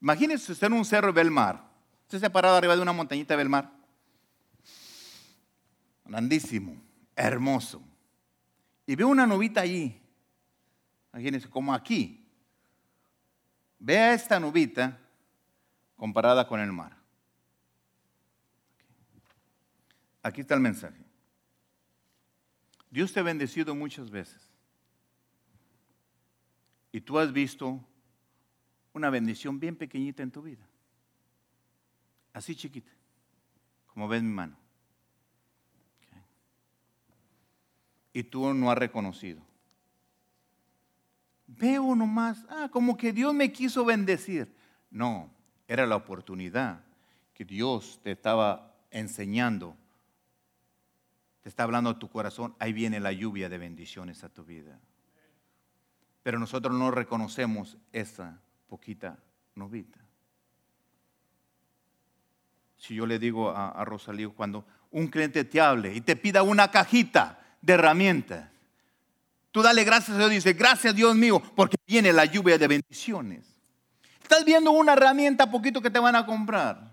Imagínense 0.00 0.52
usted 0.52 0.68
en 0.68 0.74
un 0.74 0.84
cerro 0.84 1.10
y 1.10 1.12
ve 1.12 1.22
el 1.22 1.30
mar. 1.30 1.64
Usted 2.02 2.20
se 2.20 2.26
ha 2.26 2.32
parado 2.32 2.56
arriba 2.56 2.76
de 2.76 2.82
una 2.82 2.92
montañita 2.92 3.34
y 3.34 3.36
ve 3.36 3.42
el 3.42 3.48
mar. 3.48 3.72
Grandísimo, 6.04 6.80
hermoso. 7.16 7.82
Y 8.86 8.94
ve 8.94 9.04
una 9.04 9.26
nubita 9.26 9.62
allí. 9.62 10.00
Imagínense, 11.12 11.50
como 11.50 11.74
aquí. 11.74 12.24
Vea 13.78 14.14
esta 14.14 14.38
nubita 14.38 14.98
comparada 15.96 16.46
con 16.46 16.60
el 16.60 16.72
mar. 16.72 16.96
Aquí 20.22 20.42
está 20.42 20.54
el 20.54 20.60
mensaje. 20.60 21.05
Dios 22.90 23.12
te 23.12 23.20
ha 23.20 23.22
bendecido 23.22 23.74
muchas 23.74 24.10
veces. 24.10 24.50
Y 26.92 27.00
tú 27.00 27.18
has 27.18 27.32
visto 27.32 27.84
una 28.92 29.10
bendición 29.10 29.60
bien 29.60 29.76
pequeñita 29.76 30.22
en 30.22 30.30
tu 30.30 30.42
vida. 30.42 30.66
Así 32.32 32.54
chiquita, 32.54 32.90
como 33.86 34.08
ves 34.08 34.22
mi 34.22 34.32
mano. 34.32 34.56
Y 38.12 38.22
tú 38.22 38.54
no 38.54 38.70
has 38.70 38.78
reconocido. 38.78 39.42
Veo 41.46 41.94
nomás, 41.94 42.44
ah, 42.48 42.68
como 42.70 42.96
que 42.96 43.12
Dios 43.12 43.34
me 43.34 43.52
quiso 43.52 43.84
bendecir. 43.84 44.54
No, 44.90 45.30
era 45.68 45.86
la 45.86 45.96
oportunidad 45.96 46.80
que 47.34 47.44
Dios 47.44 48.00
te 48.02 48.12
estaba 48.12 48.74
enseñando. 48.90 49.76
Está 51.46 51.62
hablando 51.62 51.88
a 51.88 51.98
tu 51.98 52.10
corazón. 52.10 52.54
Ahí 52.58 52.74
viene 52.74 53.00
la 53.00 53.12
lluvia 53.12 53.48
de 53.48 53.56
bendiciones 53.56 54.22
a 54.22 54.28
tu 54.28 54.44
vida 54.44 54.78
pero 56.26 56.40
nosotros 56.40 56.76
no 56.76 56.90
reconocemos 56.90 57.76
esa 57.92 58.40
poquita 58.66 59.16
novita. 59.54 60.00
Si 62.76 62.96
yo 62.96 63.06
le 63.06 63.20
digo 63.20 63.50
a, 63.50 63.68
a 63.68 63.84
Rosalío, 63.84 64.34
cuando 64.34 64.66
un 64.90 65.06
cliente 65.06 65.44
te 65.44 65.60
hable 65.60 65.94
y 65.94 66.00
te 66.00 66.16
pida 66.16 66.42
una 66.42 66.72
cajita 66.72 67.38
de 67.62 67.74
herramientas, 67.74 68.50
Tú 69.52 69.62
dale 69.62 69.84
gracias 69.84 70.16
a 70.16 70.18
Dios, 70.18 70.30
dice, 70.30 70.52
gracias 70.54 70.96
Dios 70.96 71.14
mío, 71.14 71.40
porque 71.54 71.76
viene 71.86 72.12
la 72.12 72.24
lluvia 72.24 72.58
de 72.58 72.66
bendiciones. 72.66 73.46
Estás 74.20 74.44
viendo 74.44 74.72
una 74.72 74.94
herramienta 74.94 75.48
poquito 75.48 75.80
que 75.80 75.90
te 75.90 76.00
van 76.00 76.16
a 76.16 76.26
comprar. 76.26 76.90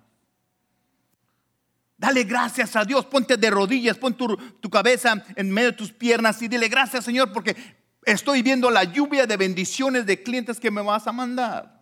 Dale 1.97 2.23
gracias 2.23 2.75
a 2.75 2.83
Dios, 2.83 3.05
ponte 3.05 3.37
de 3.37 3.49
rodillas, 3.49 3.97
pon 3.97 4.15
tu, 4.15 4.69
cabeza 4.69 5.23
en 5.35 5.51
medio 5.51 5.71
de 5.71 5.77
tus 5.77 5.91
piernas 5.91 6.41
y 6.41 6.47
dile 6.47 6.67
gracias 6.67 7.05
Señor 7.05 7.31
porque 7.31 7.55
estoy 8.03 8.41
viendo 8.41 8.69
la 8.69 8.83
lluvia 8.83 9.25
de 9.25 9.37
bendiciones 9.37 10.05
de 10.05 10.21
clientes 10.21 10.59
que 10.59 10.71
me 10.71 10.81
vas 10.81 11.07
a 11.07 11.11
mandar. 11.11 11.81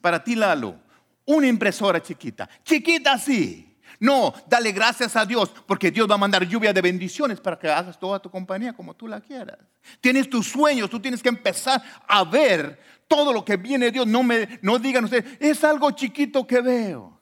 Para 0.00 0.22
ti, 0.22 0.34
Lalo, 0.34 0.78
una 1.24 1.46
impresora 1.46 2.02
chiquita, 2.02 2.48
chiquita 2.62 3.14
así. 3.14 3.74
No, 4.00 4.34
dale 4.48 4.72
gracias 4.72 5.16
a 5.16 5.24
Dios 5.24 5.50
porque 5.66 5.90
Dios 5.90 6.08
va 6.10 6.16
a 6.16 6.18
mandar 6.18 6.46
lluvia 6.46 6.72
de 6.72 6.82
bendiciones 6.82 7.40
para 7.40 7.58
que 7.58 7.70
hagas 7.70 7.98
toda 7.98 8.20
tu 8.20 8.30
compañía 8.30 8.72
como 8.72 8.94
tú 8.94 9.08
la 9.08 9.20
quieras. 9.20 9.58
Tienes 10.00 10.28
tus 10.28 10.48
sueños, 10.48 10.90
tú 10.90 11.00
tienes 11.00 11.22
que 11.22 11.28
empezar 11.28 11.82
a 12.06 12.22
ver 12.24 12.78
todo 13.08 13.32
lo 13.32 13.44
que 13.44 13.56
viene 13.56 13.86
de 13.86 13.92
Dios. 13.92 14.06
No 14.06 14.22
me 14.22 14.58
no 14.62 14.78
digan 14.78 15.04
ustedes, 15.04 15.38
es 15.40 15.64
algo 15.64 15.90
chiquito 15.92 16.46
que 16.46 16.60
veo. 16.60 17.13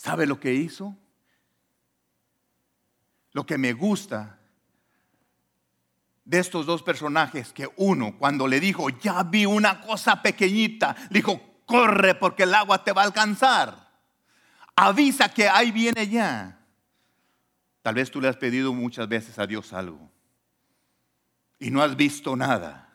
¿Sabe 0.00 0.26
lo 0.26 0.40
que 0.40 0.54
hizo? 0.54 0.96
Lo 3.32 3.44
que 3.44 3.58
me 3.58 3.74
gusta 3.74 4.38
de 6.24 6.38
estos 6.38 6.64
dos 6.64 6.82
personajes 6.82 7.52
que 7.52 7.68
uno 7.76 8.16
cuando 8.16 8.48
le 8.48 8.60
dijo, 8.60 8.88
ya 8.88 9.22
vi 9.24 9.44
una 9.44 9.82
cosa 9.82 10.22
pequeñita, 10.22 10.96
le 11.10 11.18
dijo, 11.18 11.38
corre 11.66 12.14
porque 12.14 12.44
el 12.44 12.54
agua 12.54 12.82
te 12.82 12.92
va 12.92 13.02
a 13.02 13.04
alcanzar 13.04 13.90
avisa 14.74 15.28
que 15.28 15.46
ahí 15.46 15.70
viene 15.70 16.08
ya. 16.08 16.58
Tal 17.82 17.94
vez 17.94 18.10
tú 18.10 18.22
le 18.22 18.28
has 18.28 18.38
pedido 18.38 18.72
muchas 18.72 19.06
veces 19.06 19.38
a 19.38 19.46
Dios 19.46 19.74
algo 19.74 20.10
y 21.58 21.70
no 21.70 21.82
has 21.82 21.94
visto 21.94 22.34
nada. 22.36 22.90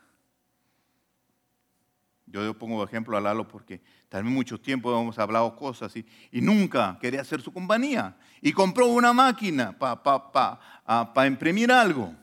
Yo 2.26 2.58
pongo 2.58 2.82
ejemplo 2.82 3.16
a 3.16 3.20
Lalo 3.20 3.46
porque 3.46 3.80
también 4.08 4.34
mucho 4.34 4.60
tiempo 4.60 4.98
hemos 4.98 5.18
hablado 5.18 5.56
cosas 5.56 5.94
y, 5.96 6.06
nunca 6.40 6.96
quería 7.00 7.22
hacer 7.22 7.42
su 7.42 7.52
compañía. 7.52 8.16
Y 8.40 8.52
compró 8.52 8.86
una 8.86 9.12
máquina 9.12 9.76
para 9.76 10.02
pa, 10.02 11.12
pa, 11.12 11.26
imprimir 11.26 11.72
algo. 11.72 12.14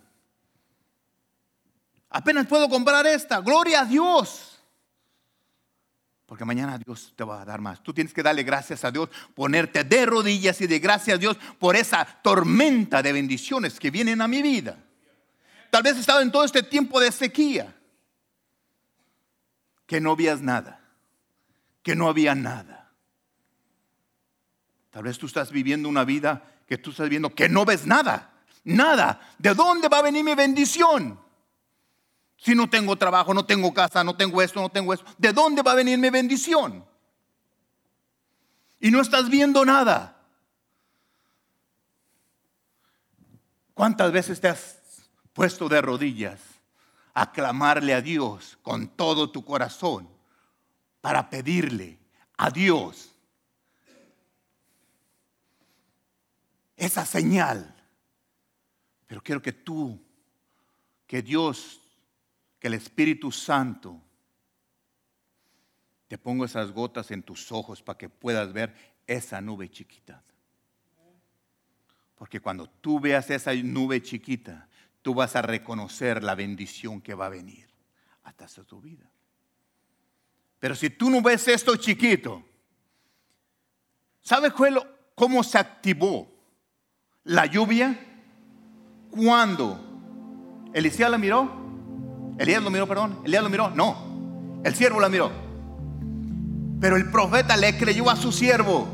Apenas 2.10 2.48
puedo 2.48 2.70
comprar 2.70 3.06
esta. 3.06 3.40
Gloria 3.40 3.82
a 3.82 3.86
Dios. 3.86 4.62
Porque 6.26 6.46
mañana 6.46 6.78
Dios 6.78 7.14
te 7.16 7.24
va 7.24 7.42
a 7.42 7.46
dar 7.46 7.60
más. 7.60 7.84
Tú 7.84 7.94
tienes 7.94 8.14
que 8.14 8.24
darle 8.24 8.44
gracias 8.44 8.86
a 8.86 8.92
Dios, 8.92 9.10
ponerte 9.36 9.84
de 9.84 10.06
rodillas 10.06 10.62
y 10.62 10.68
de 10.68 10.80
gracias 10.80 11.16
a 11.16 11.20
Dios 11.20 11.38
por 11.60 11.76
esa 11.76 12.06
tormenta 12.06 13.04
de 13.04 13.12
bendiciones 13.12 13.80
que 13.80 13.92
vienen 13.92 14.22
a 14.22 14.28
mi 14.28 14.42
vida. 14.42 14.78
Tal 15.70 15.84
vez 15.84 15.98
he 15.98 16.00
estado 16.00 16.22
en 16.22 16.32
todo 16.32 16.46
este 16.46 16.64
tiempo 16.64 17.00
de 17.00 17.12
sequía, 17.12 17.76
que 19.86 20.00
no 20.00 20.16
veías 20.16 20.42
nada, 20.42 20.83
que 21.84 21.96
no 21.96 22.08
había 22.08 22.34
nada. 22.34 22.92
Tal 24.90 25.04
vez 25.04 25.18
tú 25.18 25.28
estás 25.28 25.52
viviendo 25.52 25.90
una 25.90 26.06
vida 26.06 26.62
que 26.66 26.78
tú 26.78 26.92
estás 26.92 27.10
viendo 27.10 27.36
que 27.36 27.50
no 27.50 27.66
ves 27.66 27.86
nada, 27.86 28.34
nada. 28.64 29.20
¿De 29.38 29.54
dónde 29.54 29.90
va 29.90 30.00
a 30.00 30.04
venir 30.04 30.24
mi 30.24 30.34
bendición? 30.34 31.20
Si 32.38 32.56
no 32.56 32.70
tengo 32.70 32.96
trabajo, 32.96 33.34
no 33.34 33.46
tengo 33.46 33.74
casa, 33.74 34.04
no 34.04 34.16
tengo 34.16 34.42
esto, 34.42 34.62
no 34.62 34.70
tengo 34.70 34.94
esto, 34.94 35.06
¿de 35.18 35.34
dónde 35.34 35.62
va 35.62 35.74
a 35.74 35.76
venir 35.76 35.98
mi 35.98 36.10
bendición? 36.10 36.86
Y 38.80 38.92
no 38.92 39.02
estás 39.02 39.30
viendo 39.30 39.66
nada. 39.66 40.18
¿Cuántas 43.74 44.12
veces 44.12 44.40
te 44.40 44.50
has 44.50 44.82
puesto 45.34 45.68
de 45.68 45.82
rodillas 45.82 46.40
a 47.14 47.32
clamarle 47.32 47.94
a 47.94 48.02
Dios 48.02 48.58
con 48.62 48.88
todo 48.88 49.32
tu 49.32 49.44
corazón 49.44 50.08
para 51.04 51.30
pedirle 51.30 51.99
a 52.38 52.49
Dios 52.49 53.14
esa 56.78 57.06
señal? 57.06 57.76
Pero 59.06 59.22
quiero 59.22 59.41
que 59.41 59.51
tú, 59.51 60.01
que 61.06 61.22
Dios 61.22 61.82
que 62.58 62.68
el 62.68 62.76
Espíritu 62.76 63.34
Santo 63.34 64.01
te 66.08 66.18
ponga 66.18 66.45
esas 66.45 66.72
gotas 66.72 67.12
en 67.12 67.22
tus 67.22 67.51
ojos 67.51 67.84
para 67.84 67.97
que 67.97 68.08
puedas 68.08 68.54
ver 68.54 68.74
esa 69.06 69.41
nube 69.41 69.70
chiquita. 69.70 70.24
Porque 72.16 72.39
cuando 72.39 72.70
tú 72.70 73.01
veas 73.01 73.30
esa 73.30 73.54
nube 73.54 74.01
chiquita, 74.01 74.70
tú 75.01 75.14
vas 75.14 75.36
a 75.36 75.41
reconocer 75.41 76.24
la 76.24 76.36
bendición 76.36 77.01
que 77.01 77.14
va 77.14 77.26
a 77.26 77.30
venir 77.30 77.68
hasta 78.24 78.47
tu 78.64 78.80
vida. 78.80 79.12
Pero 80.64 80.76
si 80.76 80.89
tú 80.89 81.09
no 81.09 81.22
ves 81.22 81.45
esto 81.49 81.76
chiquito, 81.76 82.41
¿sabes 84.22 84.53
cómo 85.14 85.43
se 85.43 85.57
activó 85.57 86.26
la 87.26 87.45
lluvia? 87.47 87.99
Cuando 89.11 89.78
Eliseo 90.74 91.09
la 91.09 91.18
miró, 91.18 91.51
Elías 92.38 92.64
lo 92.64 92.70
miró, 92.70 92.88
perdón. 92.88 93.20
Elías 93.26 93.43
lo 93.43 93.49
miró. 93.49 93.72
No. 93.72 94.61
El 94.64 94.74
siervo 94.74 95.01
la 95.01 95.09
miró. 95.09 95.34
Pero 96.80 96.95
el 96.95 97.11
profeta 97.11 97.57
le 97.57 97.78
creyó 97.78 98.09
a 98.09 98.16
su 98.16 98.32
siervo. 98.32 98.88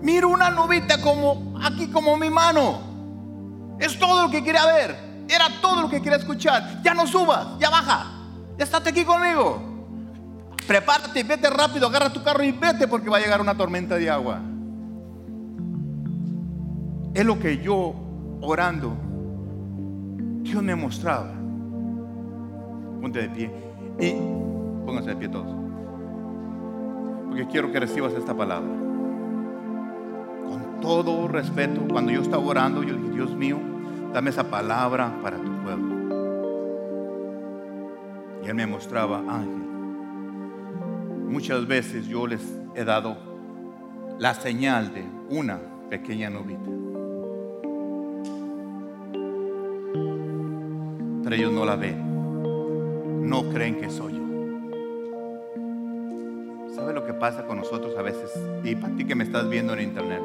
Mira 0.00 0.26
una 0.28 0.48
nubita 0.48 0.98
como 1.02 1.58
aquí 1.62 1.88
como 1.88 2.16
mi 2.16 2.30
mano. 2.30 3.76
Es 3.78 3.98
todo 3.98 4.22
lo 4.22 4.30
que 4.30 4.42
quería 4.42 4.64
ver. 4.64 4.96
Era 5.28 5.60
todo 5.60 5.82
lo 5.82 5.90
que 5.90 6.00
quería 6.00 6.16
escuchar. 6.16 6.80
Ya 6.82 6.94
no 6.94 7.06
subas, 7.06 7.58
ya 7.58 7.68
baja. 7.68 8.06
Ya 8.56 8.64
estate 8.64 8.88
aquí 8.88 9.04
conmigo. 9.04 9.73
Prepárate, 10.66 11.22
vete 11.22 11.50
rápido, 11.50 11.86
agarra 11.88 12.12
tu 12.12 12.22
carro 12.22 12.42
y 12.42 12.52
vete 12.52 12.88
porque 12.88 13.10
va 13.10 13.18
a 13.18 13.20
llegar 13.20 13.40
una 13.40 13.54
tormenta 13.54 13.96
de 13.96 14.08
agua. 14.08 14.40
Es 17.12 17.24
lo 17.24 17.38
que 17.38 17.58
yo 17.58 17.94
orando, 18.40 18.96
Dios 20.42 20.62
me 20.62 20.74
mostraba. 20.74 21.32
Ponte 23.00 23.20
de 23.20 23.28
pie 23.28 23.50
y 24.00 24.12
pónganse 24.86 25.10
de 25.10 25.16
pie 25.16 25.28
todos. 25.28 25.54
Porque 27.28 27.46
quiero 27.46 27.70
que 27.70 27.80
recibas 27.80 28.14
esta 28.14 28.34
palabra. 28.34 28.70
Con 30.48 30.80
todo 30.80 31.28
respeto, 31.28 31.82
cuando 31.90 32.10
yo 32.10 32.22
estaba 32.22 32.42
orando, 32.42 32.82
yo 32.82 32.96
dije, 32.96 33.10
Dios 33.10 33.34
mío, 33.34 33.58
dame 34.12 34.30
esa 34.30 34.44
palabra 34.44 35.12
para 35.22 35.36
tu 35.36 35.52
pueblo. 35.62 35.94
Y 38.44 38.48
él 38.48 38.54
me 38.54 38.66
mostraba, 38.66 39.18
ángel, 39.18 39.63
muchas 41.34 41.66
veces 41.66 42.06
yo 42.06 42.28
les 42.28 42.40
he 42.76 42.84
dado 42.84 43.16
la 44.20 44.34
señal 44.34 44.94
de 44.94 45.04
una 45.30 45.58
pequeña 45.90 46.30
novita. 46.30 46.70
Pero 51.24 51.34
ellos 51.34 51.52
no 51.52 51.64
la 51.64 51.74
ven 51.74 52.04
no 53.24 53.42
creen 53.50 53.80
que 53.80 53.90
soy 53.90 54.12
yo. 54.12 54.20
¿Sabe 56.72 56.94
lo 56.94 57.04
que 57.04 57.14
pasa 57.14 57.44
con 57.46 57.58
nosotros 57.58 57.96
a 57.98 58.02
veces? 58.02 58.30
Y 58.62 58.76
para 58.76 58.94
ti 58.94 59.04
que 59.04 59.16
me 59.16 59.24
estás 59.24 59.48
viendo 59.48 59.72
en 59.74 59.80
internet, 59.80 60.22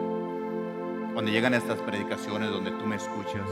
cuando 1.13 1.31
llegan 1.31 1.55
estas 1.55 1.79
predicaciones 1.79 2.51
donde 2.51 2.69
tú 2.69 2.85
me 2.85 2.97
escuchas, 2.97 3.49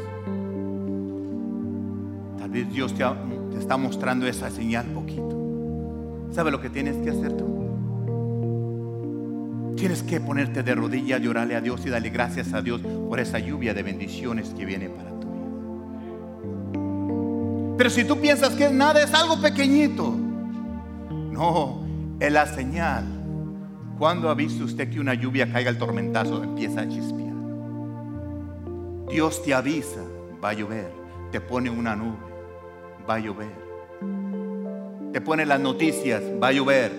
tal 2.38 2.51
vez 2.51 2.72
Dios 2.72 2.93
te 2.93 3.58
está 3.58 3.78
mostrando 3.78 4.28
esa 4.28 4.51
señal 4.51 4.86
poquito. 4.88 5.36
¿Sabe 6.32 6.51
lo 6.51 6.61
que 6.61 6.69
tienes 6.69 6.95
que 6.97 7.09
hacer 7.09 7.36
tú? 7.36 7.57
Tienes 9.75 10.01
que 10.03 10.19
ponerte 10.19 10.63
de 10.63 10.75
rodillas 10.75 11.21
y 11.21 11.28
orarle 11.28 11.55
a 11.55 11.61
Dios 11.61 11.86
y 11.86 11.89
darle 11.89 12.09
gracias 12.09 12.53
a 12.53 12.61
Dios 12.61 12.82
por 12.82 13.19
esa 13.19 13.39
lluvia 13.39 13.73
de 13.73 13.84
bendiciones 13.84 14.49
que 14.49 14.65
viene 14.65 14.89
para 14.89 15.11
ti. 15.11 15.28
Pero 17.78 17.89
si 17.91 18.03
tú 18.03 18.19
piensas 18.19 18.55
que 18.55 18.69
nada, 18.71 19.03
es 19.03 19.13
algo 19.13 19.39
pequeñito. 19.39 20.15
No, 21.32 21.86
es 22.19 22.32
la 22.32 22.47
señal. 22.47 23.05
¿Cuándo 23.99 24.30
ha 24.30 24.34
visto 24.34 24.65
usted 24.65 24.89
que 24.89 24.99
una 24.99 25.13
lluvia 25.13 25.51
caiga 25.51 25.69
el 25.69 25.78
tormentazo, 25.78 26.43
empieza 26.43 26.82
a 26.82 26.89
chispear? 26.89 27.34
Dios 29.09 29.43
te 29.43 29.53
avisa, 29.53 30.01
va 30.43 30.49
a 30.49 30.53
llover. 30.53 30.91
Te 31.32 31.39
pone 31.39 31.69
una 31.69 31.95
nube, 31.95 32.17
va 33.07 33.15
a 33.15 33.19
llover. 33.19 33.66
Te 35.18 35.22
pone 35.22 35.47
las 35.47 35.59
noticias, 35.59 36.22
va 36.22 36.49
a 36.49 36.51
llover. 36.51 36.91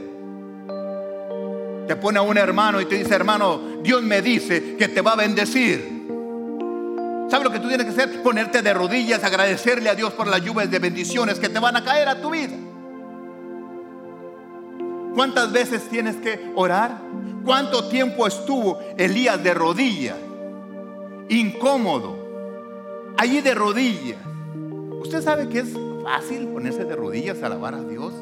Te 1.87 1.95
pone 1.95 2.19
a 2.19 2.23
un 2.23 2.37
hermano 2.37 2.81
y 2.81 2.87
te 2.87 2.97
dice, 2.97 3.15
hermano, 3.15 3.61
Dios 3.81 4.03
me 4.03 4.21
dice 4.23 4.75
que 4.75 4.89
te 4.89 5.03
va 5.03 5.13
a 5.13 5.15
bendecir. 5.15 6.09
¿Sabes 7.31 7.45
lo 7.45 7.53
que 7.53 7.61
tú 7.61 7.69
tienes 7.69 7.87
que 7.87 7.93
hacer? 7.93 8.21
Ponerte 8.25 8.61
de 8.61 8.75
rodillas, 8.75 9.23
agradecerle 9.23 9.89
a 9.89 9.95
Dios 9.95 10.15
por 10.15 10.27
las 10.27 10.41
lluvias 10.41 10.69
de 10.69 10.81
bendiciones 10.81 11.39
que 11.39 11.49
te 11.49 11.61
van 11.61 11.77
a 11.77 11.85
caer 11.85 12.09
a 12.09 12.21
tu 12.21 12.31
vida. 12.31 12.57
¿Cuántas 15.15 15.53
veces 15.53 15.89
tienes 15.89 16.17
que 16.17 16.51
orar? 16.57 16.99
¿Cuánto 17.45 17.89
tiempo 17.89 18.27
estuvo 18.27 18.81
Elías 18.97 19.41
de 19.45 19.55
rodillas, 19.55 20.17
incómodo, 21.29 22.19
allí 23.17 23.41
de 23.43 23.55
rodillas. 23.55 24.19
¿Usted 25.01 25.23
sabe 25.23 25.49
que 25.49 25.61
es 25.61 25.69
fácil 26.09 26.49
ponerse 26.49 26.87
de 26.87 26.97
rodillas 26.97 27.43
a 27.43 27.47
alabar 27.47 27.75
a 27.75 27.83
Dios? 27.83 28.15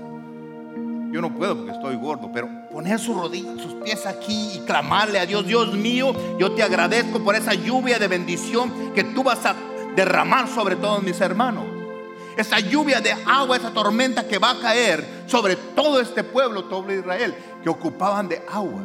Yo 1.12 1.20
no 1.20 1.32
puedo 1.32 1.56
porque 1.56 1.70
estoy 1.70 1.94
gordo, 1.96 2.30
pero 2.32 2.48
poner 2.70 2.98
sus 2.98 3.16
rodillas, 3.16 3.60
sus 3.62 3.74
pies 3.74 4.06
aquí 4.06 4.54
y 4.56 4.58
clamarle 4.66 5.20
a 5.20 5.26
Dios, 5.26 5.46
Dios 5.46 5.72
mío, 5.74 6.12
yo 6.36 6.50
te 6.52 6.64
agradezco 6.64 7.20
por 7.20 7.36
esa 7.36 7.54
lluvia 7.54 8.00
de 8.00 8.08
bendición 8.08 8.92
que 8.92 9.04
tú 9.04 9.22
vas 9.22 9.46
a 9.46 9.54
derramar 9.94 10.48
sobre 10.48 10.74
todos 10.74 11.00
mis 11.04 11.20
hermanos. 11.20 11.64
Esa 12.36 12.58
lluvia 12.58 13.00
de 13.00 13.12
agua, 13.12 13.56
esa 13.56 13.72
tormenta 13.72 14.26
que 14.26 14.38
va 14.38 14.50
a 14.50 14.60
caer 14.60 15.06
sobre 15.26 15.54
todo 15.54 16.00
este 16.00 16.24
pueblo, 16.24 16.64
todo 16.64 16.92
Israel, 16.92 17.34
que 17.62 17.70
ocupaban 17.70 18.28
de 18.28 18.42
agua. 18.50 18.82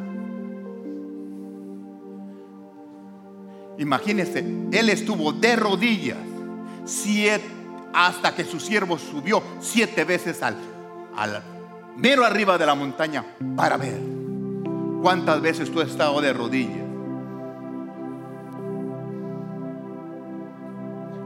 Imagínense, 3.79 4.45
él 4.71 4.89
estuvo 4.89 5.33
de 5.33 5.55
rodillas 5.55 6.19
siete, 6.85 7.60
hasta 7.93 8.35
que 8.35 8.43
su 8.43 8.59
siervo 8.59 8.97
subió 8.97 9.41
siete 9.59 10.03
veces 10.03 10.41
al, 10.43 10.55
al 11.15 11.41
mero 11.97 12.25
arriba 12.25 12.57
de 12.57 12.65
la 12.65 12.75
montaña 12.75 13.23
para 13.55 13.77
ver 13.77 13.99
cuántas 15.01 15.41
veces 15.41 15.71
tú 15.71 15.81
has 15.81 15.89
estado 15.89 16.21
de 16.21 16.33
rodillas. 16.33 16.87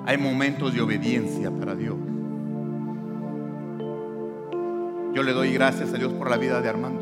Hay 0.08 0.18
momentos 0.18 0.74
de 0.74 0.82
obediencia 0.82 1.50
para 1.50 1.74
Dios. 1.76 1.96
Yo 5.14 5.24
le 5.24 5.32
doy 5.34 5.54
gracias 5.54 5.94
a 5.94 5.98
Dios 5.98 6.14
por 6.14 6.30
la 6.30 6.38
vida 6.38 6.62
de 6.62 6.70
Armando. 6.70 7.02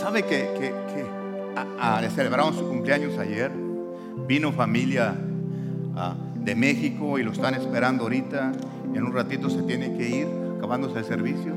¿Sabe 0.00 0.24
que, 0.24 0.50
que, 0.58 0.74
que 0.92 2.10
celebraron 2.10 2.54
su 2.54 2.66
cumpleaños 2.66 3.16
ayer? 3.18 3.52
Vino 4.26 4.52
familia 4.52 5.14
de 6.44 6.54
México 6.54 7.18
y 7.18 7.22
lo 7.22 7.32
están 7.32 7.54
esperando 7.54 8.04
ahorita. 8.04 8.52
En 8.94 9.04
un 9.04 9.12
ratito 9.12 9.48
se 9.48 9.62
tiene 9.62 9.96
que 9.96 10.08
ir, 10.08 10.28
acabándose 10.58 10.98
el 10.98 11.04
servicio. 11.04 11.52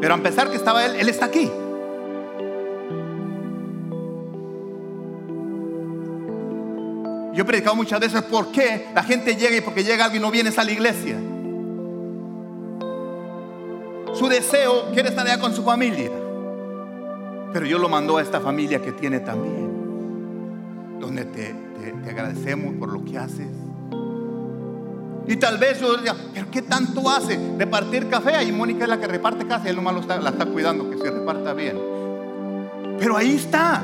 Pero 0.00 0.14
a 0.14 0.18
pesar 0.18 0.50
que 0.50 0.56
estaba 0.56 0.84
él, 0.84 0.96
él 0.96 1.08
está 1.08 1.26
aquí. 1.26 1.50
Yo 7.34 7.42
he 7.42 7.44
predicado 7.44 7.74
muchas 7.74 7.98
veces 7.98 8.22
por 8.22 8.52
qué 8.52 8.86
la 8.94 9.02
gente 9.02 9.34
llega 9.34 9.56
y 9.56 9.60
porque 9.60 9.82
llega 9.82 10.04
alguien 10.04 10.22
no 10.22 10.30
viene 10.30 10.50
a 10.56 10.64
la 10.64 10.70
iglesia. 10.70 11.16
Su 14.14 14.28
deseo 14.28 14.92
quiere 14.92 15.08
estar 15.08 15.26
allá 15.26 15.40
con 15.40 15.52
su 15.52 15.64
familia. 15.64 16.10
Pero 17.52 17.66
yo 17.66 17.78
lo 17.78 17.88
mandó 17.88 18.18
a 18.18 18.22
esta 18.22 18.40
familia 18.40 18.80
que 18.80 18.92
tiene 18.92 19.18
también. 19.18 19.73
Donde 21.06 21.24
te, 21.24 21.54
te, 22.02 22.10
agradecemos 22.10 22.74
por 22.74 22.92
lo 22.92 23.04
que 23.04 23.18
haces. 23.18 23.48
Y 25.26 25.36
tal 25.36 25.58
vez 25.58 25.80
yo 25.80 25.96
diga, 25.96 26.14
pero 26.34 26.50
¿qué 26.50 26.62
tanto 26.62 27.08
hace? 27.08 27.38
Repartir 27.58 28.08
café. 28.08 28.42
Y 28.44 28.52
Mónica 28.52 28.84
es 28.84 28.90
la 28.90 29.00
que 29.00 29.06
reparte 29.06 29.46
café. 29.46 29.70
Él 29.70 29.76
nomás 29.76 29.96
está, 29.96 30.20
la 30.20 30.30
está 30.30 30.46
cuidando, 30.46 30.90
que 30.90 30.98
se 30.98 31.10
reparta 31.10 31.52
bien. 31.54 31.78
Pero 32.98 33.16
ahí 33.16 33.34
está 33.34 33.82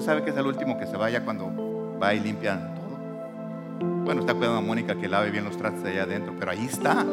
sabe 0.00 0.22
que 0.22 0.30
es 0.30 0.36
el 0.36 0.46
último 0.46 0.78
que 0.78 0.86
se 0.86 0.96
vaya 0.96 1.24
cuando 1.24 1.52
va 2.02 2.14
y 2.14 2.20
limpia 2.20 2.74
todo. 2.74 3.86
Bueno, 4.04 4.20
está 4.20 4.34
cuidando 4.34 4.58
a 4.58 4.62
Mónica 4.62 4.94
que 4.94 5.08
lave 5.08 5.30
bien 5.30 5.44
los 5.44 5.56
trastes 5.56 5.84
allá 5.84 6.04
adentro, 6.04 6.34
pero 6.38 6.50
ahí 6.50 6.64
está. 6.64 7.04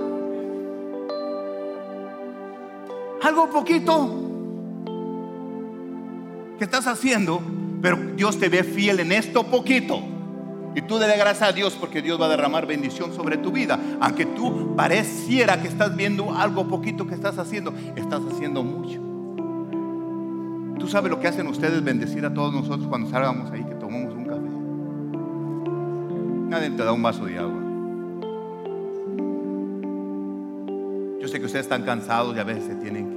Algo 3.21 3.49
poquito 3.51 4.09
que 6.57 6.65
estás 6.65 6.87
haciendo, 6.87 7.41
pero 7.81 7.97
Dios 8.15 8.39
te 8.39 8.49
ve 8.49 8.63
fiel 8.63 8.99
en 8.99 9.11
esto 9.11 9.43
poquito. 9.45 10.01
Y 10.75 10.81
tú 10.83 10.99
dale 10.99 11.17
gracias 11.17 11.49
a 11.49 11.53
Dios 11.53 11.75
porque 11.79 12.03
Dios 12.03 12.21
va 12.21 12.27
a 12.27 12.29
derramar 12.29 12.67
bendición 12.67 13.11
sobre 13.11 13.37
tu 13.37 13.51
vida. 13.51 13.79
Aunque 13.99 14.27
tú 14.27 14.75
pareciera 14.75 15.59
que 15.59 15.67
estás 15.67 15.95
viendo 15.95 16.35
algo 16.35 16.67
poquito 16.67 17.07
que 17.07 17.15
estás 17.15 17.39
haciendo, 17.39 17.73
estás 17.95 18.21
haciendo 18.31 18.63
mucho. 18.63 19.01
Tú 20.79 20.87
sabes 20.87 21.09
lo 21.09 21.19
que 21.19 21.27
hacen 21.27 21.47
ustedes 21.47 21.83
bendecir 21.83 22.23
a 22.25 22.33
todos 22.33 22.53
nosotros 22.53 22.87
cuando 22.87 23.09
salgamos 23.09 23.51
ahí 23.51 23.63
que 23.63 23.73
tomamos 23.73 24.13
un 24.13 24.25
café. 24.25 24.41
Nadie 26.49 26.69
te 26.69 26.83
da 26.83 26.93
un 26.93 27.01
vaso 27.01 27.25
de 27.25 27.39
agua. 27.39 27.63
Yo 31.19 31.27
sé 31.27 31.39
que 31.39 31.45
ustedes 31.47 31.65
están 31.65 31.81
cansados 31.83 32.37
y 32.37 32.39
a 32.39 32.43
veces 32.43 32.79
tienen 32.79 33.09
que 33.09 33.16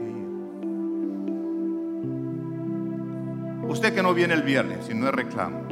Usted 3.80 3.94
que 3.94 4.02
no 4.02 4.12
viene 4.12 4.34
el 4.34 4.42
viernes, 4.42 4.84
si 4.84 4.92
no 4.92 5.08
es 5.08 5.14
reclamo. 5.14 5.62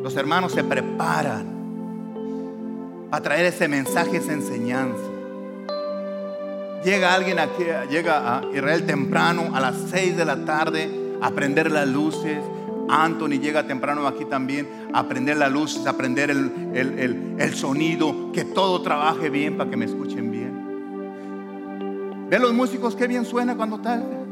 Los 0.00 0.14
hermanos 0.14 0.52
se 0.52 0.62
preparan 0.62 1.44
para 3.10 3.20
traer 3.20 3.46
ese 3.46 3.66
mensaje, 3.66 4.18
esa 4.18 4.32
enseñanza. 4.32 5.02
Llega 6.84 7.14
alguien 7.14 7.40
aquí, 7.40 7.64
llega 7.90 8.38
a 8.38 8.44
Israel 8.54 8.86
temprano 8.86 9.56
a 9.56 9.60
las 9.60 9.74
6 9.90 10.16
de 10.16 10.24
la 10.24 10.44
tarde 10.44 10.88
a 11.20 11.32
prender 11.32 11.72
las 11.72 11.88
luces. 11.88 12.38
Anthony 12.88 13.40
llega 13.40 13.66
temprano 13.66 14.06
aquí 14.06 14.24
también 14.24 14.68
a 14.92 15.08
prender 15.08 15.36
las 15.36 15.50
luces, 15.50 15.84
a 15.84 15.96
prender 15.96 16.30
el, 16.30 17.54
sonido, 17.56 18.30
que 18.30 18.44
todo 18.44 18.82
trabaje 18.82 19.30
bien 19.30 19.56
para 19.56 19.68
que 19.68 19.76
me 19.76 19.86
escuchen 19.86 20.30
bien. 20.30 20.52
¿Ven 22.30 22.40
los 22.40 22.54
músicos 22.54 22.94
qué 22.94 23.08
bien 23.08 23.24
suena 23.24 23.56
cuando 23.56 23.78
tocan? 23.78 24.27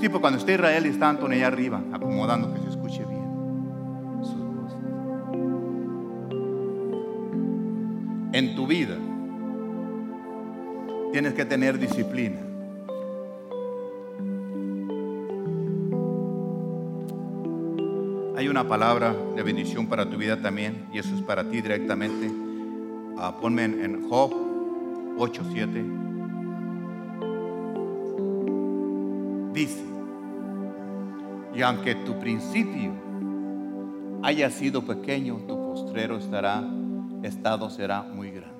Sí, 0.00 0.08
pues 0.08 0.20
cuando 0.20 0.38
está 0.38 0.52
Israel 0.52 0.86
está 0.86 1.08
Anthony 1.08 1.32
allá 1.32 1.48
arriba, 1.48 1.82
acomodando 1.92 2.54
que 2.54 2.60
se 2.60 2.68
escuche 2.68 3.04
bien 3.04 3.18
sus 4.22 4.38
voces. 4.38 4.78
En 8.32 8.54
tu 8.54 8.64
vida 8.66 8.96
tienes 11.12 11.34
que 11.34 11.44
tener 11.44 11.78
disciplina. 11.78 12.38
Hay 18.36 18.46
una 18.46 18.68
palabra 18.68 19.16
de 19.34 19.42
bendición 19.42 19.88
para 19.88 20.08
tu 20.08 20.16
vida 20.16 20.40
también, 20.40 20.86
y 20.92 20.98
eso 20.98 21.12
es 21.12 21.22
para 21.22 21.50
ti 21.50 21.60
directamente. 21.60 22.30
Ah, 23.18 23.36
ponme 23.40 23.64
en, 23.64 24.08
Job 24.08 24.32
8:7. 25.18 25.96
Dice: 29.52 29.87
Y 31.58 31.62
aunque 31.62 31.96
tu 31.96 32.16
principio 32.20 32.92
haya 34.22 34.48
sido 34.48 34.86
pequeño, 34.86 35.38
tu 35.48 35.56
postrero 35.56 36.16
estará, 36.16 36.62
estado 37.24 37.68
será 37.68 38.02
muy 38.02 38.30
grande. 38.30 38.54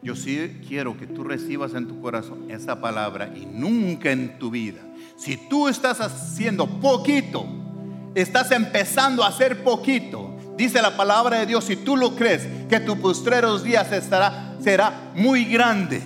Yo 0.00 0.14
sí 0.14 0.60
quiero 0.68 0.96
que 0.96 1.08
tú 1.08 1.24
recibas 1.24 1.74
en 1.74 1.88
tu 1.88 2.00
corazón 2.00 2.52
esa 2.52 2.80
palabra 2.80 3.32
y 3.34 3.46
nunca 3.46 4.12
en 4.12 4.38
tu 4.38 4.48
vida. 4.48 4.80
Si 5.16 5.36
tú 5.48 5.66
estás 5.66 6.00
haciendo 6.00 6.68
poquito, 6.68 7.44
estás 8.14 8.52
empezando 8.52 9.24
a 9.24 9.28
hacer 9.28 9.64
poquito, 9.64 10.36
dice 10.56 10.80
la 10.80 10.96
palabra 10.96 11.40
de 11.40 11.46
Dios, 11.46 11.64
si 11.64 11.74
tú 11.74 11.96
lo 11.96 12.14
crees, 12.14 12.46
que 12.68 12.78
tu 12.78 13.00
postreros 13.00 13.64
días 13.64 13.90
estará, 13.90 14.56
será 14.60 15.10
muy 15.16 15.46
grande. 15.46 16.00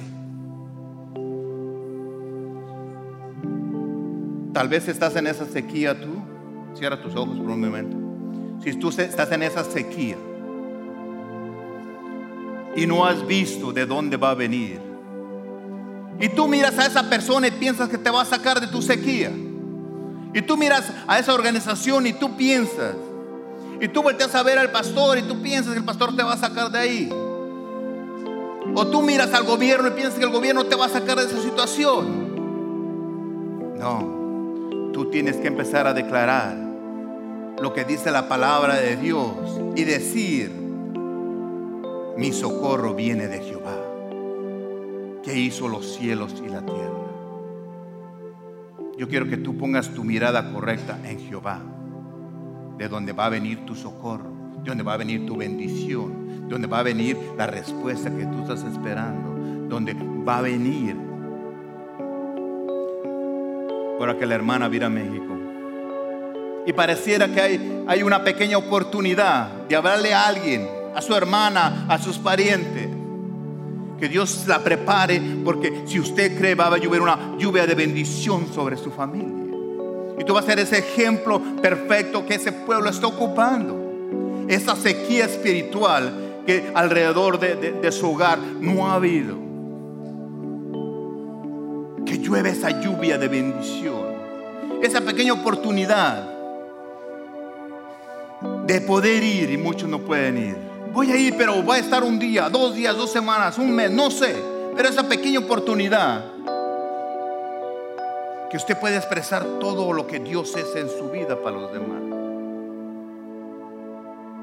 Tal 4.53 4.69
vez 4.69 4.89
estás 4.89 5.17
en 5.17 5.27
esa 5.27 5.47
sequía 5.47 5.99
tú. 5.99 6.11
Cierra 6.75 7.03
tus 7.03 7.15
ojos 7.15 7.39
por 7.39 7.51
un 7.51 7.61
momento. 7.61 7.97
Si 8.63 8.75
tú 8.75 8.91
estás 8.91 9.31
en 9.33 9.43
esa 9.43 9.65
sequía, 9.65 10.17
y 12.75 12.87
no 12.87 13.05
has 13.05 13.27
visto 13.27 13.73
de 13.73 13.87
dónde 13.87 14.17
va 14.17 14.31
a 14.31 14.35
venir. 14.35 14.81
Y 16.21 16.29
tú 16.29 16.47
miras 16.47 16.79
a 16.79 16.87
esa 16.87 17.09
persona 17.09 17.49
y 17.49 17.51
piensas 17.51 17.89
que 17.89 17.99
te 17.99 18.11
va 18.11 18.23
a 18.23 18.25
sacar 18.25 18.61
de 18.61 18.69
tu 18.69 18.81
sequía. 18.81 19.31
Y 20.35 20.43
tú 20.43 20.57
miras 20.57 20.91
a 21.07 21.19
esa 21.19 21.35
organización 21.35 22.07
y 22.07 22.13
tú 22.13 22.37
piensas. 22.37 22.95
Y 23.81 23.89
tú 23.89 24.03
volteas 24.03 24.35
a 24.35 24.43
ver 24.43 24.59
al 24.59 24.71
pastor 24.71 25.19
y 25.19 25.23
tú 25.23 25.43
piensas 25.43 25.73
que 25.73 25.79
el 25.79 25.85
pastor 25.85 26.15
te 26.17 26.23
va 26.23 26.35
a 26.35 26.39
sacar 26.39 26.71
de 26.71 26.79
ahí. 26.79 27.13
O 28.75 28.87
tú 28.87 29.03
miras 29.03 29.35
al 29.35 29.45
gobierno 29.45 29.89
y 29.89 29.91
piensas 29.93 30.19
que 30.19 30.25
el 30.25 30.31
gobierno 30.31 30.65
te 30.65 30.77
va 30.77 30.87
a 30.87 30.89
sacar 30.89 31.19
de 31.19 31.25
esa 31.25 31.43
situación. 31.43 32.33
No, 33.79 34.22
tú 34.93 35.07
tienes 35.11 35.36
que 35.36 35.49
empezar 35.49 35.86
a 35.86 35.95
declarar 35.95 36.57
lo 37.61 37.72
que 37.72 37.84
dice 37.84 38.11
la 38.11 38.28
palabra 38.28 38.76
de 38.76 38.97
Dios 38.97 39.61
y 39.76 39.84
decir, 39.84 40.51
mi 42.16 42.32
socorro 42.32 42.95
viene 42.95 43.28
de 43.28 43.40
Jehová, 43.40 43.78
que 45.22 45.38
hizo 45.38 45.68
los 45.68 45.95
cielos 45.95 46.43
y 46.45 46.49
la 46.49 46.64
tierra. 46.64 46.90
Yo 48.99 49.09
quiero 49.09 49.28
que 49.28 49.36
tú 49.36 49.57
pongas 49.57 49.90
tu 49.95 50.05
mirada 50.05 50.53
correcta 50.53 50.99
en 51.05 51.18
Jehová, 51.20 51.61
de 52.78 52.88
donde 52.88 53.12
va 53.12 53.26
a 53.26 53.30
venir 53.30 53.64
tu 53.64 53.74
socorro, 53.74 54.30
de 54.62 54.68
donde 54.68 54.84
va 54.84 54.95
a 54.95 54.99
venir 54.99 55.26
tu 55.26 55.36
bendición, 55.36 56.43
de 56.43 56.49
donde 56.49 56.68
va 56.68 56.80
a 56.80 56.82
venir 56.82 57.16
la 57.36 57.47
respuesta 57.47 58.14
que 58.14 58.26
tú 58.26 58.43
estás 58.43 58.64
esperando, 58.64 59.68
donde 59.68 59.95
va 59.95 60.38
a 60.38 60.43
venir. 60.43 61.12
Para 64.03 64.19
que 64.19 64.27
la 64.27 64.35
hermana 64.35 64.67
viera 64.67 64.89
a 64.89 64.91
México. 64.91 65.33
y 66.67 66.73
pareciera 66.73 67.29
que 67.29 67.41
hay, 67.41 67.85
hay 67.87 68.03
una 68.03 68.25
pequeña 68.25 68.59
oportunidad 68.59 69.47
de 69.69 69.77
hablarle 69.77 70.13
a 70.13 70.27
alguien, 70.27 70.69
a 70.93 71.01
su 71.01 71.15
hermana, 71.15 71.87
a 71.89 71.99
sus 71.99 72.19
parientes, 72.19 72.89
que 74.01 74.09
Dios 74.09 74.47
la 74.49 74.59
prepare, 74.59 75.23
porque 75.45 75.85
si 75.87 76.01
usted 76.01 76.37
cree 76.37 76.57
va 76.57 76.67
a 76.67 76.79
llover 76.79 77.01
una 77.01 77.37
lluvia 77.39 77.65
de 77.65 77.77
bendición 77.77 78.53
sobre 78.53 78.77
su 78.77 78.91
familia. 78.91 79.55
Y 80.19 80.25
tú 80.25 80.35
vas 80.35 80.47
a 80.47 80.49
ser 80.49 80.59
ese 80.59 80.79
ejemplo 80.79 81.41
perfecto 81.63 82.27
que 82.27 82.35
ese 82.35 82.51
pueblo 82.51 82.91
está 82.91 83.07
ocupando. 83.07 84.45
Esa 84.49 84.75
sequía 84.75 85.27
espiritual 85.27 86.43
que 86.45 86.73
alrededor 86.75 87.39
de, 87.39 87.55
de 87.55 87.93
su 87.93 88.11
hogar 88.11 88.41
no 88.41 88.89
ha 88.89 88.95
habido. 88.95 89.52
Que 92.07 92.19
llueve 92.19 92.51
esa 92.51 92.81
lluvia 92.81 93.19
de 93.19 93.29
bendición. 93.29 94.13
Esa 94.83 95.01
pequeña 95.01 95.33
oportunidad 95.33 96.29
de 98.67 98.81
poder 98.81 99.23
ir 99.23 99.51
y 99.51 99.57
muchos 99.57 99.89
no 99.89 100.01
pueden 100.01 100.39
ir. 100.39 100.57
Voy 100.93 101.11
a 101.11 101.17
ir, 101.17 101.35
pero 101.37 101.65
va 101.65 101.77
a 101.77 101.79
estar 101.79 102.03
un 102.03 102.19
día, 102.19 102.49
dos 102.49 102.75
días, 102.75 102.97
dos 102.97 103.11
semanas, 103.11 103.59
un 103.59 103.71
mes, 103.75 103.91
no 103.91 104.11
sé. 104.11 104.35
Pero 104.77 104.89
esa 104.89 105.09
pequeña 105.09 105.39
oportunidad 105.39 106.25
que 108.51 108.57
usted 108.57 108.79
puede 108.79 108.97
expresar 108.97 109.45
todo 109.61 109.93
lo 109.93 110.07
que 110.07 110.19
Dios 110.19 110.55
es 110.57 110.77
en 110.77 110.89
su 110.89 111.11
vida 111.11 111.41
para 111.43 111.57
los 111.57 111.73
demás. 111.73 112.03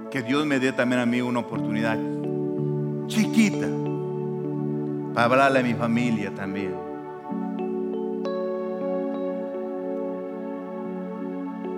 Que 0.10 0.24
Dios 0.24 0.46
me 0.46 0.60
dé 0.60 0.72
también 0.72 1.02
a 1.02 1.06
mí 1.06 1.22
una 1.22 1.42
oportunidad 1.42 1.98
chiquita 3.06 3.68
para 5.14 5.26
hablarle 5.26 5.60
a 5.60 5.64
mi 5.64 5.74
familia 5.76 6.34
también. 6.34 6.89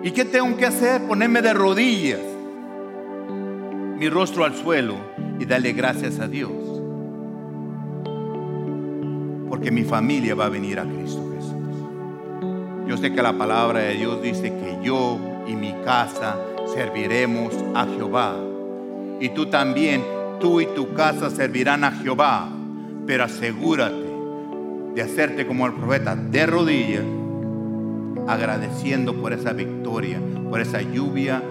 ¿Y 0.03 0.11
qué 0.11 0.25
tengo 0.25 0.57
que 0.57 0.65
hacer? 0.65 1.01
Ponerme 1.03 1.41
de 1.41 1.53
rodillas, 1.53 2.19
mi 3.97 4.09
rostro 4.09 4.45
al 4.45 4.55
suelo 4.55 4.95
y 5.39 5.45
darle 5.45 5.73
gracias 5.73 6.19
a 6.19 6.27
Dios. 6.27 6.51
Porque 9.47 9.69
mi 9.69 9.83
familia 9.83 10.33
va 10.33 10.45
a 10.45 10.49
venir 10.49 10.79
a 10.79 10.85
Cristo 10.85 11.31
Jesús. 11.35 11.51
Yo 12.87 12.97
sé 12.97 13.13
que 13.13 13.21
la 13.21 13.37
palabra 13.37 13.81
de 13.81 13.93
Dios 13.93 14.21
dice 14.23 14.51
que 14.53 14.79
yo 14.83 15.19
y 15.47 15.55
mi 15.55 15.73
casa 15.85 16.37
serviremos 16.73 17.53
a 17.75 17.85
Jehová. 17.85 18.35
Y 19.19 19.29
tú 19.29 19.47
también, 19.47 20.03
tú 20.39 20.61
y 20.61 20.65
tu 20.65 20.93
casa 20.95 21.29
servirán 21.29 21.83
a 21.83 21.91
Jehová. 21.91 22.49
Pero 23.05 23.25
asegúrate 23.25 24.11
de 24.95 25.01
hacerte 25.01 25.45
como 25.45 25.67
el 25.67 25.73
profeta 25.73 26.15
de 26.15 26.45
rodillas, 26.47 27.03
agradeciendo 28.33 29.15
por 29.15 29.33
esa 29.33 29.53
victoria, 29.53 30.19
por 30.49 30.61
esa 30.61 30.81
lluvia 30.81 31.43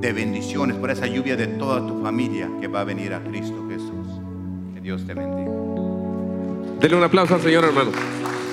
de 0.00 0.12
bendiciones, 0.12 0.76
por 0.76 0.90
esa 0.90 1.06
lluvia 1.06 1.36
de 1.36 1.46
toda 1.46 1.86
tu 1.86 2.02
familia 2.02 2.48
que 2.60 2.68
va 2.68 2.80
a 2.80 2.84
venir 2.84 3.14
a 3.14 3.22
Cristo 3.22 3.66
Jesús. 3.68 4.20
Que 4.74 4.80
Dios 4.80 5.06
te 5.06 5.14
bendiga. 5.14 5.50
Denle 6.80 6.96
un 6.96 7.04
aplauso 7.04 7.34
al 7.34 7.40
Señor, 7.40 7.64
hermano. 7.64 7.90